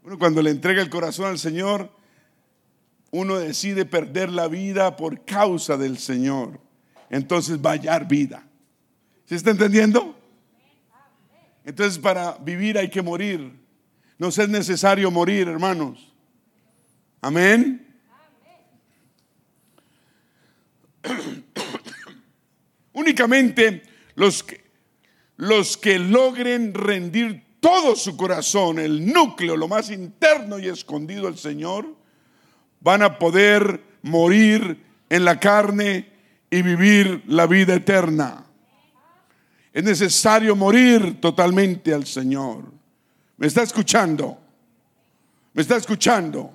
Bueno, 0.03 0.19
cuando 0.19 0.43
le 0.43 0.51
entrega 0.51 0.83
el 0.83 0.91
corazón 0.91 1.27
al 1.27 1.39
Señor, 1.39 1.91
uno 3.11 3.37
decide 3.37 3.87
perder 3.87 4.31
la 4.31 4.49
vida 4.49 4.97
por 4.97 5.25
causa 5.25 5.77
del 5.77 5.99
Señor. 5.99 6.61
Entonces 7.09 7.65
va 7.65 7.71
a 7.71 7.75
hallar 7.75 8.09
vida. 8.09 8.47
¿Sí 9.25 9.37
está 9.37 9.51
entendiendo? 9.51 10.14
Entonces 11.65 11.99
para 11.99 12.37
vivir 12.39 12.79
hay 12.79 12.91
que 12.91 13.03
morir. 13.03 13.53
No 14.19 14.29
es 14.29 14.49
necesario 14.49 15.11
morir, 15.11 15.49
hermanos. 15.49 16.13
Amén. 17.21 17.87
Únicamente 22.93 23.83
los 24.15 24.43
que, 24.43 24.65
los 25.37 25.77
que 25.77 25.99
logren 25.99 26.75
rendir 26.75 27.45
todo 27.61 27.97
su 27.97 28.17
corazón, 28.17 28.79
el 28.79 29.11
núcleo, 29.11 29.57
lo 29.57 29.69
más 29.69 29.91
interno 29.91 30.59
y 30.59 30.69
escondido 30.69 31.27
al 31.27 31.39
Señor, 31.39 31.97
van 32.81 33.03
a 33.03 33.19
poder 33.19 33.83
morir 34.03 34.85
en 35.09 35.25
la 35.25 35.41
carne 35.41 36.13
y 36.51 36.61
vivir 36.63 37.23
la 37.27 37.47
vida 37.47 37.75
eterna. 37.75 38.44
Es 39.75 39.83
necesario 39.83 40.55
morir 40.55 41.21
totalmente 41.21 41.93
al 41.93 42.07
Señor. 42.07 42.73
¿Me 43.37 43.49
está 43.49 43.65
escuchando? 43.65 44.39
¿Me 45.53 45.63
está 45.63 45.75
escuchando? 45.75 46.53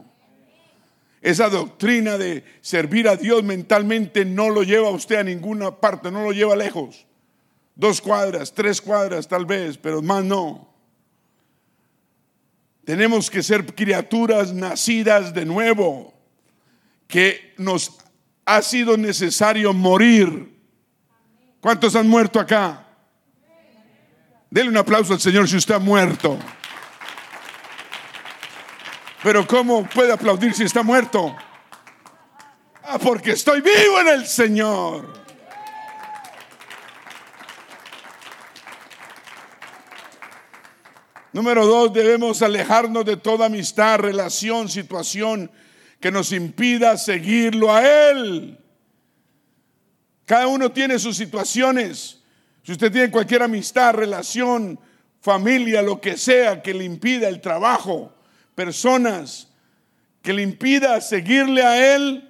Esa 1.22 1.50
doctrina 1.50 2.18
de 2.18 2.46
servir 2.62 3.10
a 3.10 3.18
Dios 3.18 3.44
mentalmente 3.44 4.24
no 4.24 4.50
lo 4.50 4.64
lleva 4.64 4.88
a 4.88 4.92
usted 4.92 5.18
a 5.18 5.24
ninguna 5.24 5.76
parte, 5.82 6.10
no 6.10 6.24
lo 6.24 6.32
lleva 6.32 6.56
lejos. 6.56 7.06
Dos 7.76 8.00
cuadras, 8.00 8.54
tres 8.54 8.80
cuadras 8.80 9.28
tal 9.28 9.46
vez, 9.46 9.78
pero 9.78 10.02
más 10.02 10.24
no. 10.24 10.74
Tenemos 12.86 13.30
que 13.30 13.44
ser 13.44 13.76
criaturas 13.76 14.54
nacidas 14.54 15.34
de 15.34 15.46
nuevo, 15.46 16.14
que 17.06 17.54
nos 17.58 17.98
ha 18.46 18.62
sido 18.62 18.96
necesario 18.96 19.74
morir. 19.74 20.58
¿Cuántos 21.60 21.98
han 21.98 22.08
muerto 22.08 22.40
acá? 22.40 22.86
Dele 24.50 24.70
un 24.70 24.78
aplauso 24.78 25.14
al 25.14 25.20
Señor 25.20 25.48
si 25.48 25.58
usted 25.58 25.80
muerto. 25.80 26.40
Pero 29.22 29.46
¿cómo 29.46 29.88
puede 29.88 30.12
aplaudir 30.12 30.54
si 30.54 30.64
está 30.64 30.82
muerto? 30.82 31.36
Ah, 32.84 32.98
porque 32.98 33.32
estoy 33.32 33.62
vivo 33.62 34.00
en 34.02 34.08
el 34.08 34.26
Señor. 34.26 35.20
Número 41.32 41.68
dos, 41.68 41.94
debemos 41.94 42.42
alejarnos 42.42 43.06
de 43.06 43.18
toda 43.18 43.46
amistad, 43.46 44.00
relación, 44.00 44.68
situación 44.68 45.52
que 46.00 46.12
nos 46.12 46.32
impida 46.32 46.98
seguirlo 46.98 47.72
a 47.72 47.86
Él. 48.10 48.58
Cada 50.26 50.48
uno 50.48 50.72
tiene 50.72 50.98
sus 50.98 51.18
situaciones. 51.18 52.19
Si 52.70 52.74
usted 52.74 52.92
tiene 52.92 53.10
cualquier 53.10 53.42
amistad, 53.42 53.96
relación, 53.96 54.80
familia, 55.22 55.82
lo 55.82 56.00
que 56.00 56.16
sea 56.18 56.62
que 56.62 56.76
le 56.76 56.84
impida 56.84 57.28
el 57.28 57.42
trabajo, 57.42 58.14
personas 58.54 59.48
que 60.22 60.34
le 60.34 60.44
impida 60.44 61.02
seguirle 61.02 61.64
a 61.64 61.96
Él, 61.96 62.30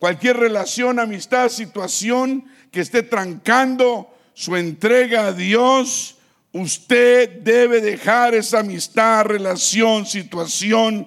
cualquier 0.00 0.38
relación, 0.38 0.98
amistad, 0.98 1.48
situación 1.48 2.44
que 2.72 2.80
esté 2.80 3.04
trancando 3.04 4.12
su 4.34 4.56
entrega 4.56 5.28
a 5.28 5.32
Dios, 5.32 6.18
usted 6.50 7.30
debe 7.42 7.80
dejar 7.80 8.34
esa 8.34 8.58
amistad, 8.58 9.26
relación, 9.26 10.06
situación, 10.06 11.06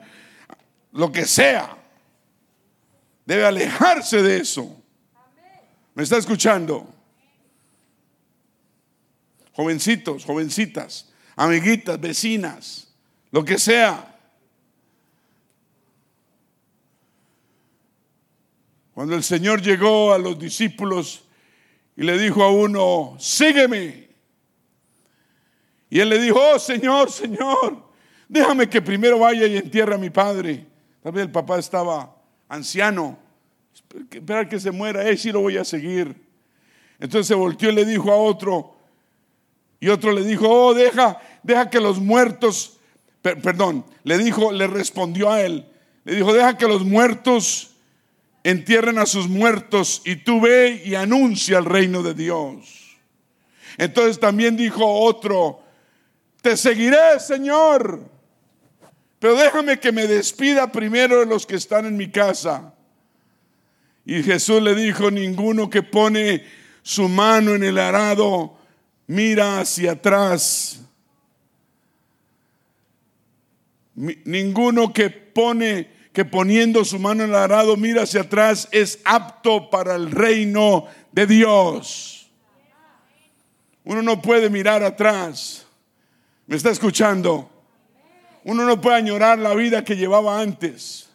lo 0.94 1.12
que 1.12 1.26
sea. 1.26 1.76
Debe 3.26 3.44
alejarse 3.44 4.24
de 4.24 4.38
eso. 4.38 4.82
¿Me 5.94 6.04
está 6.04 6.16
escuchando? 6.16 6.99
Jovencitos, 9.54 10.26
jovencitas, 10.26 11.12
amiguitas, 11.36 12.00
vecinas, 12.00 12.94
lo 13.32 13.44
que 13.44 13.58
sea. 13.58 14.18
Cuando 18.94 19.16
el 19.16 19.24
Señor 19.24 19.62
llegó 19.62 20.14
a 20.14 20.18
los 20.18 20.38
discípulos 20.38 21.24
y 21.96 22.04
le 22.04 22.18
dijo 22.18 22.44
a 22.44 22.52
uno, 22.52 23.16
sígueme. 23.18 24.10
Y 25.90 26.00
él 26.00 26.10
le 26.10 26.20
dijo, 26.20 26.40
oh 26.40 26.60
Señor, 26.60 27.10
Señor, 27.10 27.90
déjame 28.28 28.70
que 28.70 28.82
primero 28.82 29.20
vaya 29.20 29.48
y 29.48 29.58
entierre 29.58 29.96
a 29.96 29.98
mi 29.98 30.10
padre. 30.10 30.68
Tal 31.02 31.14
vez 31.14 31.24
el 31.24 31.32
papá 31.32 31.58
estaba 31.60 32.16
anciano, 32.48 33.18
esperar 34.12 34.50
que 34.50 34.60
se 34.60 34.72
muera, 34.72 35.08
él 35.08 35.18
sí 35.18 35.32
lo 35.32 35.42
voy 35.42 35.58
a 35.58 35.64
seguir. 35.64 36.16
Entonces 37.00 37.28
se 37.28 37.36
volteó 37.36 37.70
y 37.70 37.76
le 37.76 37.86
dijo 37.86 38.12
a 38.12 38.18
otro, 38.18 38.76
y 39.80 39.90
otro 39.90 40.12
le 40.12 40.24
dijo, 40.24 40.48
oh, 40.50 40.74
deja, 40.74 41.20
deja 41.44 41.70
que 41.70 41.80
los 41.80 42.00
muertos, 42.00 42.78
perdón, 43.22 43.86
le 44.04 44.18
dijo, 44.18 44.52
le 44.52 44.68
respondió 44.68 45.32
a 45.32 45.42
él, 45.42 45.66
le 46.04 46.16
dijo, 46.16 46.34
deja 46.34 46.58
que 46.58 46.68
los 46.68 46.84
muertos 46.84 47.72
entierren 48.44 48.98
a 48.98 49.06
sus 49.06 49.28
muertos 49.28 50.02
y 50.06 50.18
tú 50.18 50.42
ve 50.42 50.82
y 50.86 50.96
anuncia 50.96 51.58
el 51.60 51.66
reino 51.66 52.04
de 52.04 52.14
Dios. 52.14 52.98
Entonces 53.78 54.20
también 54.20 54.58
dijo 54.58 54.86
otro, 54.86 55.62
te 56.42 56.58
seguiré, 56.58 57.20
Señor, 57.20 58.02
pero 59.20 59.36
déjame 59.36 59.80
que 59.80 59.92
me 59.92 60.08
despida 60.08 60.72
primero 60.72 61.20
de 61.20 61.26
los 61.26 61.46
que 61.46 61.56
están 61.56 61.86
en 61.86 61.96
mi 61.96 62.10
casa. 62.10 62.74
Y 64.06 64.24
Jesús 64.24 64.62
le 64.62 64.76
dijo, 64.76 65.12
ninguno 65.12 65.70
que 65.70 65.84
pone 65.84 66.44
su 66.82 67.08
mano 67.08 67.54
en 67.56 67.64
el 67.64 67.78
arado 67.78 68.59
mira 69.10 69.60
hacia 69.60 69.94
atrás. 69.94 70.82
Ninguno 73.96 74.94
que 74.94 75.10
pone, 75.10 75.90
que 76.14 76.26
poniendo 76.26 76.86
su 76.86 77.00
mano 77.00 77.24
en 77.24 77.32
el 77.32 77.36
arado 77.36 77.76
mira 77.76 78.04
hacia 78.04 78.22
atrás 78.22 78.70
es 78.72 79.00
apto 79.04 79.72
para 79.72 79.96
el 79.96 80.12
reino 80.12 80.86
de 81.12 81.26
Dios. 81.26 82.30
Uno 83.84 84.04
no 84.04 84.22
puede 84.22 84.50
mirar 84.50 84.84
atrás. 84.84 85.66
¿Me 86.46 86.56
está 86.56 86.70
escuchando? 86.70 87.50
Uno 88.44 88.64
no 88.64 88.80
puede 88.80 88.98
añorar 88.98 89.40
la 89.40 89.56
vida 89.56 89.84
que 89.84 89.98
llevaba 89.98 90.40
antes. 90.40 91.10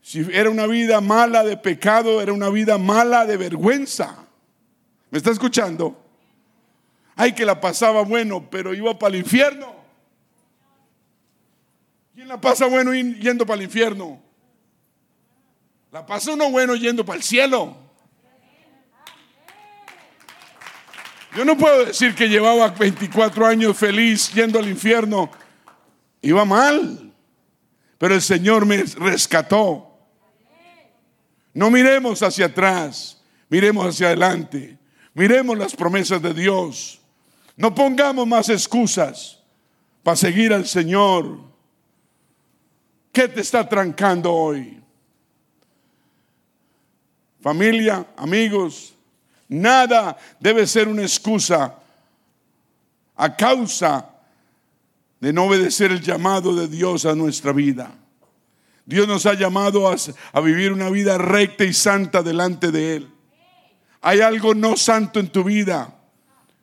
Si 0.00 0.26
era 0.32 0.48
una 0.48 0.66
vida 0.66 1.02
mala 1.02 1.44
de 1.44 1.58
pecado, 1.58 2.22
era 2.22 2.32
una 2.32 2.48
vida 2.48 2.78
mala 2.78 3.26
de 3.26 3.36
vergüenza. 3.36 4.16
¿Me 5.10 5.18
está 5.18 5.30
escuchando? 5.30 6.07
Ay, 7.20 7.32
que 7.32 7.44
la 7.44 7.60
pasaba 7.60 8.02
bueno, 8.02 8.48
pero 8.48 8.72
iba 8.72 8.96
para 8.96 9.16
el 9.16 9.22
infierno. 9.22 9.74
¿Quién 12.14 12.28
la 12.28 12.40
pasa 12.40 12.66
bueno 12.66 12.94
yendo 12.94 13.44
para 13.44 13.58
el 13.58 13.64
infierno? 13.64 14.22
La 15.90 16.06
pasa 16.06 16.32
uno 16.32 16.48
bueno 16.52 16.76
yendo 16.76 17.04
para 17.04 17.16
el 17.16 17.24
cielo. 17.24 17.76
Yo 21.36 21.44
no 21.44 21.58
puedo 21.58 21.86
decir 21.86 22.14
que 22.14 22.28
llevaba 22.28 22.68
24 22.68 23.46
años 23.46 23.76
feliz 23.76 24.32
yendo 24.32 24.60
al 24.60 24.68
infierno. 24.68 25.28
Iba 26.22 26.44
mal, 26.44 27.12
pero 27.98 28.14
el 28.14 28.22
Señor 28.22 28.64
me 28.64 28.84
rescató. 28.84 29.98
No 31.52 31.68
miremos 31.68 32.22
hacia 32.22 32.46
atrás, 32.46 33.20
miremos 33.48 33.88
hacia 33.88 34.06
adelante. 34.06 34.78
Miremos 35.14 35.58
las 35.58 35.74
promesas 35.74 36.22
de 36.22 36.32
Dios. 36.32 36.97
No 37.58 37.74
pongamos 37.74 38.24
más 38.24 38.48
excusas 38.50 39.40
para 40.04 40.16
seguir 40.16 40.54
al 40.54 40.64
Señor. 40.64 41.40
¿Qué 43.12 43.26
te 43.26 43.40
está 43.40 43.68
trancando 43.68 44.32
hoy? 44.32 44.80
Familia, 47.40 48.06
amigos, 48.16 48.94
nada 49.48 50.16
debe 50.38 50.68
ser 50.68 50.86
una 50.86 51.02
excusa 51.02 51.74
a 53.16 53.34
causa 53.34 54.08
de 55.18 55.32
no 55.32 55.46
obedecer 55.46 55.90
el 55.90 56.00
llamado 56.00 56.54
de 56.54 56.68
Dios 56.68 57.06
a 57.06 57.16
nuestra 57.16 57.52
vida. 57.52 57.90
Dios 58.86 59.08
nos 59.08 59.26
ha 59.26 59.34
llamado 59.34 59.88
a, 59.88 59.96
a, 60.32 60.40
vivir 60.40 60.72
una 60.72 60.90
vida 60.90 61.18
recta 61.18 61.64
y 61.64 61.72
santa 61.72 62.22
delante 62.22 62.70
de 62.70 62.96
Él. 62.96 63.10
Hay 64.00 64.20
algo 64.20 64.54
no 64.54 64.76
santo 64.76 65.18
en 65.18 65.28
tu 65.28 65.42
vida. 65.42 65.97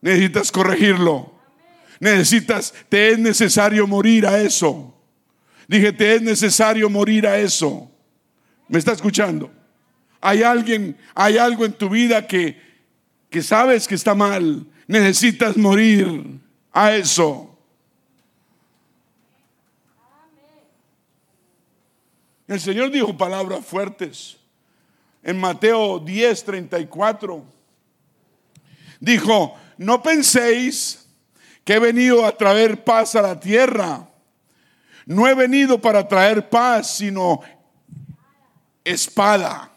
Necesitas 0.06 0.52
corregirlo. 0.52 1.32
Necesitas, 2.00 2.76
te 2.90 3.10
es 3.10 3.18
necesario 3.18 3.88
morir 3.88 4.28
a 4.28 4.40
eso. 4.40 4.94
Dije, 5.68 5.92
te 5.92 6.14
es 6.14 6.22
necesario 6.22 6.92
morir 6.92 7.26
a 7.26 7.40
eso. 7.40 7.90
¿Me 8.68 8.78
está 8.78 8.92
escuchando? 8.92 9.52
Hay 10.22 10.44
alguien, 10.44 10.96
hay 11.16 11.40
algo 11.40 11.66
en 11.66 11.74
tu 11.74 11.90
vida 11.90 12.28
que, 12.28 12.62
que 13.32 13.42
sabes 13.42 13.88
que 13.88 13.96
está 13.96 14.14
mal. 14.14 14.68
Necesitas 14.86 15.58
morir 15.58 16.40
a 16.72 16.96
eso. 16.96 17.58
El 22.48 22.60
Señor 22.60 22.92
dijo 22.92 23.18
palabras 23.18 23.66
fuertes. 23.66 24.38
En 25.24 25.40
Mateo 25.40 25.98
10, 25.98 26.44
34, 26.44 27.44
dijo, 29.00 29.58
no 29.78 30.02
penséis 30.02 31.06
que 31.64 31.74
he 31.74 31.80
venido 31.80 32.26
a 32.26 32.38
traer 32.38 32.84
paz 32.84 33.16
a 33.16 33.22
la 33.22 33.40
tierra. 33.40 34.08
No 35.06 35.28
he 35.28 35.34
venido 35.34 35.82
para 35.82 36.08
traer 36.08 36.50
paz, 36.50 36.98
sino 36.98 37.42
espada. 38.84 39.72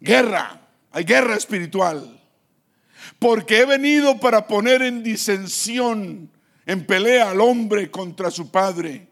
Guerra. 0.00 0.60
Hay 0.90 1.04
guerra 1.04 1.36
espiritual. 1.36 2.20
Porque 3.18 3.60
he 3.60 3.64
venido 3.66 4.18
para 4.18 4.46
poner 4.46 4.82
en 4.82 5.02
disensión, 5.02 6.30
en 6.66 6.86
pelea 6.86 7.30
al 7.30 7.40
hombre 7.40 7.90
contra 7.90 8.30
su 8.30 8.50
padre, 8.50 9.08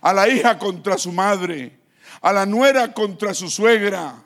a 0.00 0.12
la 0.12 0.28
hija 0.28 0.58
contra 0.58 0.96
su 0.96 1.12
madre, 1.12 1.78
a 2.22 2.32
la 2.32 2.46
nuera 2.46 2.92
contra 2.92 3.34
su 3.34 3.50
suegra, 3.50 4.22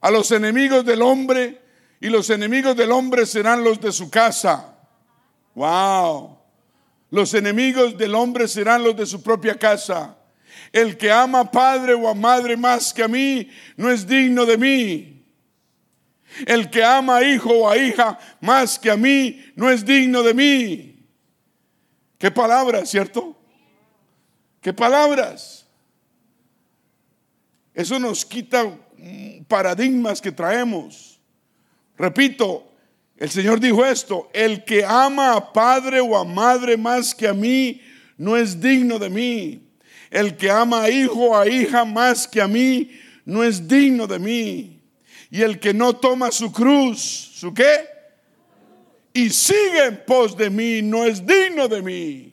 a 0.00 0.10
los 0.10 0.30
enemigos 0.30 0.84
del 0.84 1.02
hombre 1.02 1.59
Y 2.00 2.08
los 2.08 2.30
enemigos 2.30 2.74
del 2.76 2.92
hombre 2.92 3.26
serán 3.26 3.62
los 3.62 3.80
de 3.80 3.92
su 3.92 4.08
casa. 4.08 4.74
Wow. 5.54 6.38
Los 7.10 7.34
enemigos 7.34 7.98
del 7.98 8.14
hombre 8.14 8.48
serán 8.48 8.82
los 8.82 8.96
de 8.96 9.04
su 9.04 9.22
propia 9.22 9.58
casa. 9.58 10.16
El 10.72 10.96
que 10.96 11.10
ama 11.10 11.40
a 11.40 11.50
padre 11.50 11.94
o 11.94 12.08
a 12.08 12.14
madre 12.14 12.56
más 12.56 12.94
que 12.94 13.02
a 13.02 13.08
mí 13.08 13.50
no 13.76 13.90
es 13.90 14.06
digno 14.06 14.46
de 14.46 14.56
mí. 14.56 15.26
El 16.46 16.70
que 16.70 16.82
ama 16.82 17.16
a 17.16 17.24
hijo 17.24 17.50
o 17.50 17.68
a 17.68 17.76
hija 17.76 18.18
más 18.40 18.78
que 18.78 18.90
a 18.90 18.96
mí 18.96 19.44
no 19.56 19.68
es 19.68 19.84
digno 19.84 20.22
de 20.22 20.32
mí. 20.32 21.06
Qué 22.18 22.30
palabras, 22.30 22.88
¿cierto? 22.88 23.36
Qué 24.60 24.72
palabras. 24.72 25.66
Eso 27.74 27.98
nos 27.98 28.24
quita 28.24 28.78
paradigmas 29.48 30.20
que 30.20 30.30
traemos. 30.30 31.09
Repito, 32.00 32.66
el 33.18 33.28
Señor 33.28 33.60
dijo 33.60 33.84
esto, 33.84 34.30
el 34.32 34.64
que 34.64 34.82
ama 34.82 35.34
a 35.34 35.52
padre 35.52 36.00
o 36.00 36.16
a 36.16 36.24
madre 36.24 36.78
más 36.78 37.14
que 37.14 37.28
a 37.28 37.34
mí, 37.34 37.82
no 38.16 38.38
es 38.38 38.58
digno 38.58 38.98
de 38.98 39.10
mí. 39.10 39.68
El 40.08 40.34
que 40.34 40.50
ama 40.50 40.84
a 40.84 40.90
hijo 40.90 41.26
o 41.26 41.36
a 41.36 41.46
hija 41.46 41.84
más 41.84 42.26
que 42.26 42.40
a 42.40 42.48
mí, 42.48 42.90
no 43.26 43.44
es 43.44 43.68
digno 43.68 44.06
de 44.06 44.18
mí. 44.18 44.80
Y 45.30 45.42
el 45.42 45.60
que 45.60 45.74
no 45.74 45.94
toma 45.94 46.32
su 46.32 46.50
cruz, 46.50 47.00
¿su 47.34 47.52
qué? 47.52 47.86
Y 49.12 49.28
sigue 49.28 49.84
en 49.84 50.02
pos 50.06 50.34
de 50.34 50.48
mí, 50.48 50.80
no 50.80 51.04
es 51.04 51.24
digno 51.26 51.68
de 51.68 51.82
mí. 51.82 52.32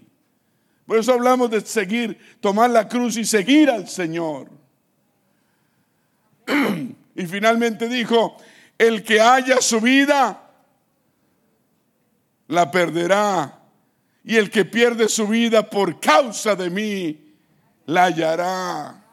Por 0.85 0.97
eso 0.97 1.11
hablamos 1.11 1.49
de 1.49 1.59
seguir, 1.59 2.17
tomar 2.39 2.69
la 2.69 2.87
cruz 2.87 3.17
y 3.17 3.25
seguir 3.25 3.69
al 3.69 3.89
Señor. 3.89 4.49
y 7.17 7.25
finalmente 7.25 7.89
dijo, 7.89 8.37
el 8.77 9.03
que 9.03 9.19
haya 9.19 9.61
su 9.61 9.81
vida, 9.81 10.43
la 12.47 12.71
perderá. 12.71 13.53
Y 14.23 14.35
el 14.35 14.49
que 14.49 14.65
pierde 14.65 15.07
su 15.07 15.27
vida 15.27 15.69
por 15.69 15.99
causa 15.99 16.55
de 16.55 16.69
mí, 16.69 17.33
la 17.85 18.05
hallará. 18.05 19.05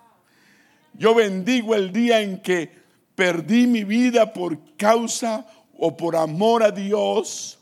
Yo 0.93 1.15
bendigo 1.15 1.75
el 1.75 1.93
día 1.93 2.21
en 2.21 2.43
que 2.43 2.71
perdí 3.15 3.67
mi 3.67 3.85
vida 3.85 4.33
por 4.33 4.77
causa 4.77 5.47
o 5.79 5.97
por 5.97 6.17
amor 6.17 6.63
a 6.63 6.71
Dios. 6.71 7.59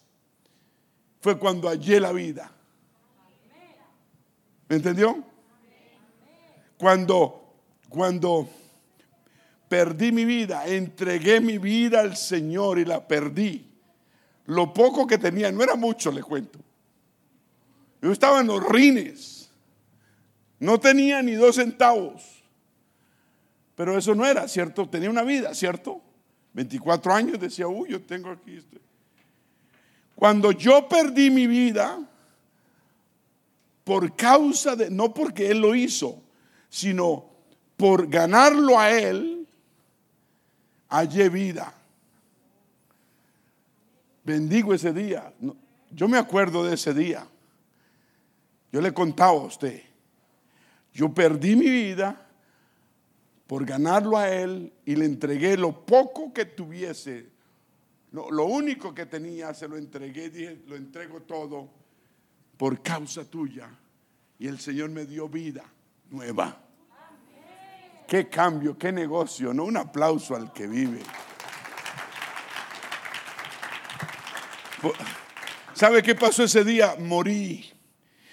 Fue 1.20 1.38
cuando 1.38 1.68
hallé 1.68 2.00
la 2.00 2.12
vida. 2.12 2.50
¿Me 4.68 4.76
entendió? 4.76 5.22
Cuando, 6.78 7.54
cuando 7.90 8.48
perdí 9.72 10.12
mi 10.12 10.26
vida, 10.26 10.66
entregué 10.66 11.40
mi 11.40 11.56
vida 11.56 12.00
al 12.00 12.14
Señor 12.14 12.78
y 12.78 12.84
la 12.84 13.08
perdí. 13.08 13.66
Lo 14.44 14.74
poco 14.74 15.06
que 15.06 15.16
tenía, 15.16 15.50
no 15.50 15.62
era 15.62 15.76
mucho, 15.76 16.12
le 16.12 16.22
cuento. 16.22 16.58
Yo 18.02 18.12
estaba 18.12 18.42
en 18.42 18.48
los 18.48 18.62
rines. 18.62 19.50
No 20.58 20.78
tenía 20.78 21.22
ni 21.22 21.32
dos 21.32 21.56
centavos. 21.56 22.44
Pero 23.74 23.96
eso 23.96 24.14
no 24.14 24.26
era, 24.26 24.46
¿cierto? 24.46 24.86
Tenía 24.90 25.08
una 25.08 25.22
vida, 25.22 25.54
¿cierto? 25.54 26.02
24 26.52 27.14
años 27.14 27.40
decía, 27.40 27.66
uy, 27.66 27.92
yo 27.92 28.02
tengo 28.02 28.28
aquí. 28.28 28.56
Esto. 28.56 28.76
Cuando 30.14 30.52
yo 30.52 30.86
perdí 30.86 31.30
mi 31.30 31.46
vida, 31.46 31.98
por 33.84 34.14
causa 34.16 34.76
de, 34.76 34.90
no 34.90 35.14
porque 35.14 35.50
Él 35.50 35.62
lo 35.62 35.74
hizo, 35.74 36.22
sino 36.68 37.24
por 37.78 38.06
ganarlo 38.06 38.78
a 38.78 38.90
Él, 38.90 39.41
hallé 40.92 41.28
vida. 41.28 41.74
Bendigo 44.24 44.74
ese 44.74 44.92
día. 44.92 45.32
Yo 45.90 46.08
me 46.08 46.18
acuerdo 46.18 46.64
de 46.64 46.74
ese 46.74 46.94
día. 46.94 47.26
Yo 48.70 48.80
le 48.80 48.92
contaba 48.92 49.32
a 49.32 49.44
usted. 49.44 49.82
Yo 50.92 51.12
perdí 51.12 51.56
mi 51.56 51.68
vida 51.68 52.26
por 53.46 53.64
ganarlo 53.64 54.16
a 54.16 54.30
él 54.30 54.72
y 54.84 54.94
le 54.94 55.06
entregué 55.06 55.56
lo 55.56 55.84
poco 55.84 56.32
que 56.32 56.44
tuviese. 56.44 57.30
Lo, 58.12 58.44
único 58.44 58.94
que 58.94 59.06
tenía 59.06 59.54
se 59.54 59.66
lo 59.66 59.78
entregué, 59.78 60.28
dije, 60.28 60.62
lo 60.66 60.76
entrego 60.76 61.22
todo 61.22 61.70
por 62.58 62.82
causa 62.82 63.24
tuya. 63.24 63.70
Y 64.38 64.46
el 64.46 64.58
Señor 64.58 64.90
me 64.90 65.06
dio 65.06 65.28
vida 65.28 65.64
nueva. 66.10 66.62
Qué 68.06 68.28
cambio, 68.28 68.76
qué 68.76 68.92
negocio, 68.92 69.54
¿no? 69.54 69.64
Un 69.64 69.76
aplauso 69.76 70.36
al 70.36 70.52
que 70.52 70.66
vive. 70.66 71.02
¿Sabe 75.74 76.02
qué 76.02 76.14
pasó 76.14 76.44
ese 76.44 76.64
día? 76.64 76.96
Morí. 76.98 77.70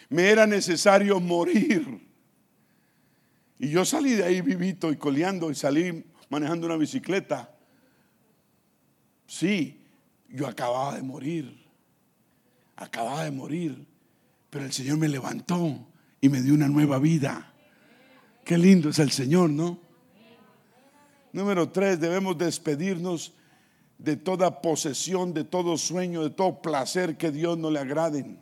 Me 0.10 0.30
era 0.30 0.46
necesario 0.46 1.20
morir. 1.20 2.08
Y 3.60 3.70
yo 3.70 3.86
salí 3.86 4.14
de 4.14 4.24
ahí 4.24 4.42
vivito 4.42 4.92
y 4.92 4.98
coleando 4.98 5.52
y 5.52 5.56
salí 5.56 6.06
manejando 6.30 6.66
una 6.66 6.78
bicicleta. 6.78 7.56
Sí, 9.28 9.82
yo 10.30 10.48
acababa 10.48 10.96
de 10.96 11.04
morir. 11.04 11.66
Acababa 12.76 13.24
de 13.24 13.32
morir. 13.32 13.86
Pero 14.50 14.66
el 14.66 14.74
Señor 14.74 14.98
me 14.98 15.08
levantó 15.08 15.88
y 16.22 16.30
me 16.30 16.42
dio 16.42 16.54
una 16.54 16.68
nueva 16.68 17.00
vida. 17.00 17.54
Qué 18.50 18.58
lindo 18.58 18.90
es 18.90 18.98
el 18.98 19.12
Señor, 19.12 19.52
¿no? 19.52 19.78
Número 21.34 21.70
tres, 21.70 22.00
debemos 22.00 22.36
despedirnos 22.36 23.32
de 24.00 24.18
toda 24.18 24.60
posesión, 24.60 25.36
de 25.36 25.44
todo 25.44 25.78
sueño, 25.78 26.24
de 26.24 26.32
todo 26.32 26.60
placer 26.60 27.16
que 27.16 27.30
Dios 27.30 27.60
no 27.60 27.70
le 27.70 27.78
agraden. 27.78 28.40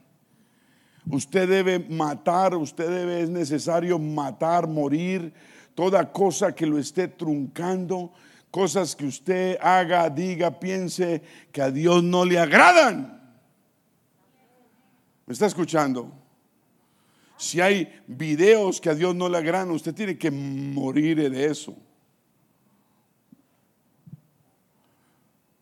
Usted 1.12 1.50
debe 1.50 1.80
matar, 1.80 2.56
usted 2.56 2.90
debe, 2.90 3.22
es 3.22 3.30
necesario 3.30 4.00
matar, 4.00 4.66
morir, 4.66 5.34
toda 5.76 6.10
cosa 6.10 6.56
que 6.56 6.66
lo 6.66 6.80
esté 6.80 7.10
truncando, 7.10 8.14
cosas 8.50 8.96
que 8.96 9.08
usted 9.08 9.58
haga, 9.62 10.10
diga, 10.10 10.58
piense 10.58 11.22
que 11.52 11.62
a 11.62 11.70
Dios 11.70 12.02
no 12.02 12.24
le 12.24 12.40
agradan. 12.40 13.22
¿Me 15.26 15.34
está 15.34 15.48
escuchando? 15.48 16.27
Si 17.38 17.62
hay 17.62 18.02
videos 18.08 18.82
que 18.82 18.90
a 18.90 18.96
Dios 18.96 19.16
no 19.16 19.30
le 19.30 19.38
agradan, 19.38 19.72
usted 19.72 19.94
tiene 19.94 20.18
que 20.18 20.32
morir 20.32 21.30
de 21.30 21.46
eso. 21.46 21.78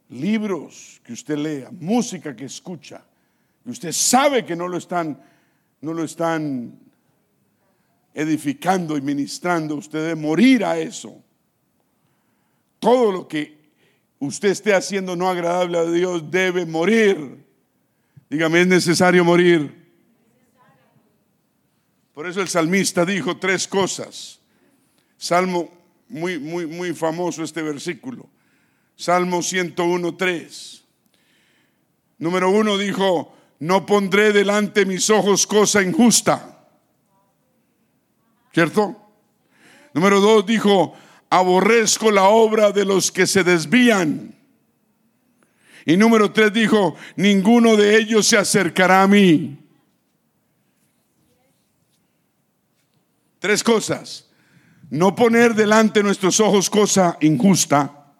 libros 0.09 1.01
que 1.03 1.13
usted 1.13 1.37
lea, 1.37 1.69
música 1.71 2.35
que 2.35 2.45
escucha, 2.45 3.03
y 3.65 3.69
usted 3.69 3.91
sabe 3.91 4.45
que 4.45 4.55
no 4.55 4.67
lo 4.67 4.77
están, 4.77 5.19
no 5.81 5.93
lo 5.93 6.03
están 6.03 6.79
edificando 8.13 8.97
y 8.97 9.01
ministrando, 9.01 9.75
usted 9.75 9.99
debe 9.99 10.15
morir 10.15 10.63
a 10.63 10.77
eso. 10.77 11.21
Todo 12.79 13.11
lo 13.11 13.27
que 13.27 13.57
usted 14.19 14.49
esté 14.49 14.73
haciendo 14.73 15.15
no 15.15 15.27
agradable 15.27 15.77
a 15.77 15.85
Dios 15.85 16.29
debe 16.29 16.65
morir. 16.65 17.43
Dígame, 18.29 18.61
es 18.61 18.67
necesario 18.67 19.25
morir. 19.25 19.84
Por 22.15 22.27
eso 22.27 22.41
el 22.41 22.47
salmista 22.47 23.05
dijo 23.05 23.35
tres 23.35 23.67
cosas. 23.67 24.39
Salmo 25.17 25.69
muy, 26.07 26.39
muy, 26.39 26.65
muy 26.65 26.93
famoso 26.93 27.43
este 27.43 27.61
versículo. 27.61 28.29
Salmo 28.95 29.39
101.3. 29.39 30.81
Número 32.19 32.49
uno 32.49 32.77
dijo, 32.77 33.35
no 33.59 33.85
pondré 33.85 34.31
delante 34.31 34.85
mis 34.85 35.09
ojos 35.09 35.45
cosa 35.45 35.81
injusta. 35.81 36.65
¿Cierto? 38.53 38.95
Número 39.93 40.21
dos 40.21 40.45
dijo, 40.45 40.95
aborrezco 41.29 42.11
la 42.11 42.29
obra 42.29 42.71
de 42.71 42.85
los 42.85 43.11
que 43.11 43.27
se 43.27 43.43
desvían. 43.43 44.33
Y 45.85 45.97
número 45.97 46.31
tres 46.31 46.53
dijo, 46.53 46.95
ninguno 47.17 47.75
de 47.75 47.97
ellos 47.97 48.25
se 48.25 48.37
acercará 48.37 49.03
a 49.03 49.07
mí. 49.07 49.64
Tres 53.45 53.63
cosas. 53.63 54.25
No 54.89 55.13
poner 55.13 55.53
delante 55.53 56.01
nuestros 56.01 56.39
ojos 56.39 56.67
cosa 56.67 57.15
injusta 57.21 58.11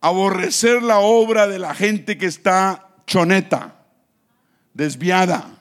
aborrecer 0.00 0.82
la 0.82 0.98
obra 0.98 1.46
de 1.46 1.60
la 1.60 1.72
gente 1.72 2.18
que 2.18 2.26
está 2.26 2.88
choneta, 3.06 3.86
desviada. 4.74 5.56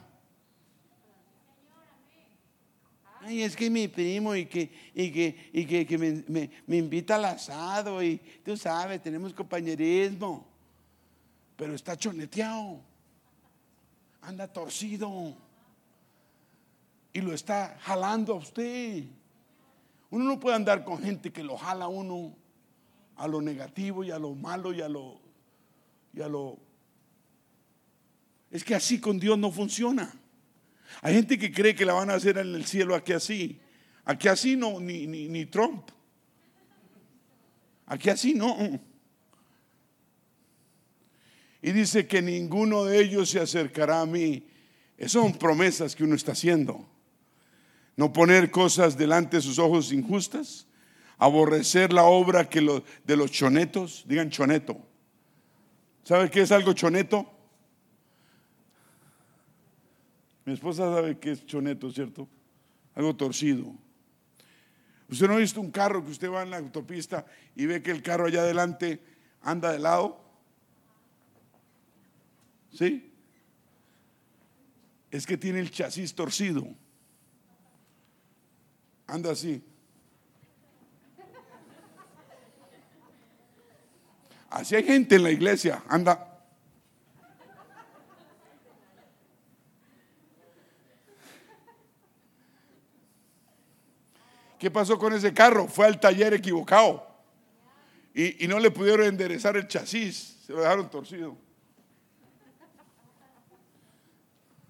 Ay, 3.22 3.44
es 3.44 3.56
que 3.56 3.70
mi 3.70 3.88
primo 3.88 4.34
y 4.34 4.48
que, 4.48 4.72
y 4.96 5.12
que, 5.12 5.52
y 5.54 5.86
que, 5.86 5.98
me, 6.00 6.50
me, 6.66 6.78
invita 6.78 7.14
al 7.14 7.26
asado 7.26 8.02
y 8.02 8.18
tú 8.44 8.58
sabes, 8.58 9.04
tenemos 9.04 9.36
compañerismo, 9.36 10.48
pero 11.56 11.76
está 11.76 11.96
choneteado, 11.96 12.82
anda 14.20 14.48
torcido 14.48 15.48
y 17.14 17.22
lo 17.22 17.34
está 17.34 17.78
jalando 17.82 18.34
a 18.34 18.38
usted. 18.38 19.04
Uno 20.10 20.26
no 20.26 20.40
puede 20.40 20.56
andar 20.56 20.84
con 20.84 21.02
gente 21.02 21.32
que 21.32 21.44
lo 21.44 21.58
jala 21.58 21.86
a 21.86 21.90
uno 21.90 22.36
a 23.16 23.28
lo 23.28 23.42
negativo 23.42 24.04
y 24.04 24.12
a 24.12 24.20
lo 24.20 24.34
malo 24.34 24.74
y 24.74 24.82
a 24.82 24.90
lo, 24.90 25.20
y 26.14 26.20
lo... 26.20 26.58
Es 28.50 28.64
que 28.64 28.74
así 28.74 29.00
con 29.00 29.20
Dios 29.20 29.38
no 29.38 29.52
funciona. 29.52 30.12
Hay 31.02 31.14
gente 31.14 31.38
que 31.38 31.52
cree 31.52 31.76
que 31.76 31.86
la 31.86 31.94
van 31.94 32.10
a 32.10 32.16
hacer 32.16 32.38
en 32.38 32.56
el 32.56 32.66
cielo 32.66 32.96
aquí 32.96 33.14
así. 33.14 33.60
Aquí 34.06 34.28
así 34.28 34.56
no, 34.56 34.80
ni, 34.80 35.06
ni, 35.06 35.28
ni 35.28 35.46
Trump. 35.46 35.90
Aquí 37.86 38.10
así 38.10 38.34
no. 38.34 38.58
Y 41.62 41.72
dice 41.72 42.08
que 42.08 42.22
ninguno 42.22 42.86
de 42.86 43.02
ellos 43.02 43.30
se 43.30 43.40
acercará 43.40 44.02
a 44.02 44.06
mí. 44.06 44.48
Esas 44.98 45.12
son 45.12 45.34
promesas 45.34 45.96
que 45.96 46.04
uno 46.04 46.16
está 46.16 46.32
haciendo. 46.32 46.88
No 48.00 48.14
poner 48.14 48.50
cosas 48.50 48.98
delante 48.98 49.36
de 49.36 49.42
sus 49.42 49.60
ojos 49.60 49.92
injustas. 49.92 50.66
Aborrecer 51.18 51.92
la 51.92 52.04
obra 52.04 52.46
de 52.46 53.18
los 53.18 53.30
chonetos. 53.30 54.06
Digan 54.08 54.30
choneto. 54.30 54.78
¿Sabe 56.06 56.32
qué 56.32 56.44
es 56.44 56.52
algo 56.54 56.72
choneto? 56.72 57.30
Mi 60.46 60.54
esposa 60.54 60.96
sabe 60.96 61.20
qué 61.20 61.32
es 61.32 61.46
choneto, 61.46 61.92
¿cierto? 61.92 62.30
Algo 62.96 63.18
torcido. 63.18 63.76
Usted 65.10 65.28
no 65.28 65.34
ha 65.34 65.40
visto 65.40 65.60
un 65.60 65.70
carro 65.70 66.02
que 66.02 66.12
usted 66.12 66.32
va 66.32 66.44
en 66.44 66.52
la 66.52 66.58
autopista 66.58 67.26
y 67.54 67.66
ve 67.66 67.84
que 67.84 67.92
el 67.92 68.02
carro 68.02 68.28
allá 68.28 68.44
adelante 68.44 69.04
anda 69.42 69.74
de 69.74 69.80
lado. 69.80 70.24
¿Sí? 72.72 73.12
Es 75.12 75.28
que 75.28 75.38
tiene 75.38 75.60
el 75.60 75.70
chasis 75.70 76.16
torcido. 76.16 76.66
Anda 79.10 79.32
así. 79.32 79.64
Así 84.52 84.76
hay 84.76 84.84
gente 84.84 85.16
en 85.16 85.24
la 85.24 85.32
iglesia, 85.32 85.84
anda. 85.88 86.26
¿Qué 94.58 94.70
pasó 94.70 95.00
con 95.00 95.14
ese 95.14 95.34
carro? 95.34 95.68
Fue 95.68 95.86
al 95.86 96.00
taller 96.00 96.34
equivocado. 96.34 97.08
Y, 98.14 98.44
y 98.44 98.48
no 98.48 98.60
le 98.60 98.70
pudieron 98.70 99.08
enderezar 99.08 99.56
el 99.56 99.68
chasis, 99.68 100.44
se 100.46 100.52
lo 100.52 100.60
dejaron 100.60 100.90
torcido. 100.90 101.38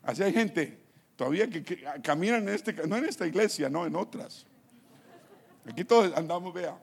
Así 0.03 0.23
hay 0.23 0.31
gente 0.31 0.78
todavía 1.19 1.49
que, 1.49 1.83
caminan 2.01 2.47
en 2.47 2.55
este, 2.55 2.71
no 2.87 2.95
en 2.95 3.03
esta 3.03 3.27
iglesia, 3.27 3.69
no 3.69 3.85
en 3.85 3.93
otras. 3.93 4.45
Aquí 5.69 5.83
todos 5.83 6.15
andamos, 6.15 6.53
vea. 6.53 6.79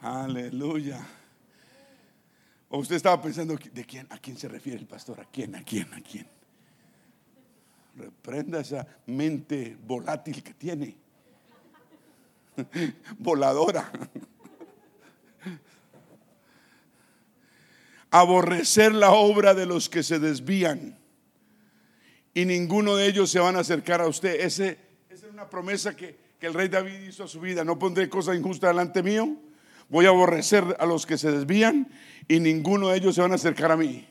Aleluya. 0.00 1.04
Usted 2.68 2.94
estaba 2.94 3.20
pensando, 3.20 3.56
¿de 3.56 3.84
quién? 3.84 4.06
¿A 4.10 4.18
quién 4.18 4.36
se 4.36 4.46
refiere 4.46 4.78
el 4.78 4.86
pastor? 4.86 5.20
¿A 5.20 5.24
quién? 5.24 5.56
¿A 5.56 5.64
quién? 5.64 5.92
¿A 5.92 6.00
quién? 6.00 6.28
Reprenda 7.96 8.60
esa 8.60 8.86
mente 9.06 9.76
volátil 9.84 10.40
que 10.40 10.54
tiene. 10.54 10.96
Voladora. 13.18 13.90
Aborrecer 18.10 18.94
la 18.94 19.12
obra 19.12 19.54
de 19.54 19.66
los 19.66 19.88
que 19.88 20.02
se 20.02 20.18
desvían 20.18 20.98
y 22.38 22.44
ninguno 22.44 22.94
de 22.96 23.06
ellos 23.06 23.30
se 23.30 23.40
van 23.40 23.56
a 23.56 23.60
acercar 23.60 24.00
a 24.00 24.06
usted. 24.06 24.40
Esa 24.40 24.68
es 25.10 25.24
una 25.28 25.50
promesa 25.50 25.96
que, 25.96 26.16
que 26.38 26.46
el 26.46 26.54
rey 26.54 26.68
David 26.68 27.00
hizo 27.08 27.24
a 27.24 27.28
su 27.28 27.40
vida. 27.40 27.64
No 27.64 27.78
pondré 27.78 28.08
cosa 28.08 28.34
injusta 28.34 28.68
delante 28.68 29.02
mío. 29.02 29.36
Voy 29.88 30.06
a 30.06 30.10
aborrecer 30.10 30.76
a 30.78 30.86
los 30.86 31.04
que 31.04 31.18
se 31.18 31.32
desvían 31.32 31.88
y 32.28 32.40
ninguno 32.40 32.90
de 32.90 32.98
ellos 32.98 33.14
se 33.14 33.22
van 33.22 33.32
a 33.32 33.36
acercar 33.36 33.72
a 33.72 33.76
mí. 33.76 34.06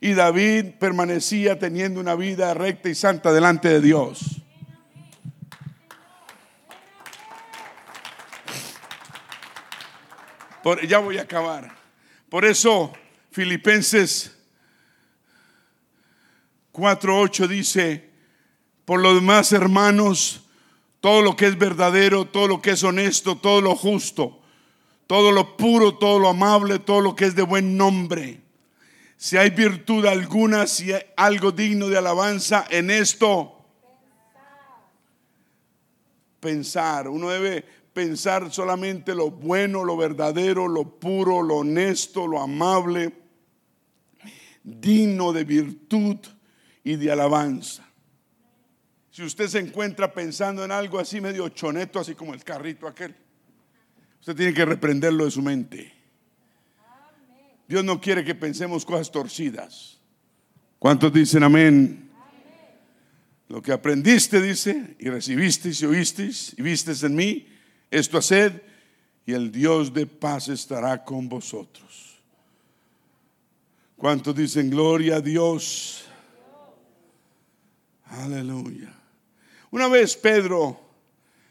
Y 0.00 0.12
David 0.12 0.74
permanecía 0.78 1.58
teniendo 1.58 2.00
una 2.00 2.14
vida 2.14 2.54
recta 2.54 2.88
y 2.88 2.94
santa 2.94 3.32
delante 3.32 3.68
de 3.68 3.80
Dios. 3.80 4.42
Ya 10.86 10.98
voy 10.98 11.18
a 11.18 11.22
acabar. 11.22 11.74
Por 12.28 12.44
eso 12.44 12.92
Filipenses 13.36 14.34
4.8 16.72 17.46
dice, 17.46 18.08
por 18.86 18.98
lo 18.98 19.14
demás 19.14 19.52
hermanos, 19.52 20.46
todo 21.02 21.20
lo 21.20 21.36
que 21.36 21.44
es 21.44 21.58
verdadero, 21.58 22.24
todo 22.24 22.48
lo 22.48 22.62
que 22.62 22.70
es 22.70 22.82
honesto, 22.82 23.36
todo 23.36 23.60
lo 23.60 23.76
justo, 23.76 24.40
todo 25.06 25.32
lo 25.32 25.54
puro, 25.58 25.98
todo 25.98 26.18
lo 26.18 26.30
amable, 26.30 26.78
todo 26.78 27.02
lo 27.02 27.14
que 27.14 27.26
es 27.26 27.36
de 27.36 27.42
buen 27.42 27.76
nombre. 27.76 28.40
Si 29.18 29.36
hay 29.36 29.50
virtud 29.50 30.06
alguna, 30.06 30.66
si 30.66 30.94
hay 30.94 31.02
algo 31.14 31.52
digno 31.52 31.88
de 31.88 31.98
alabanza 31.98 32.64
en 32.70 32.90
esto, 32.90 33.66
pensar. 36.40 37.06
Uno 37.06 37.28
debe 37.28 37.62
pensar 37.92 38.50
solamente 38.50 39.14
lo 39.14 39.30
bueno, 39.30 39.84
lo 39.84 39.98
verdadero, 39.98 40.66
lo 40.68 40.84
puro, 40.84 41.42
lo 41.42 41.56
honesto, 41.56 42.26
lo 42.26 42.40
amable 42.40 43.25
digno 44.66 45.32
de 45.32 45.44
virtud 45.44 46.16
y 46.82 46.96
de 46.96 47.10
alabanza. 47.10 47.86
Si 49.10 49.22
usted 49.22 49.46
se 49.46 49.60
encuentra 49.60 50.12
pensando 50.12 50.64
en 50.64 50.72
algo 50.72 50.98
así 50.98 51.20
medio 51.20 51.48
choneto, 51.48 52.00
así 52.00 52.14
como 52.14 52.34
el 52.34 52.44
carrito 52.44 52.86
aquel, 52.86 53.14
usted 54.20 54.36
tiene 54.36 54.52
que 54.52 54.64
reprenderlo 54.64 55.24
de 55.24 55.30
su 55.30 55.40
mente. 55.40 55.92
Dios 57.68 57.84
no 57.84 58.00
quiere 58.00 58.24
que 58.24 58.34
pensemos 58.34 58.84
cosas 58.84 59.10
torcidas. 59.10 60.00
¿Cuántos 60.78 61.12
dicen 61.12 61.42
amén? 61.42 62.10
Lo 63.48 63.62
que 63.62 63.72
aprendiste, 63.72 64.42
dice, 64.42 64.96
y 64.98 65.08
recibisteis 65.08 65.80
y 65.80 65.86
oísteis 65.86 66.54
y 66.58 66.62
visteis 66.62 67.02
en 67.04 67.14
mí, 67.14 67.46
esto 67.90 68.18
haced, 68.18 68.60
y 69.24 69.32
el 69.32 69.50
Dios 69.50 69.94
de 69.94 70.06
paz 70.06 70.48
estará 70.48 71.04
con 71.04 71.28
vosotros. 71.28 72.05
¿Cuántos 73.96 74.36
dicen 74.36 74.68
gloria 74.68 75.16
a 75.16 75.20
Dios? 75.22 76.04
Aleluya. 78.04 78.92
Una 79.70 79.88
vez 79.88 80.14
Pedro 80.16 80.78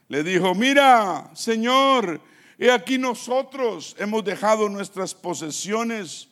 le 0.10 0.24
dijo, 0.24 0.54
mira, 0.54 1.32
Señor, 1.34 2.22
he 2.60 2.70
aquí 2.70 3.00
nosotros 3.00 3.96
hemos 3.98 4.24
dejado 4.24 4.70
nuestras 4.70 5.16
posesiones 5.16 6.30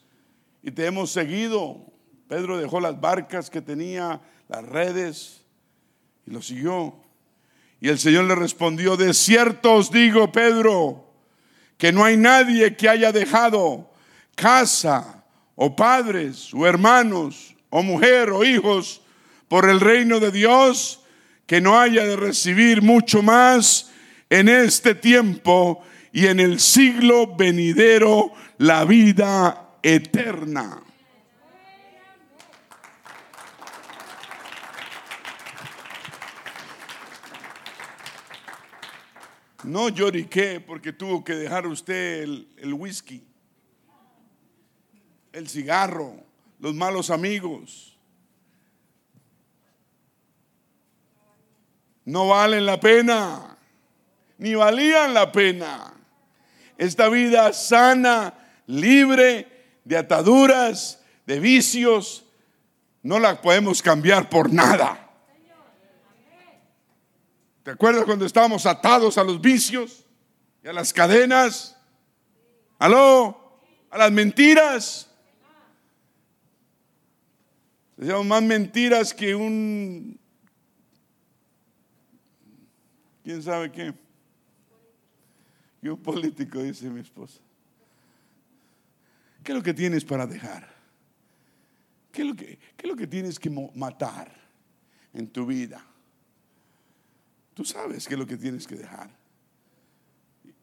y 0.62 0.70
te 0.70 0.86
hemos 0.86 1.10
seguido. 1.10 1.84
Pedro 2.28 2.60
dejó 2.60 2.80
las 2.80 3.02
barcas 3.02 3.50
que 3.50 3.62
tenía, 3.62 4.22
las 4.48 4.64
redes, 4.64 5.42
y 6.28 6.32
lo 6.32 6.44
siguió. 6.44 6.96
Y 7.82 7.90
el 7.90 7.98
Señor 7.98 8.26
le 8.26 8.36
respondió, 8.36 8.96
de 8.98 9.16
cierto 9.16 9.74
os 9.74 9.92
digo, 9.92 10.32
Pedro, 10.32 11.12
que 11.76 11.92
no 11.92 12.06
hay 12.06 12.18
nadie 12.18 12.78
que 12.78 12.88
haya 12.88 13.12
dejado 13.12 13.92
casa, 14.36 15.23
o 15.56 15.76
padres, 15.76 16.54
o 16.54 16.66
hermanos, 16.66 17.56
o 17.70 17.84
mujer, 17.84 18.30
o 18.32 18.44
hijos, 18.44 19.02
por 19.48 19.70
el 19.70 19.80
reino 19.80 20.20
de 20.20 20.32
Dios, 20.32 21.02
que 21.46 21.62
no 21.62 21.80
haya 21.80 22.06
de 22.06 22.16
recibir 22.16 22.82
mucho 22.82 23.22
más 23.22 23.92
en 24.30 24.50
este 24.50 24.96
tiempo 24.96 25.84
y 26.12 26.28
en 26.28 26.40
el 26.40 26.60
siglo 26.60 27.36
venidero 27.36 28.32
la 28.58 28.86
vida 28.86 29.78
eterna. 29.84 30.82
No 39.64 39.88
lloriqué 39.90 40.60
porque 40.60 40.92
tuvo 40.92 41.24
que 41.24 41.36
dejar 41.36 41.68
usted 41.68 42.24
el, 42.24 42.48
el 42.58 42.74
whisky 42.74 43.24
el 45.34 45.50
cigarro, 45.50 46.16
los 46.60 46.74
malos 46.74 47.10
amigos. 47.10 47.98
No 52.06 52.28
valen 52.28 52.66
la 52.66 52.80
pena, 52.80 53.58
ni 54.38 54.56
valían 54.56 55.14
la 55.14 55.32
pena. 55.32 55.94
Esta 56.78 57.10
vida 57.10 57.52
sana, 57.54 58.34
libre 58.68 59.80
de 59.84 59.98
ataduras, 59.98 61.02
de 61.26 61.40
vicios, 61.40 62.26
no 63.02 63.20
la 63.20 63.42
podemos 63.42 63.82
cambiar 63.82 64.30
por 64.30 64.52
nada. 64.52 65.00
¿Te 67.64 67.72
acuerdas 67.72 68.04
cuando 68.04 68.26
estábamos 68.26 68.66
atados 68.66 69.18
a 69.18 69.24
los 69.24 69.40
vicios 69.40 70.06
y 70.64 70.68
a 70.68 70.74
las 70.74 70.92
cadenas? 70.92 71.78
¿Aló? 72.78 73.62
A 73.90 73.98
las 73.98 74.12
mentiras. 74.12 75.10
Decíamos 77.96 78.26
más 78.26 78.44
mentiras 78.44 79.14
que 79.14 79.36
un... 79.36 80.20
¿Quién 83.24 83.42
sabe 83.42 83.72
qué? 83.72 83.94
Y 85.82 85.88
un 85.88 86.02
político 86.02 86.62
dice 86.62 86.90
mi 86.90 87.02
esposa, 87.02 87.40
¿qué 89.44 89.52
es 89.52 89.58
lo 89.58 89.64
que 89.64 89.74
tienes 89.74 90.04
para 90.04 90.26
dejar? 90.26 90.74
¿Qué 92.12 92.22
es 92.22 92.28
lo 92.28 92.36
que, 92.36 92.60
qué 92.76 92.88
lo 92.88 92.96
que 92.96 93.08
tienes 93.08 93.40
que 93.40 93.50
matar 93.50 94.34
en 95.14 95.28
tu 95.28 95.46
vida? 95.46 95.86
Tú 97.54 97.64
sabes 97.64 98.08
qué 98.08 98.16
es 98.16 98.20
lo 98.20 98.28
que 98.28 98.38
tienes 98.38 98.68
que 98.68 98.76
dejar. 98.76 99.10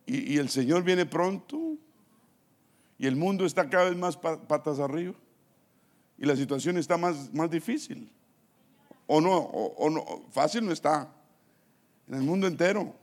Y, 0.05 0.35
y 0.35 0.39
el 0.39 0.49
Señor 0.49 0.83
viene 0.83 1.07
pronto 1.07 1.79
y 2.99 3.07
el 3.07 3.17
mundo 3.17 3.47
está 3.47 3.69
cada 3.71 3.89
vez 3.89 3.97
más 3.97 4.17
patas 4.17 4.79
arriba 4.81 5.15
y 6.21 6.27
la 6.27 6.37
situación 6.37 6.77
está 6.77 6.99
más, 6.99 7.33
más 7.33 7.51
difícil. 7.51 8.13
O 9.07 9.23
no, 9.23 9.37
o, 9.37 9.89
no, 9.89 10.27
fácil 10.31 10.67
no 10.67 10.71
está. 10.71 11.11
En 12.07 12.15
el 12.15 12.23
mundo 12.23 12.47
entero. 12.47 12.95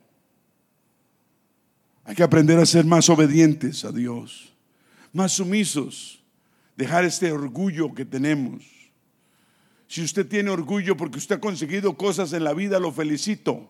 Hay 2.04 2.16
que 2.16 2.22
aprender 2.24 2.60
a 2.60 2.66
ser 2.66 2.86
más 2.86 3.10
obedientes 3.10 3.84
a 3.84 3.92
Dios, 3.92 4.54
más 5.12 5.34
sumisos, 5.34 6.24
dejar 6.78 7.04
este 7.04 7.32
orgullo 7.32 7.94
que 7.94 8.06
tenemos. 8.06 8.64
Si 9.88 10.04
usted 10.04 10.26
tiene 10.28 10.52
orgullo 10.52 10.96
porque 10.96 11.18
usted 11.18 11.36
ha 11.36 11.42
conseguido 11.42 11.98
cosas 11.98 12.32
en 12.34 12.44
la 12.44 12.54
vida, 12.54 12.80
lo 12.80 12.92
felicito. 12.92 13.68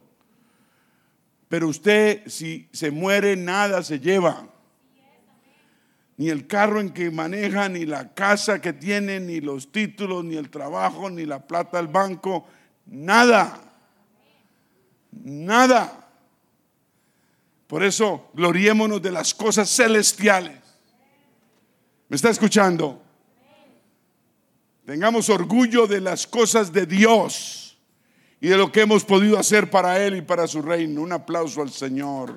Pero 1.47 1.69
usted, 1.69 2.27
si 2.27 2.67
se 2.73 2.91
muere, 2.91 3.37
nada 3.37 3.81
se 3.81 3.99
lleva 3.99 4.53
ni 6.17 6.29
el 6.29 6.47
carro 6.47 6.81
en 6.81 6.89
que 6.89 7.11
maneja, 7.11 7.69
ni 7.69 7.85
la 7.85 8.13
casa 8.13 8.59
que 8.59 8.73
tiene, 8.73 9.19
ni 9.19 9.39
los 9.39 9.71
títulos, 9.71 10.25
ni 10.25 10.35
el 10.35 10.49
trabajo, 10.49 11.09
ni 11.09 11.25
la 11.25 11.45
plata 11.45 11.77
del 11.77 11.87
banco, 11.87 12.47
nada. 12.87 13.61
Nada. 15.11 16.09
Por 17.67 17.83
eso 17.83 18.31
gloriémonos 18.33 19.01
de 19.01 19.11
las 19.11 19.33
cosas 19.33 19.69
celestiales. 19.69 20.57
¿Me 22.09 22.15
está 22.15 22.29
escuchando? 22.29 23.03
Tengamos 24.85 25.29
orgullo 25.29 25.85
de 25.85 26.01
las 26.01 26.25
cosas 26.25 26.71
de 26.71 26.85
Dios 26.85 27.77
y 28.39 28.47
de 28.47 28.57
lo 28.57 28.71
que 28.71 28.81
hemos 28.81 29.03
podido 29.03 29.37
hacer 29.37 29.69
para 29.69 30.03
Él 30.03 30.15
y 30.15 30.21
para 30.21 30.47
su 30.47 30.61
reino. 30.61 31.01
Un 31.01 31.11
aplauso 31.11 31.61
al 31.61 31.71
Señor. 31.71 32.33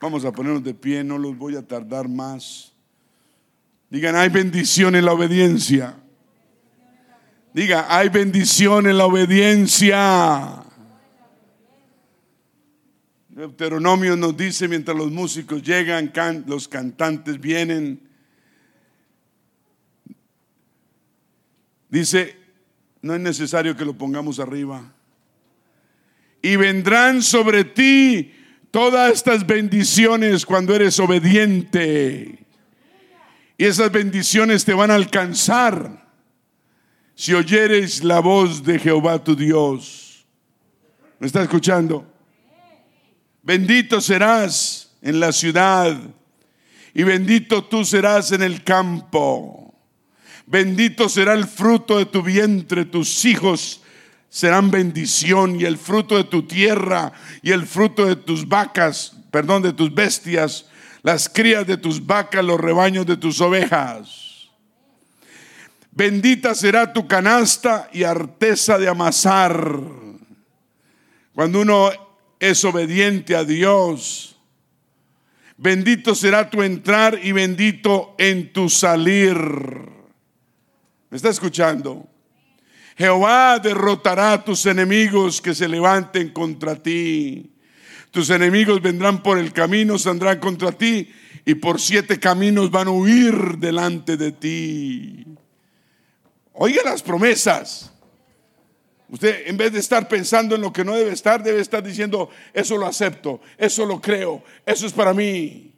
Vamos 0.00 0.24
a 0.24 0.32
ponernos 0.32 0.64
de 0.64 0.72
pie, 0.72 1.04
no 1.04 1.18
los 1.18 1.36
voy 1.36 1.56
a 1.56 1.62
tardar 1.62 2.08
más. 2.08 2.72
Digan, 3.90 4.16
hay 4.16 4.30
bendición 4.30 4.96
en 4.96 5.04
la 5.04 5.12
obediencia. 5.12 5.94
Diga, 7.52 7.94
hay 7.94 8.08
bendición 8.08 8.86
en 8.86 8.96
la 8.96 9.04
obediencia. 9.04 10.64
Deuteronomio 13.28 14.16
nos 14.16 14.34
dice 14.36 14.68
mientras 14.68 14.96
los 14.96 15.10
músicos 15.10 15.62
llegan, 15.62 16.10
los 16.46 16.66
cantantes 16.66 17.38
vienen. 17.38 18.00
Dice, 21.90 22.38
no 23.02 23.14
es 23.14 23.20
necesario 23.20 23.76
que 23.76 23.84
lo 23.84 23.98
pongamos 23.98 24.40
arriba. 24.40 24.94
Y 26.40 26.56
vendrán 26.56 27.20
sobre 27.20 27.64
ti 27.64 28.32
todas 28.70 29.12
estas 29.12 29.46
bendiciones 29.46 30.46
cuando 30.46 30.74
eres 30.74 30.98
obediente. 30.98 32.46
Y 33.58 33.64
esas 33.64 33.92
bendiciones 33.92 34.64
te 34.64 34.72
van 34.72 34.90
a 34.90 34.94
alcanzar 34.94 36.08
si 37.14 37.34
oyeres 37.34 38.02
la 38.02 38.20
voz 38.20 38.64
de 38.64 38.78
Jehová 38.78 39.22
tu 39.22 39.36
Dios. 39.36 40.26
¿Me 41.18 41.26
está 41.26 41.42
escuchando? 41.42 42.06
Bendito 43.42 44.00
serás 44.00 44.96
en 45.02 45.20
la 45.20 45.32
ciudad 45.32 45.98
y 46.94 47.02
bendito 47.02 47.64
tú 47.64 47.84
serás 47.84 48.32
en 48.32 48.42
el 48.42 48.64
campo. 48.64 49.74
Bendito 50.46 51.08
será 51.08 51.34
el 51.34 51.46
fruto 51.46 51.98
de 51.98 52.06
tu 52.06 52.22
vientre, 52.22 52.84
tus 52.84 53.24
hijos 53.24 53.82
serán 54.30 54.70
bendición 54.70 55.60
y 55.60 55.64
el 55.64 55.76
fruto 55.76 56.16
de 56.16 56.24
tu 56.24 56.46
tierra 56.46 57.12
y 57.42 57.50
el 57.50 57.66
fruto 57.66 58.06
de 58.06 58.16
tus 58.16 58.48
vacas, 58.48 59.12
perdón, 59.30 59.62
de 59.62 59.72
tus 59.72 59.92
bestias, 59.92 60.66
las 61.02 61.28
crías 61.28 61.66
de 61.66 61.76
tus 61.76 62.06
vacas, 62.06 62.44
los 62.44 62.60
rebaños 62.60 63.04
de 63.06 63.16
tus 63.16 63.40
ovejas. 63.40 64.48
Bendita 65.90 66.54
será 66.54 66.92
tu 66.92 67.08
canasta 67.08 67.90
y 67.92 68.04
arteza 68.04 68.78
de 68.78 68.88
amasar. 68.88 69.68
Cuando 71.34 71.60
uno 71.60 71.90
es 72.38 72.64
obediente 72.64 73.34
a 73.34 73.42
Dios, 73.42 74.36
bendito 75.56 76.14
será 76.14 76.48
tu 76.48 76.62
entrar 76.62 77.18
y 77.20 77.32
bendito 77.32 78.14
en 78.16 78.52
tu 78.52 78.68
salir. 78.68 79.36
¿Me 81.10 81.16
está 81.16 81.30
escuchando? 81.30 82.09
Jehová 83.00 83.58
derrotará 83.58 84.34
a 84.34 84.44
tus 84.44 84.66
enemigos 84.66 85.40
que 85.40 85.54
se 85.54 85.66
levanten 85.66 86.28
contra 86.34 86.76
ti. 86.76 87.50
Tus 88.10 88.28
enemigos 88.28 88.82
vendrán 88.82 89.22
por 89.22 89.38
el 89.38 89.54
camino, 89.54 89.96
saldrán 89.96 90.38
contra 90.38 90.70
ti 90.70 91.10
y 91.46 91.54
por 91.54 91.80
siete 91.80 92.20
caminos 92.20 92.70
van 92.70 92.88
a 92.88 92.90
huir 92.90 93.56
delante 93.56 94.18
de 94.18 94.32
ti. 94.32 95.24
Oiga 96.52 96.82
las 96.84 97.02
promesas. 97.02 97.90
Usted 99.08 99.46
en 99.46 99.56
vez 99.56 99.72
de 99.72 99.78
estar 99.78 100.06
pensando 100.06 100.54
en 100.54 100.60
lo 100.60 100.70
que 100.70 100.84
no 100.84 100.94
debe 100.94 101.12
estar, 101.12 101.42
debe 101.42 101.62
estar 101.62 101.82
diciendo, 101.82 102.28
eso 102.52 102.76
lo 102.76 102.86
acepto, 102.86 103.40
eso 103.56 103.86
lo 103.86 103.98
creo, 103.98 104.44
eso 104.66 104.86
es 104.86 104.92
para 104.92 105.14
mí. 105.14 105.72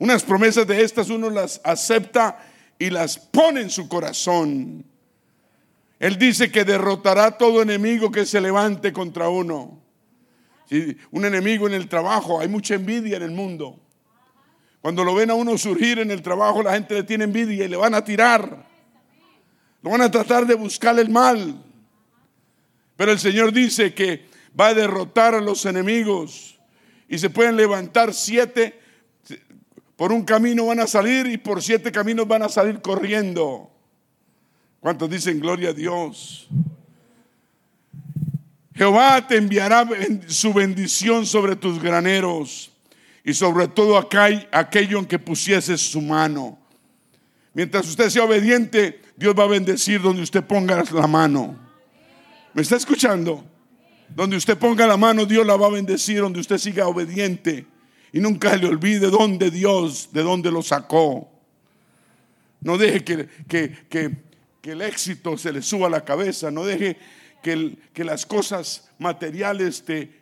Unas 0.00 0.24
promesas 0.24 0.66
de 0.66 0.82
estas 0.82 1.10
uno 1.10 1.30
las 1.30 1.60
acepta 1.62 2.49
y 2.80 2.88
las 2.88 3.18
pone 3.18 3.60
en 3.60 3.70
su 3.70 3.88
corazón. 3.88 4.86
Él 5.98 6.16
dice 6.18 6.50
que 6.50 6.64
derrotará 6.64 7.36
todo 7.36 7.60
enemigo 7.60 8.10
que 8.10 8.24
se 8.24 8.40
levante 8.40 8.90
contra 8.90 9.28
uno. 9.28 9.78
Si 10.66 10.96
un 11.10 11.26
enemigo 11.26 11.66
en 11.66 11.74
el 11.74 11.88
trabajo, 11.88 12.40
hay 12.40 12.48
mucha 12.48 12.74
envidia 12.74 13.18
en 13.18 13.22
el 13.22 13.32
mundo. 13.32 13.78
Cuando 14.80 15.04
lo 15.04 15.14
ven 15.14 15.30
a 15.30 15.34
uno 15.34 15.58
surgir 15.58 15.98
en 15.98 16.10
el 16.10 16.22
trabajo, 16.22 16.62
la 16.62 16.72
gente 16.72 16.94
le 16.94 17.02
tiene 17.02 17.24
envidia 17.24 17.66
y 17.66 17.68
le 17.68 17.76
van 17.76 17.94
a 17.94 18.02
tirar. 18.02 18.66
Lo 19.82 19.90
van 19.90 20.00
a 20.00 20.10
tratar 20.10 20.46
de 20.46 20.54
buscarle 20.54 21.02
el 21.02 21.10
mal. 21.10 21.62
Pero 22.96 23.12
el 23.12 23.18
Señor 23.18 23.52
dice 23.52 23.92
que 23.92 24.24
va 24.58 24.68
a 24.68 24.74
derrotar 24.74 25.34
a 25.34 25.42
los 25.42 25.66
enemigos 25.66 26.58
y 27.10 27.18
se 27.18 27.28
pueden 27.28 27.58
levantar 27.58 28.14
siete 28.14 28.80
por 30.00 30.12
un 30.12 30.24
camino 30.24 30.64
van 30.64 30.80
a 30.80 30.86
salir 30.86 31.26
y 31.26 31.36
por 31.36 31.62
siete 31.62 31.92
caminos 31.92 32.26
van 32.26 32.42
a 32.42 32.48
salir 32.48 32.80
corriendo. 32.80 33.70
¿Cuántos 34.80 35.10
dicen 35.10 35.38
gloria 35.38 35.68
a 35.68 35.72
Dios? 35.74 36.48
Jehová 38.74 39.26
te 39.28 39.36
enviará 39.36 39.86
su 40.26 40.54
bendición 40.54 41.26
sobre 41.26 41.54
tus 41.54 41.82
graneros 41.82 42.72
y 43.22 43.34
sobre 43.34 43.68
todo 43.68 43.98
aquello 43.98 45.00
en 45.00 45.04
que 45.04 45.18
pusieses 45.18 45.82
su 45.82 46.00
mano. 46.00 46.58
Mientras 47.52 47.86
usted 47.86 48.08
sea 48.08 48.24
obediente, 48.24 49.02
Dios 49.18 49.34
va 49.38 49.44
a 49.44 49.48
bendecir 49.48 50.00
donde 50.00 50.22
usted 50.22 50.42
ponga 50.42 50.82
la 50.94 51.06
mano. 51.06 51.58
¿Me 52.54 52.62
está 52.62 52.76
escuchando? 52.76 53.44
Donde 54.08 54.38
usted 54.38 54.56
ponga 54.56 54.86
la 54.86 54.96
mano, 54.96 55.26
Dios 55.26 55.46
la 55.46 55.56
va 55.56 55.66
a 55.66 55.70
bendecir, 55.70 56.22
donde 56.22 56.40
usted 56.40 56.56
siga 56.56 56.88
obediente. 56.88 57.66
Y 58.12 58.20
nunca 58.20 58.56
le 58.56 58.66
olvide 58.66 59.08
dónde 59.08 59.50
Dios, 59.50 60.10
de 60.12 60.22
dónde 60.22 60.50
lo 60.50 60.62
sacó. 60.62 61.30
No 62.60 62.76
deje 62.76 63.04
que, 63.04 63.28
que, 63.88 64.30
el 64.62 64.82
éxito 64.82 65.36
se 65.38 65.52
le 65.52 65.62
suba 65.62 65.86
a 65.86 65.90
la 65.90 66.04
cabeza. 66.04 66.50
No 66.50 66.64
deje 66.64 66.96
que, 67.42 67.78
que 67.92 68.04
las 68.04 68.26
cosas 68.26 68.90
materiales 68.98 69.84
te, 69.84 70.20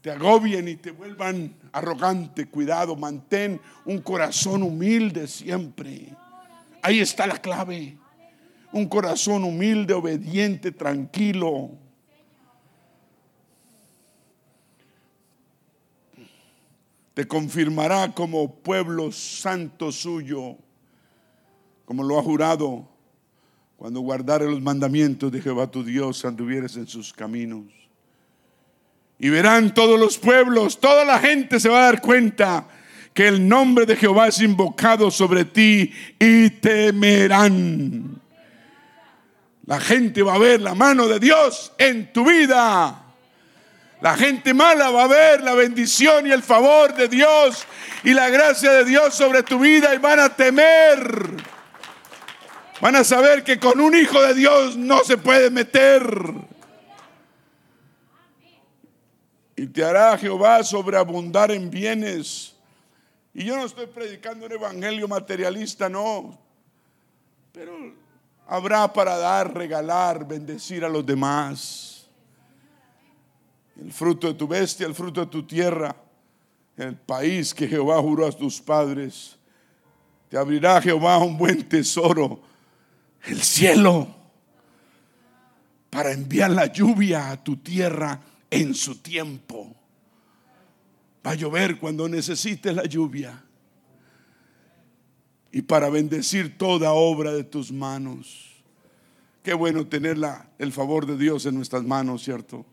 te 0.00 0.10
agobien 0.10 0.68
y 0.68 0.76
te 0.76 0.90
vuelvan 0.90 1.54
arrogante. 1.72 2.46
Cuidado, 2.46 2.94
mantén 2.94 3.60
un 3.86 4.00
corazón 4.00 4.62
humilde 4.62 5.26
siempre. 5.26 6.14
Ahí 6.82 7.00
está 7.00 7.26
la 7.26 7.38
clave. 7.38 7.96
Un 8.72 8.86
corazón 8.88 9.44
humilde, 9.44 9.94
obediente, 9.94 10.72
tranquilo. 10.72 11.70
Te 17.14 17.28
confirmará 17.28 18.12
como 18.12 18.56
pueblo 18.56 19.12
santo 19.12 19.92
suyo, 19.92 20.56
como 21.84 22.02
lo 22.02 22.18
ha 22.18 22.22
jurado, 22.22 22.88
cuando 23.76 24.00
guardare 24.00 24.50
los 24.50 24.60
mandamientos 24.60 25.30
de 25.30 25.40
Jehová 25.40 25.70
tu 25.70 25.84
Dios, 25.84 26.24
anduvieres 26.24 26.76
en 26.76 26.88
sus 26.88 27.12
caminos. 27.12 27.64
Y 29.18 29.28
verán 29.28 29.72
todos 29.72 29.98
los 29.98 30.18
pueblos, 30.18 30.80
toda 30.80 31.04
la 31.04 31.20
gente 31.20 31.60
se 31.60 31.68
va 31.68 31.78
a 31.78 31.84
dar 31.92 32.00
cuenta 32.00 32.66
que 33.12 33.28
el 33.28 33.48
nombre 33.48 33.86
de 33.86 33.94
Jehová 33.94 34.26
es 34.26 34.40
invocado 34.40 35.10
sobre 35.10 35.44
ti 35.44 35.92
y 36.18 36.50
temerán. 36.50 38.20
La 39.66 39.78
gente 39.78 40.22
va 40.22 40.34
a 40.34 40.38
ver 40.38 40.60
la 40.60 40.74
mano 40.74 41.06
de 41.06 41.20
Dios 41.20 41.72
en 41.78 42.12
tu 42.12 42.24
vida. 42.28 43.03
La 44.04 44.18
gente 44.18 44.52
mala 44.52 44.90
va 44.90 45.04
a 45.04 45.08
ver 45.08 45.42
la 45.42 45.54
bendición 45.54 46.26
y 46.26 46.30
el 46.30 46.42
favor 46.42 46.94
de 46.94 47.08
Dios 47.08 47.64
y 48.02 48.12
la 48.12 48.28
gracia 48.28 48.70
de 48.70 48.84
Dios 48.84 49.14
sobre 49.14 49.42
tu 49.42 49.58
vida 49.58 49.94
y 49.94 49.96
van 49.98 50.20
a 50.20 50.28
temer. 50.28 51.42
Van 52.82 52.96
a 52.96 53.02
saber 53.02 53.42
que 53.42 53.58
con 53.58 53.80
un 53.80 53.96
hijo 53.96 54.20
de 54.20 54.34
Dios 54.34 54.76
no 54.76 55.02
se 55.04 55.16
puede 55.16 55.48
meter. 55.48 56.02
Y 59.56 59.68
te 59.68 59.82
hará 59.82 60.18
Jehová 60.18 60.62
sobreabundar 60.64 61.50
en 61.50 61.70
bienes. 61.70 62.54
Y 63.32 63.46
yo 63.46 63.56
no 63.56 63.64
estoy 63.64 63.86
predicando 63.86 64.44
un 64.44 64.52
evangelio 64.52 65.08
materialista, 65.08 65.88
no. 65.88 66.38
Pero 67.52 67.74
habrá 68.46 68.92
para 68.92 69.16
dar, 69.16 69.54
regalar, 69.54 70.28
bendecir 70.28 70.84
a 70.84 70.90
los 70.90 71.06
demás. 71.06 71.93
El 73.80 73.92
fruto 73.92 74.28
de 74.28 74.34
tu 74.34 74.46
bestia, 74.46 74.86
el 74.86 74.94
fruto 74.94 75.20
de 75.20 75.26
tu 75.26 75.42
tierra, 75.44 75.94
el 76.76 76.96
país 76.96 77.54
que 77.54 77.68
Jehová 77.68 78.00
juró 78.00 78.26
a 78.26 78.32
tus 78.32 78.60
padres. 78.60 79.36
Te 80.28 80.36
abrirá 80.36 80.80
Jehová 80.80 81.18
un 81.18 81.36
buen 81.36 81.68
tesoro, 81.68 82.40
el 83.24 83.40
cielo, 83.42 84.08
para 85.90 86.12
enviar 86.12 86.50
la 86.50 86.66
lluvia 86.66 87.30
a 87.30 87.42
tu 87.42 87.56
tierra 87.56 88.20
en 88.50 88.74
su 88.74 88.96
tiempo. 88.96 89.74
Va 91.26 91.32
a 91.32 91.34
llover 91.34 91.78
cuando 91.78 92.08
necesites 92.08 92.74
la 92.74 92.84
lluvia. 92.84 93.42
Y 95.52 95.62
para 95.62 95.88
bendecir 95.88 96.58
toda 96.58 96.92
obra 96.92 97.32
de 97.32 97.44
tus 97.44 97.70
manos. 97.70 98.52
Qué 99.42 99.54
bueno 99.54 99.86
tener 99.86 100.18
el 100.58 100.72
favor 100.72 101.06
de 101.06 101.16
Dios 101.16 101.46
en 101.46 101.54
nuestras 101.54 101.84
manos, 101.84 102.24
¿cierto? 102.24 102.66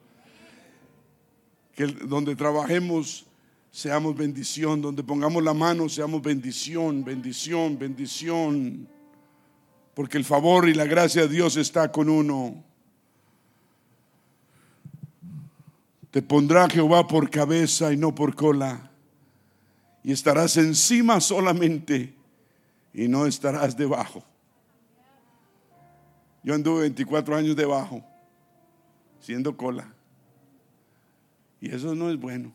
Que 1.75 1.87
donde 1.87 2.35
trabajemos 2.35 3.25
seamos 3.71 4.15
bendición, 4.15 4.81
donde 4.81 5.01
pongamos 5.01 5.41
la 5.41 5.53
mano 5.53 5.87
seamos 5.87 6.21
bendición, 6.21 7.03
bendición, 7.03 7.79
bendición. 7.79 8.87
Porque 9.93 10.17
el 10.17 10.25
favor 10.25 10.67
y 10.67 10.73
la 10.73 10.85
gracia 10.85 11.23
de 11.23 11.29
Dios 11.29 11.57
está 11.57 11.91
con 11.91 12.09
uno. 12.09 12.63
Te 16.11 16.21
pondrá 16.21 16.69
Jehová 16.69 17.07
por 17.07 17.29
cabeza 17.29 17.93
y 17.93 17.97
no 17.97 18.13
por 18.13 18.35
cola. 18.35 18.91
Y 20.03 20.11
estarás 20.11 20.57
encima 20.57 21.21
solamente 21.21 22.13
y 22.93 23.07
no 23.07 23.25
estarás 23.25 23.77
debajo. 23.77 24.23
Yo 26.43 26.55
anduve 26.55 26.81
24 26.81 27.35
años 27.35 27.55
debajo, 27.55 28.03
siendo 29.19 29.55
cola. 29.55 29.93
Y 31.61 31.73
eso 31.73 31.93
no 31.93 32.09
es 32.09 32.19
bueno. 32.19 32.51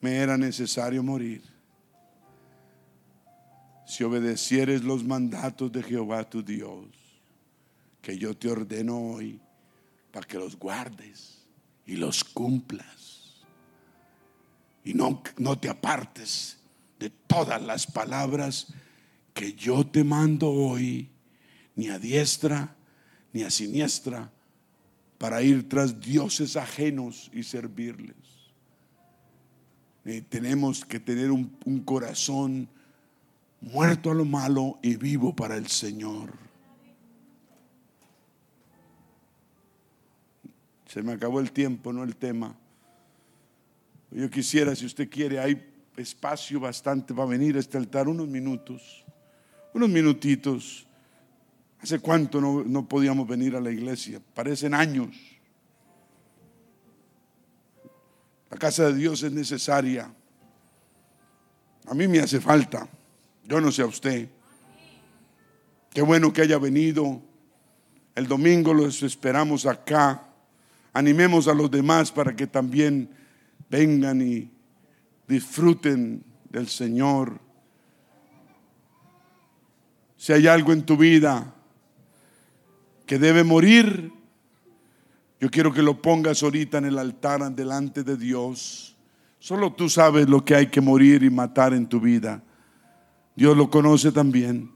Me 0.00 0.16
era 0.16 0.36
necesario 0.36 1.02
morir. 1.02 1.42
Si 3.86 4.04
obedecieres 4.04 4.84
los 4.84 5.02
mandatos 5.02 5.72
de 5.72 5.82
Jehová 5.82 6.28
tu 6.28 6.42
Dios 6.42 6.86
que 8.02 8.18
yo 8.18 8.36
te 8.36 8.50
ordeno 8.50 8.98
hoy 8.98 9.40
para 10.12 10.26
que 10.26 10.38
los 10.38 10.58
guardes 10.58 11.42
y 11.86 11.96
los 11.96 12.22
cumplas. 12.22 13.42
Y 14.84 14.92
no, 14.92 15.22
no 15.38 15.58
te 15.58 15.70
apartes 15.70 16.58
de 16.98 17.08
todas 17.08 17.60
las 17.62 17.86
palabras 17.86 18.72
que 19.32 19.54
yo 19.54 19.86
te 19.86 20.04
mando 20.04 20.50
hoy, 20.50 21.10
ni 21.74 21.88
a 21.88 21.98
diestra 21.98 22.77
a 23.42 23.50
siniestra, 23.50 24.30
para 25.18 25.42
ir 25.42 25.68
tras 25.68 26.00
dioses 26.00 26.56
ajenos 26.56 27.30
y 27.32 27.42
servirles. 27.42 28.16
Eh, 30.04 30.22
tenemos 30.28 30.84
que 30.84 31.00
tener 31.00 31.30
un 31.30 31.82
corazón 31.84 32.68
muerto 33.60 34.10
a 34.10 34.14
lo 34.14 34.24
malo 34.24 34.78
y 34.82 34.96
vivo 34.96 35.34
para 35.34 35.56
el 35.56 35.66
Señor. 35.66 36.32
Se 40.86 41.02
me 41.02 41.12
acabó 41.12 41.40
el 41.40 41.52
tiempo, 41.52 41.92
no 41.92 42.02
el 42.02 42.16
tema. 42.16 42.56
Yo 44.10 44.30
quisiera, 44.30 44.74
si 44.74 44.86
usted 44.86 45.10
quiere, 45.10 45.38
hay 45.38 45.70
espacio 45.96 46.60
bastante 46.60 47.12
para 47.12 47.28
venir 47.28 47.56
a 47.56 47.60
este 47.60 47.76
altar, 47.76 48.08
unos 48.08 48.26
minutos, 48.26 49.04
unos 49.74 49.88
minutitos. 49.90 50.87
¿Hace 51.80 52.00
cuánto 52.00 52.40
no, 52.40 52.64
no 52.64 52.88
podíamos 52.88 53.26
venir 53.26 53.54
a 53.54 53.60
la 53.60 53.70
iglesia? 53.70 54.20
Parecen 54.34 54.74
años. 54.74 55.16
La 58.50 58.56
casa 58.56 58.86
de 58.86 58.94
Dios 58.94 59.22
es 59.22 59.32
necesaria. 59.32 60.12
A 61.86 61.94
mí 61.94 62.08
me 62.08 62.18
hace 62.18 62.40
falta. 62.40 62.88
Yo 63.44 63.60
no 63.60 63.70
sé 63.70 63.82
a 63.82 63.86
usted. 63.86 64.28
Qué 65.90 66.02
bueno 66.02 66.32
que 66.32 66.42
haya 66.42 66.58
venido. 66.58 67.22
El 68.14 68.26
domingo 68.26 68.74
los 68.74 69.02
esperamos 69.02 69.66
acá 69.66 70.28
animemos 70.98 71.46
a 71.46 71.54
los 71.54 71.70
demás 71.70 72.10
para 72.10 72.34
que 72.34 72.48
también 72.48 73.08
vengan 73.70 74.20
y 74.20 74.50
disfruten 75.28 76.24
del 76.50 76.68
Señor. 76.68 77.38
Si 80.16 80.32
hay 80.32 80.48
algo 80.48 80.72
en 80.72 80.82
tu 80.82 80.96
vida 80.96 81.54
que 83.08 83.18
debe 83.18 83.42
morir, 83.42 84.12
yo 85.40 85.50
quiero 85.50 85.72
que 85.72 85.80
lo 85.80 86.02
pongas 86.02 86.42
ahorita 86.42 86.76
en 86.76 86.84
el 86.84 86.98
altar 86.98 87.50
delante 87.52 88.04
de 88.04 88.18
Dios. 88.18 88.94
Solo 89.38 89.72
tú 89.72 89.88
sabes 89.88 90.28
lo 90.28 90.44
que 90.44 90.54
hay 90.54 90.66
que 90.66 90.82
morir 90.82 91.22
y 91.22 91.30
matar 91.30 91.72
en 91.72 91.88
tu 91.88 92.00
vida. 92.00 92.42
Dios 93.34 93.56
lo 93.56 93.70
conoce 93.70 94.12
también. 94.12 94.70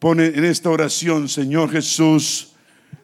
Pone 0.00 0.26
en 0.26 0.44
esta 0.44 0.68
oración, 0.68 1.28
Señor 1.28 1.70
Jesús, 1.70 2.54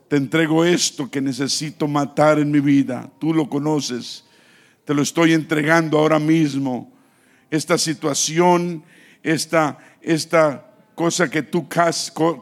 te 0.09 0.17
entrego 0.17 0.65
esto 0.65 1.09
que 1.09 1.21
necesito 1.21 1.87
matar 1.87 2.41
en 2.41 2.51
mi 2.51 2.59
vida. 2.59 3.09
Tú 3.21 3.33
lo 3.33 3.49
conoces. 3.49 4.25
Te 4.85 4.95
lo 4.95 5.03
estoy 5.03 5.33
entregando 5.33 5.97
ahora 5.97 6.19
mismo. 6.19 6.93
Esta 7.53 7.79
situación, 7.79 8.83
esta, 9.23 9.79
esta 10.01 10.72
cosa 10.95 11.31
que 11.31 11.43
tú 11.43 11.69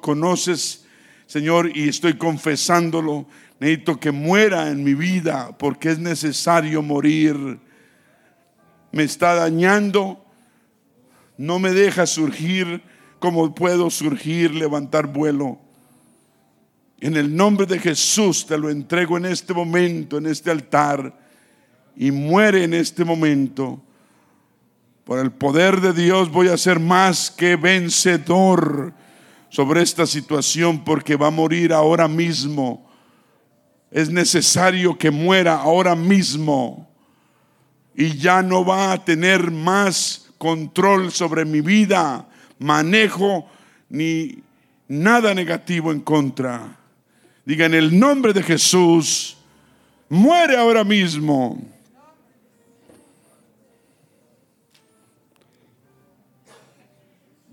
conoces, 0.01 0.85
Señor, 1.27 1.77
y 1.77 1.89
estoy 1.89 2.15
confesándolo. 2.15 3.27
Necesito 3.59 4.01
que 4.01 4.11
muera 4.11 4.71
en 4.71 4.83
mi 4.83 4.95
vida 4.95 5.57
porque 5.59 5.91
es 5.91 5.99
necesario 5.99 6.83
morir. 6.83 7.59
Me 8.93 9.03
está 9.03 9.35
dañando. 9.35 10.25
No 11.37 11.59
me 11.59 11.73
deja 11.73 12.07
surgir 12.07 12.83
como 13.21 13.55
puedo 13.55 13.91
surgir, 13.91 14.53
levantar 14.55 15.07
vuelo. 15.07 15.59
En 17.01 17.17
el 17.17 17.35
nombre 17.37 17.67
de 17.67 17.79
Jesús 17.79 18.47
te 18.47 18.59
lo 18.59 18.71
entrego 18.71 19.17
en 19.17 19.27
este 19.27 19.55
momento, 19.55 20.19
en 20.19 20.27
este 20.27 20.51
altar, 20.51 21.17
y 21.95 22.11
muere 22.11 22.65
en 22.65 22.75
este 22.75 23.05
momento. 23.05 23.83
Por 25.11 25.19
el 25.19 25.33
poder 25.33 25.81
de 25.81 25.93
Dios 25.93 26.31
voy 26.31 26.47
a 26.47 26.57
ser 26.57 26.79
más 26.79 27.33
que 27.33 27.57
vencedor 27.57 28.93
sobre 29.49 29.83
esta 29.83 30.07
situación 30.07 30.85
porque 30.85 31.17
va 31.17 31.27
a 31.27 31.33
morir 31.33 31.73
ahora 31.73 32.07
mismo. 32.07 32.89
Es 33.91 34.09
necesario 34.09 34.97
que 34.97 35.11
muera 35.11 35.57
ahora 35.57 35.97
mismo 35.97 36.89
y 37.93 38.19
ya 38.19 38.41
no 38.41 38.65
va 38.65 38.93
a 38.93 39.05
tener 39.05 39.51
más 39.51 40.31
control 40.39 41.11
sobre 41.11 41.45
mi 41.45 41.61
vida, 41.61 42.29
manejo 42.61 43.51
ni 43.89 44.45
nada 44.87 45.35
negativo 45.35 45.91
en 45.91 45.99
contra. 45.99 46.79
Diga 47.45 47.67
en 47.67 47.75
el 47.75 47.99
nombre 47.99 48.33
de 48.33 48.45
Jesús, 48.45 49.37
muere 50.09 50.57
ahora 50.57 50.85
mismo. 50.85 51.80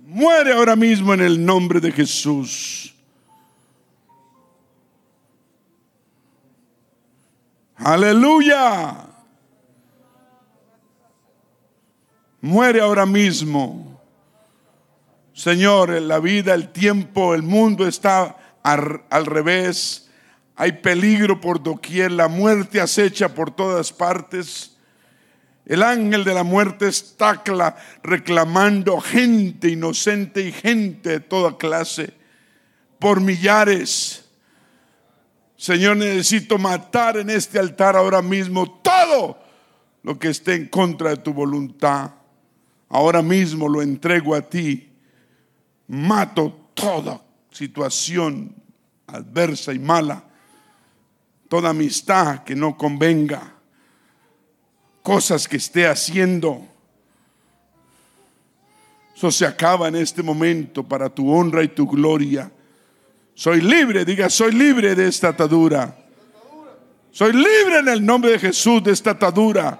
Muere 0.10 0.54
ahora 0.54 0.78
mismo 0.78 1.14
en 1.14 1.20
el 1.20 1.46
nombre 1.46 1.82
de 1.82 1.92
Jesús. 1.92 2.96
Aleluya. 7.76 9.06
Muere 12.40 12.80
ahora 12.80 13.06
mismo. 13.06 14.02
Señor, 15.34 15.90
la 15.90 16.20
vida, 16.22 16.54
el 16.54 16.70
tiempo, 16.70 17.36
el 17.36 17.44
mundo 17.44 17.86
está 17.86 18.38
al, 18.64 19.26
revés, 19.26 20.10
hay 20.56 20.72
peligro 20.72 21.42
por 21.42 21.62
doquier, 21.62 22.14
la 22.14 22.30
muerte 22.30 22.80
acecha 22.80 23.36
por 23.36 23.52
todas 23.52 23.92
partes. 23.92 24.77
El 25.68 25.84
ángel 25.84 26.24
de 26.24 26.34
la 26.34 26.46
muerte 26.46 26.88
está 26.88 27.44
reclamando 28.02 29.02
gente 29.02 29.68
inocente 29.68 30.40
y 30.40 30.54
gente 30.54 31.10
de 31.10 31.20
toda 31.20 31.58
clase 31.58 32.14
por 33.00 33.20
millares. 33.20 34.30
Señor, 35.58 35.98
necesito 35.98 36.58
matar 36.58 37.18
en 37.18 37.30
este 37.30 37.60
altar 37.60 37.98
ahora 37.98 38.22
mismo 38.22 38.80
todo 38.82 39.40
lo 40.04 40.18
que 40.18 40.30
esté 40.30 40.56
en 40.56 40.68
contra 40.68 41.10
de 41.10 41.18
tu 41.18 41.34
voluntad. 41.34 42.12
Ahora 42.88 43.22
mismo 43.22 43.68
lo 43.68 43.82
entrego 43.82 44.36
a 44.36 44.42
ti. 44.42 44.90
Mato 45.88 46.70
toda 46.74 47.22
situación 47.52 48.56
adversa 49.06 49.74
y 49.74 49.80
mala, 49.80 50.24
toda 51.50 51.72
amistad 51.72 52.46
que 52.46 52.56
no 52.56 52.78
convenga 52.78 53.57
cosas 55.08 55.48
que 55.48 55.56
esté 55.56 55.88
haciendo. 55.88 56.68
Eso 59.16 59.32
se 59.32 59.46
acaba 59.46 59.88
en 59.88 59.96
este 59.96 60.22
momento 60.22 60.84
para 60.84 61.08
tu 61.08 61.34
honra 61.34 61.64
y 61.64 61.70
tu 61.70 61.88
gloria. 61.88 62.52
Soy 63.34 63.62
libre, 63.62 64.04
diga, 64.04 64.30
soy 64.30 64.52
libre 64.52 64.96
de 64.96 65.08
esta 65.08 65.30
atadura. 65.30 65.96
Soy 67.10 67.32
libre 67.32 67.80
en 67.80 67.88
el 67.88 68.06
nombre 68.06 68.32
de 68.32 68.40
Jesús 68.40 68.84
de 68.84 68.92
esta 68.92 69.12
atadura. 69.12 69.80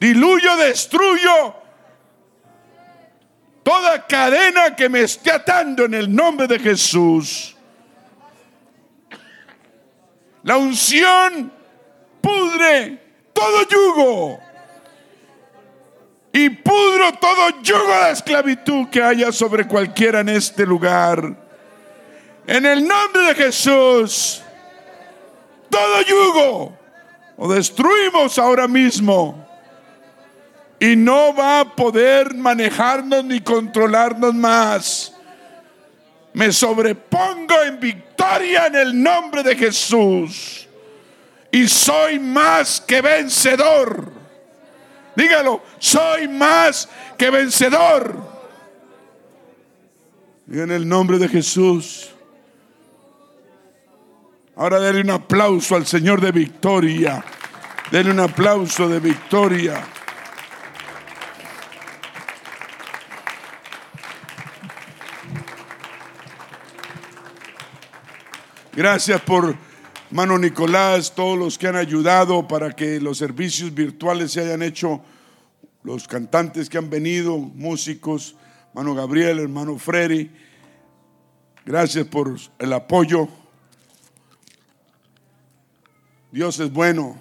Diluyo, 0.00 0.56
destruyo 0.56 1.54
toda 3.62 4.08
cadena 4.08 4.74
que 4.74 4.88
me 4.88 5.02
esté 5.02 5.30
atando 5.30 5.84
en 5.84 5.94
el 5.94 6.12
nombre 6.12 6.48
de 6.48 6.58
Jesús. 6.58 7.56
La 10.42 10.56
unción 10.56 11.52
pudre 12.20 13.09
todo 13.40 13.62
yugo 13.62 14.40
y 16.32 16.50
pudro 16.50 17.12
todo 17.18 17.62
yugo 17.62 18.04
de 18.04 18.10
esclavitud 18.12 18.88
que 18.88 19.02
haya 19.02 19.32
sobre 19.32 19.66
cualquiera 19.66 20.20
en 20.20 20.28
este 20.28 20.66
lugar. 20.66 21.34
En 22.46 22.66
el 22.66 22.86
nombre 22.86 23.22
de 23.22 23.34
Jesús, 23.34 24.42
todo 25.70 26.02
yugo 26.02 26.78
lo 27.38 27.48
destruimos 27.48 28.38
ahora 28.38 28.68
mismo. 28.68 29.46
Y 30.78 30.96
no 30.96 31.34
va 31.34 31.60
a 31.60 31.76
poder 31.76 32.34
manejarnos 32.34 33.24
ni 33.24 33.40
controlarnos 33.40 34.34
más. 34.34 35.14
Me 36.32 36.52
sobrepongo 36.52 37.54
en 37.66 37.80
victoria 37.80 38.66
en 38.66 38.76
el 38.76 39.02
nombre 39.02 39.42
de 39.42 39.56
Jesús 39.56 40.68
y 41.52 41.68
soy 41.68 42.18
más 42.18 42.80
que 42.80 43.00
vencedor. 43.00 44.12
Dígalo, 45.16 45.62
soy 45.78 46.28
más 46.28 46.88
que 47.18 47.30
vencedor. 47.30 48.30
Y 50.50 50.60
en 50.60 50.70
el 50.70 50.88
nombre 50.88 51.18
de 51.18 51.28
Jesús. 51.28 52.10
Ahora 54.56 54.78
denle 54.78 55.02
un 55.02 55.10
aplauso 55.10 55.76
al 55.76 55.86
Señor 55.86 56.20
de 56.20 56.32
victoria. 56.32 57.24
Denle 57.90 58.12
un 58.12 58.20
aplauso 58.20 58.88
de 58.88 59.00
victoria. 59.00 59.82
Gracias 68.72 69.20
por 69.22 69.56
Mano 70.12 70.36
Nicolás, 70.38 71.12
todos 71.14 71.38
los 71.38 71.56
que 71.56 71.68
han 71.68 71.76
ayudado 71.76 72.48
para 72.48 72.72
que 72.72 72.98
los 72.98 73.18
servicios 73.18 73.72
virtuales 73.72 74.32
se 74.32 74.40
hayan 74.40 74.60
hecho, 74.60 75.00
los 75.84 76.08
cantantes 76.08 76.68
que 76.68 76.78
han 76.78 76.90
venido, 76.90 77.38
músicos, 77.38 78.34
hermano 78.70 78.96
Gabriel, 78.96 79.38
hermano 79.38 79.78
Freddy, 79.78 80.28
gracias 81.64 82.08
por 82.08 82.36
el 82.58 82.72
apoyo. 82.72 83.28
Dios 86.32 86.58
es 86.58 86.72
bueno. 86.72 87.16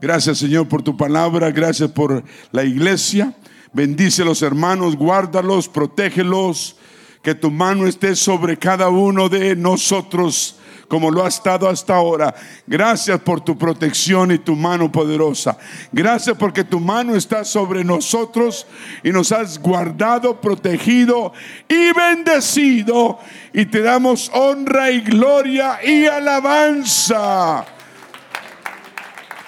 Gracias 0.00 0.38
Señor 0.38 0.66
por 0.66 0.82
tu 0.82 0.96
palabra, 0.96 1.50
gracias 1.50 1.90
por 1.90 2.24
la 2.52 2.64
iglesia. 2.64 3.36
Bendice 3.74 4.22
a 4.22 4.24
los 4.24 4.40
hermanos, 4.40 4.96
guárdalos, 4.96 5.68
protégelos, 5.68 6.76
que 7.22 7.34
tu 7.34 7.50
mano 7.50 7.86
esté 7.86 8.16
sobre 8.16 8.56
cada 8.56 8.88
uno 8.88 9.28
de 9.28 9.54
nosotros 9.56 10.56
como 10.90 11.08
lo 11.12 11.24
ha 11.24 11.28
estado 11.28 11.68
hasta 11.68 11.94
ahora. 11.94 12.34
Gracias 12.66 13.20
por 13.20 13.40
tu 13.40 13.56
protección 13.56 14.32
y 14.32 14.38
tu 14.38 14.56
mano 14.56 14.90
poderosa. 14.90 15.56
Gracias 15.92 16.36
porque 16.36 16.64
tu 16.64 16.80
mano 16.80 17.14
está 17.14 17.44
sobre 17.44 17.84
nosotros 17.84 18.66
y 19.04 19.12
nos 19.12 19.30
has 19.30 19.60
guardado, 19.60 20.40
protegido 20.40 21.32
y 21.68 21.92
bendecido. 21.92 23.20
Y 23.52 23.66
te 23.66 23.82
damos 23.82 24.32
honra 24.34 24.90
y 24.90 25.02
gloria 25.02 25.78
y 25.80 26.06
alabanza. 26.06 27.64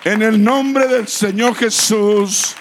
En 0.05 0.23
el 0.23 0.45
nombre 0.45 0.87
del 0.87 1.09
Señor 1.09 1.57
Jesús, 1.57 2.55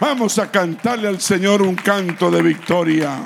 vamos 0.00 0.40
a 0.40 0.50
cantarle 0.50 1.06
al 1.06 1.20
Señor 1.20 1.62
un 1.62 1.76
canto 1.76 2.28
de 2.32 2.42
victoria. 2.42 3.20